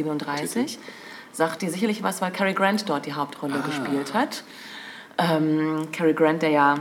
[1.39, 1.47] 1937.
[1.47, 4.43] Sagt dir sicherlich was, weil Cary Grant dort die Hauptrolle gespielt hat.
[5.19, 6.79] Ähm, Cary Grant, der ja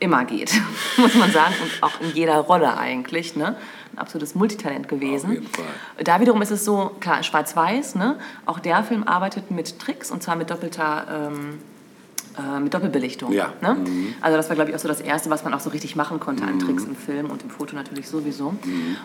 [0.00, 0.52] immer geht,
[0.96, 3.36] muss man sagen, und auch in jeder Rolle eigentlich.
[3.36, 3.56] Ne?
[3.92, 5.30] Ein absolutes Multitalent gewesen.
[5.30, 5.64] Auf jeden Fall.
[6.04, 8.18] Da wiederum ist es so, klar, schwarz-weiß, ne?
[8.46, 11.60] auch der Film arbeitet mit Tricks und zwar mit doppelter, ähm,
[12.38, 13.32] äh, mit Doppelbelichtung.
[13.32, 13.52] Ja.
[13.60, 13.76] Ne?
[14.20, 16.18] Also das war, glaube ich, auch so das Erste, was man auch so richtig machen
[16.20, 18.54] konnte an Tricks im Film und im Foto natürlich sowieso.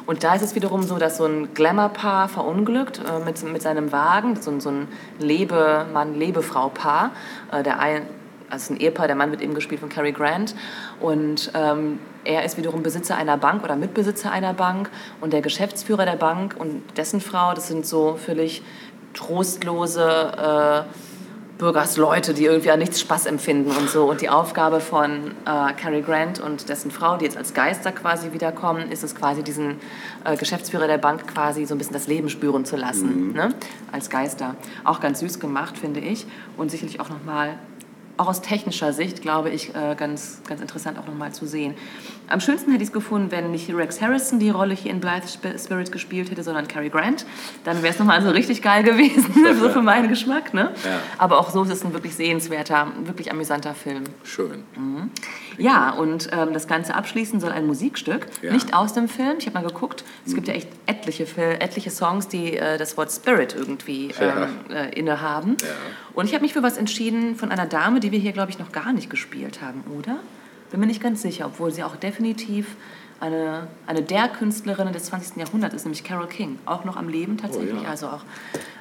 [0.05, 3.91] Und da ist es wiederum so, dass so ein Glamour-Paar verunglückt äh, mit, mit seinem
[3.91, 4.87] Wagen, so, ein- so ein
[5.19, 7.11] Lebemann-Lebefrau-Paar.
[7.51, 8.03] Äh, der ein,
[8.49, 10.55] also ein Ehepaar, der Mann wird eben gespielt von Cary Grant
[11.01, 14.89] und ähm, er ist wiederum Besitzer einer Bank oder Mitbesitzer einer Bank
[15.19, 18.63] und der Geschäftsführer der Bank und dessen Frau, das sind so völlig
[19.13, 20.01] trostlose,
[20.87, 21.16] äh,
[21.57, 24.09] Bürgersleute, die irgendwie an nichts Spaß empfinden und so.
[24.09, 28.31] Und die Aufgabe von äh, Cary Grant und dessen Frau, die jetzt als Geister quasi
[28.31, 29.77] wiederkommen, ist es quasi diesen
[30.23, 33.53] äh, Geschäftsführer der Bank quasi so ein bisschen das Leben spüren zu lassen, ne?
[33.91, 34.55] als Geister.
[34.84, 36.27] Auch ganz süß gemacht, finde ich.
[36.57, 37.57] Und sicherlich auch nochmal,
[38.17, 41.73] auch aus technischer Sicht, glaube ich, äh, ganz, ganz interessant auch nochmal zu sehen.
[42.29, 45.25] Am schönsten hätte ich es gefunden, wenn nicht Rex Harrison die Rolle hier in Blythe
[45.27, 47.25] Sp- Spirit gespielt hätte, sondern Cary Grant.
[47.63, 50.53] Dann wäre es nochmal so richtig geil gewesen, so für meinen Geschmack.
[50.53, 50.71] Ne?
[50.85, 50.99] Ja.
[51.17, 54.03] Aber auch so ist es ein wirklich sehenswerter, wirklich amüsanter Film.
[54.23, 54.63] Schön.
[55.57, 58.53] Ja, und ähm, das Ganze abschließen soll ein Musikstück, Ja.
[58.53, 59.35] nicht aus dem Film.
[59.39, 61.25] Ich habe mal geguckt, es gibt ja echt etliche,
[61.59, 64.43] etliche Songs, die äh, das Wort Spirit irgendwie Ja.
[64.43, 65.57] ähm, äh, innehaben.
[66.13, 68.59] Und ich habe mich für was entschieden von einer Dame, die wir hier, glaube ich,
[68.59, 70.17] noch gar nicht gespielt haben, oder?
[70.72, 72.76] Bin mir nicht ganz sicher, obwohl sie auch definitiv
[73.19, 75.38] eine, eine der Künstlerinnen des 20.
[75.38, 76.60] Jahrhunderts ist, nämlich Carole King.
[76.65, 77.89] Auch noch am Leben tatsächlich, Oh ja.
[77.89, 78.22] also auch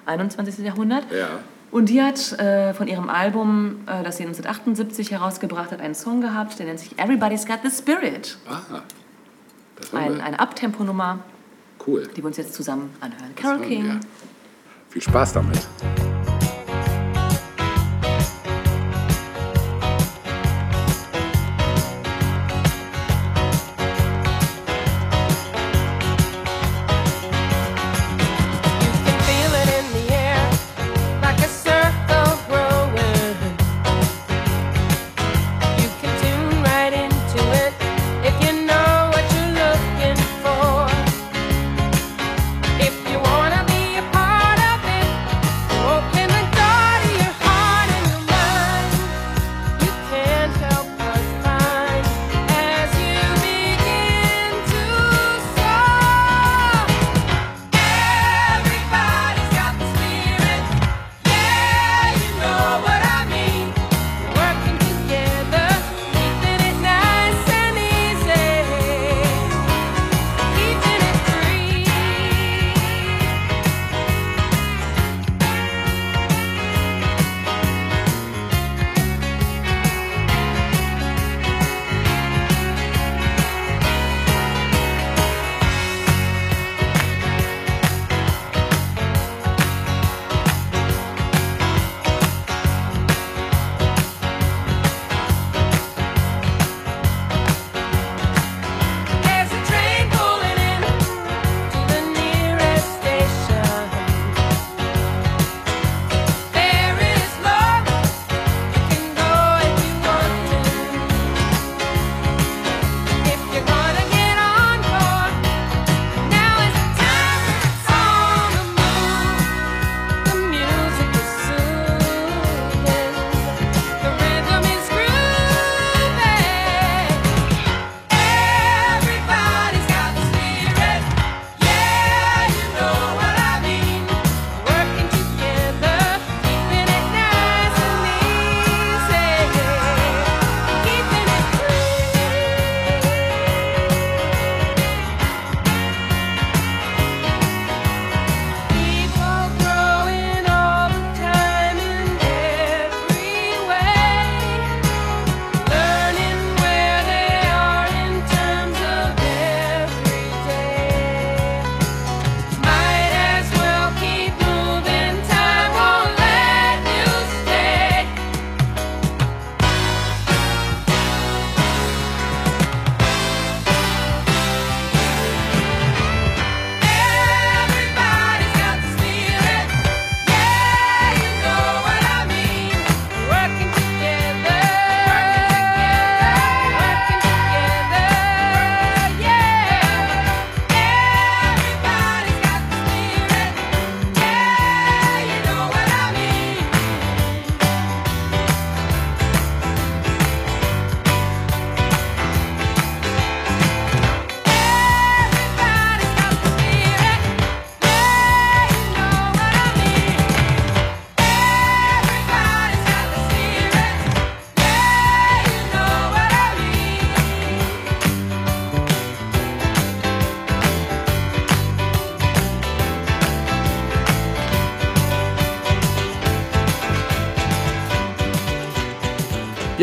[0.07, 0.59] 21.
[0.59, 1.05] Jahrhundert.
[1.13, 1.29] Ja.
[1.71, 6.21] Und die hat äh, von ihrem Album, äh, das sie 1978 herausgebracht hat, einen Song
[6.21, 8.39] gehabt, der nennt sich Everybody's Got the Spirit.
[8.49, 8.61] Ah,
[9.77, 11.19] das haben Ein, eine Abtempo-Nummer,
[11.87, 12.09] Cool.
[12.17, 13.31] die wir uns jetzt zusammen anhören.
[13.43, 13.85] Haben King.
[13.85, 14.01] wir.
[14.91, 15.67] Viel Spaß damit.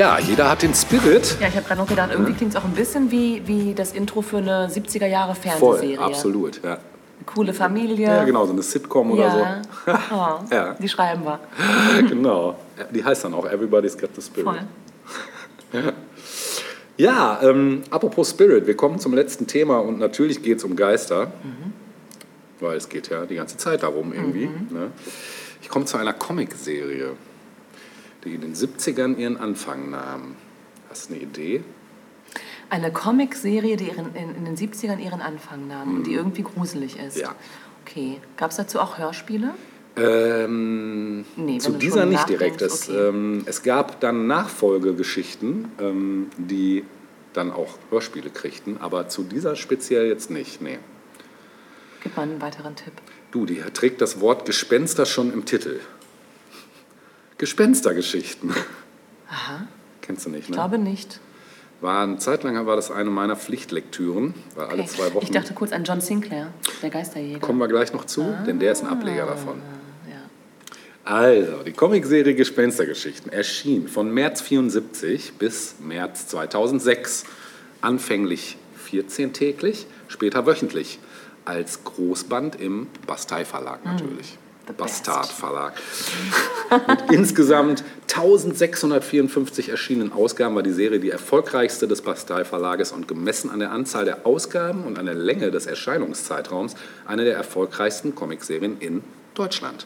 [0.03, 1.37] Ja, jeder hat den Spirit.
[1.39, 3.93] Ja, ich habe gerade noch gedacht, irgendwie klingt es auch ein bisschen wie, wie das
[3.93, 5.97] Intro für eine 70er Jahre Voll, Fernsehserie.
[5.99, 6.61] absolut.
[6.61, 6.71] Ja.
[6.73, 6.79] Eine
[7.25, 8.07] coole Familie.
[8.07, 9.61] ja, genau, so eine Sitcom oder Ja.
[9.85, 9.91] so.
[10.13, 10.73] Oh, Ja.
[10.73, 11.39] Die schreiben wir.
[12.09, 12.55] genau.
[12.93, 14.45] Die heißt dann auch Everybody's Got the Spirit.
[15.71, 15.93] Voll.
[16.97, 21.31] Ja, ähm, apropos Spirit, wir kommen zum letzten Thema und natürlich geht es um Geister,
[22.59, 24.47] weil es geht ja die ganze Zeit darum irgendwie.
[24.47, 24.91] Ne?
[25.61, 27.11] Ich komme zu einer Comicserie,
[28.25, 30.35] die in den 70ern ihren Anfang nahm.
[30.89, 31.63] Hast du eine Idee?
[32.69, 36.97] Eine Comicserie, die ihren, in, in den 70ern ihren Anfang nahm und die irgendwie gruselig
[36.97, 37.17] ist.
[37.17, 37.21] Mhm.
[37.21, 37.35] Ja.
[37.85, 38.19] Okay.
[38.37, 39.53] Gab es dazu auch Hörspiele?
[39.95, 42.61] Ähm, Nee, zu dieser nicht direkt.
[42.61, 43.07] nachdenkst, Es, okay.
[43.09, 46.83] ähm, es gab dann Nachfolgegeschichten, ähm, die
[47.33, 50.61] dann auch Hörspiele kriegten, aber zu dieser speziell jetzt nicht.
[50.61, 50.79] Nee.
[52.01, 52.93] Gib mal einen weiteren Tipp.
[53.31, 55.79] Du, die trägt das Wort Gespenster schon im Titel.
[57.43, 58.51] Gespenstergeschichten.
[59.29, 59.67] Aha.
[60.01, 60.55] Kennst du nicht, Ich ne?
[60.55, 61.19] glaube nicht.
[61.81, 64.89] War, eine Zeit lang war das eine meiner Pflichtlektüren, weil alle Okay.
[64.95, 65.25] zwei Wochen.
[65.25, 67.39] Ich dachte kurz an John Sinclair, der Geisterjäger.
[67.41, 69.61] kommen wir gleich noch zu, denn der ist ein Ableger davon.
[70.09, 70.21] Ja.
[71.11, 77.25] Also, die Comicserie Gespenstergeschichten erschien von März 74 bis März 2006.
[77.81, 78.55] Anfänglich
[78.89, 80.99] 14-täglich, später wöchentlich.
[81.43, 84.37] Als Großband im Bastei Verlag natürlich.
[84.67, 85.33] The Bastard best.
[85.33, 85.73] Verlag.
[86.87, 93.49] Mit insgesamt 1654 erschienenen Ausgaben war die Serie die erfolgreichste des Bastei Verlages und gemessen
[93.49, 96.75] an der Anzahl der Ausgaben und an der Länge des Erscheinungszeitraums
[97.05, 99.03] eine der erfolgreichsten Comicserien in
[99.33, 99.85] Deutschland.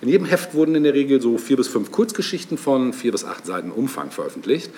[0.00, 3.24] In jedem Heft wurden in der Regel so vier bis fünf Kurzgeschichten von vier bis
[3.24, 4.70] acht Seiten Umfang veröffentlicht.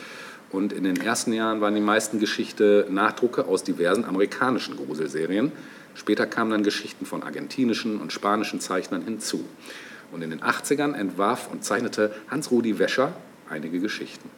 [0.51, 5.52] Und in den ersten Jahren waren die meisten Geschichte Nachdrucke aus diversen amerikanischen Gruselserien.
[5.95, 9.45] Später kamen dann Geschichten von argentinischen und spanischen Zeichnern hinzu.
[10.12, 13.12] Und in den 80ern entwarf und zeichnete Hans-Rudi Wäscher
[13.49, 14.31] einige Geschichten.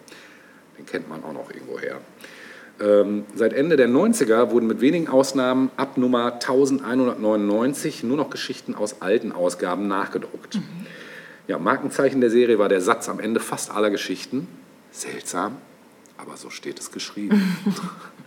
[0.79, 2.01] Den kennt man auch noch irgendwoher.
[2.81, 8.75] Ähm, seit Ende der 90er wurden mit wenigen Ausnahmen ab Nummer 1199 nur noch Geschichten
[8.75, 10.59] aus alten Ausgaben nachgedruckt.
[11.49, 14.49] Ja, Markenzeichen der Serie war der Satz am Ende fast aller Geschichten.
[14.91, 15.57] Seltsam,
[16.17, 17.57] aber so steht es geschrieben.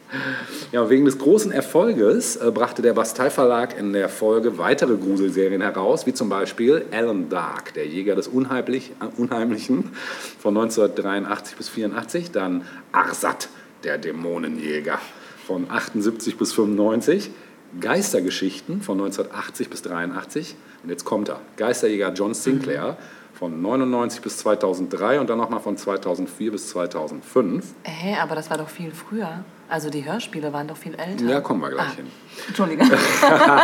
[0.71, 5.61] ja, wegen des großen Erfolges äh, brachte der Bastei Verlag in der Folge weitere Gruselserien
[5.61, 9.91] heraus, wie zum Beispiel Alan Dark, der Jäger des Unheimlich, äh, Unheimlichen
[10.39, 13.49] von 1983 bis 84, dann Arsat,
[13.83, 14.99] der Dämonenjäger
[15.45, 17.31] von 78 bis 95,
[17.79, 22.97] Geistergeschichten von 1980 bis 83 und jetzt kommt er, Geisterjäger John Sinclair
[23.37, 27.65] von 99 bis 2003 und dann nochmal von 2004 bis 2005.
[27.83, 29.43] Hä, aber das war doch viel früher.
[29.67, 31.25] Also die Hörspiele waren doch viel älter.
[31.25, 32.05] Ja, kommen wir gleich Ah, hin.
[32.47, 32.83] Entschuldige.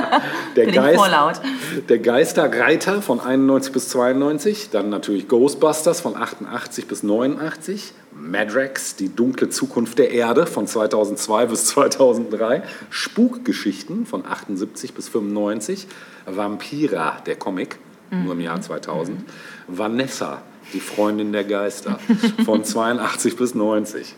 [0.55, 1.39] Der, Bin ich vorlaut.
[1.87, 9.15] der Geisterreiter von 91 bis 92, dann natürlich Ghostbusters von 88 bis 89, Madrax, die
[9.15, 15.87] dunkle Zukunft der Erde von 2002 bis 2003, Spukgeschichten von 78 bis 95,
[16.25, 17.77] Vampira, der Comic,
[18.09, 19.21] nur im Jahr 2000,
[19.77, 20.41] Vanessa,
[20.73, 21.99] die Freundin der Geister
[22.45, 24.15] von 82 bis 90.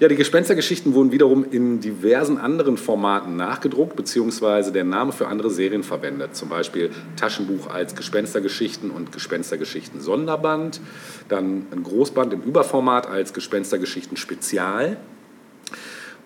[0.00, 5.50] Ja, die Gespenstergeschichten wurden wiederum in diversen anderen Formaten nachgedruckt, beziehungsweise der Name für andere
[5.50, 6.34] Serien verwendet.
[6.34, 10.80] Zum Beispiel Taschenbuch als Gespenstergeschichten und Gespenstergeschichten Sonderband.
[11.28, 14.96] Dann ein Großband im Überformat als Gespenstergeschichten Spezial.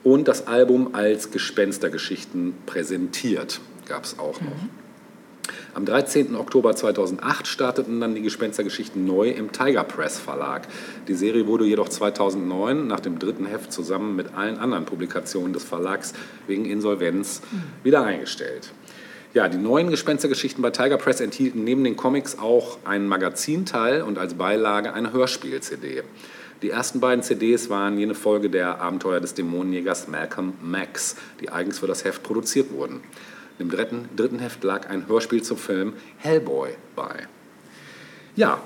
[0.05, 4.84] Und das Album als Gespenstergeschichten präsentiert gab es auch noch.
[5.75, 6.37] Am 13.
[6.37, 10.69] Oktober 2008 starteten dann die Gespenstergeschichten neu im Tiger Press Verlag.
[11.09, 15.65] Die Serie wurde jedoch 2009 nach dem dritten Heft zusammen mit allen anderen Publikationen des
[15.65, 16.13] Verlags
[16.47, 17.43] wegen Insolvenz
[17.83, 18.73] wieder eingestellt.
[19.35, 24.17] Ja, die neuen Gespenstergeschichten bei Tiger Press enthielten neben den Comics auch einen Magazinteil und
[24.17, 26.05] als Beilage eine Hörspiel-CD.
[26.63, 31.81] Die ersten beiden CDs waren jene Folge der Abenteuer des Dämonenjägers Malcolm Max, die eigens
[31.81, 33.01] für das Heft produziert wurden.
[33.59, 37.29] Im dritten, dritten Heft lag ein Hörspiel zum Film Hellboy bei.
[38.37, 38.61] Ja,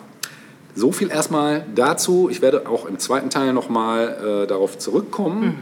[0.79, 2.29] so viel erstmal dazu.
[2.31, 5.59] Ich werde auch im zweiten Teil nochmal äh, darauf zurückkommen.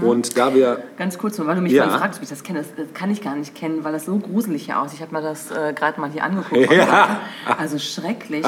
[0.00, 1.84] Und da wir Ganz kurz nur, weil du mich Ja.
[1.84, 2.60] vorhin fragst, ob ich das kenne.
[2.60, 4.98] Das, das kann ich gar nicht kennen, weil das so gruselig hier aussieht.
[4.98, 6.70] Ich habe mir das äh, gerade mal hier angeguckt.
[6.70, 7.20] Ja.
[7.58, 8.44] Also schrecklich.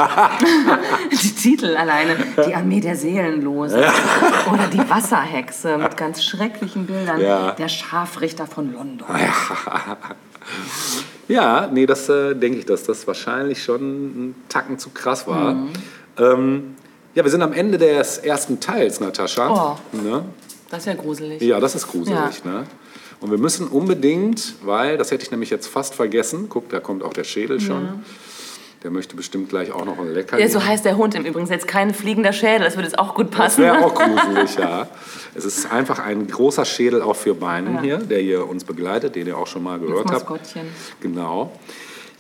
[1.13, 2.17] die Titel alleine.
[2.47, 3.79] Die Armee der Seelenlosen.
[3.81, 7.21] Oder die Wasserhexe mit ganz schrecklichen Bildern.
[7.21, 7.53] Ja.
[7.53, 9.07] Der Scharfrichter von London.
[11.29, 13.83] Ja, nee, das äh, denke ich, dass das wahrscheinlich schon
[14.29, 15.55] ein Tacken zu krass war.
[15.55, 15.69] Mhm.
[16.19, 16.77] Ähm,
[17.15, 19.77] ja, wir sind am Ende des ersten Teils, Natascha.
[19.93, 19.97] Oh.
[19.97, 20.25] Ne?
[20.71, 21.41] Das ist ja gruselig.
[21.43, 22.45] Ja, das ist gruselig.
[22.45, 22.65] Ne?
[23.21, 27.03] Und wir müssen unbedingt, weil, das hätte ich nämlich jetzt fast vergessen, guck, da kommt
[27.03, 28.05] auch der Schädel schon.
[28.85, 30.41] Der möchte bestimmt gleich auch noch ein Leckerli.
[30.41, 31.49] Ja, so heißt der Hund im Übrigen.
[31.49, 33.63] Jetzt kein fliegender Schädel, das würde jetzt auch gut Das passen.
[33.65, 34.87] wäre auch gruselig, ja.
[35.35, 37.81] Es ist einfach ein großer Schädel auch für Beinen Ja.
[37.83, 40.31] hier, der hier uns begleitet, den ihr auch schon mal gehört habt.
[40.31, 40.69] Maskottchen.
[41.01, 41.51] Genau.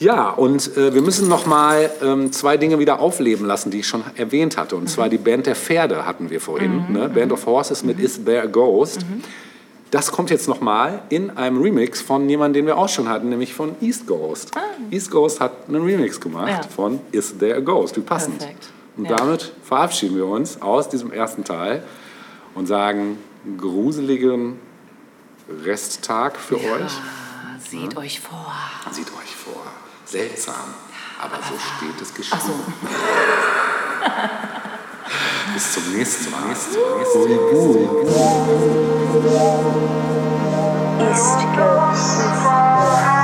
[0.01, 3.87] Ja, und äh, wir müssen noch mal ähm, zwei Dinge wieder aufleben lassen, die ich
[3.89, 4.77] schon erwähnt hatte.
[4.77, 7.09] Und zwar die Band der Pferde hatten wir vorhin, ne?
[7.09, 9.05] Band of Horses mit Is There a Ghost.
[9.91, 13.31] Das kommt jetzt noch mal in einem Remix von jemandem, den wir auch schon hatten,
[13.31, 14.53] nämlich von East Ghost.
[14.91, 16.61] East Ghost hat einen Remix gemacht Ja.
[16.63, 18.39] von Is There a Ghost, wie passend.
[18.39, 18.69] Perfekt.
[18.97, 19.17] Und Ja.
[19.17, 21.83] damit verabschieden wir uns aus diesem ersten Teil
[22.55, 23.19] und sagen
[23.57, 24.59] gruseligen
[25.65, 26.63] Resttag für euch.
[26.83, 28.53] Ah, Seht euch vor.
[28.93, 29.18] Sieht euch vor.
[30.11, 30.75] Seltsam.
[31.21, 32.43] Aber so steht es geschrieben.
[35.55, 36.43] Bis zum nächsten Mal.
[36.49, 36.89] Nächsten Mal.
[41.59, 43.18] Coast.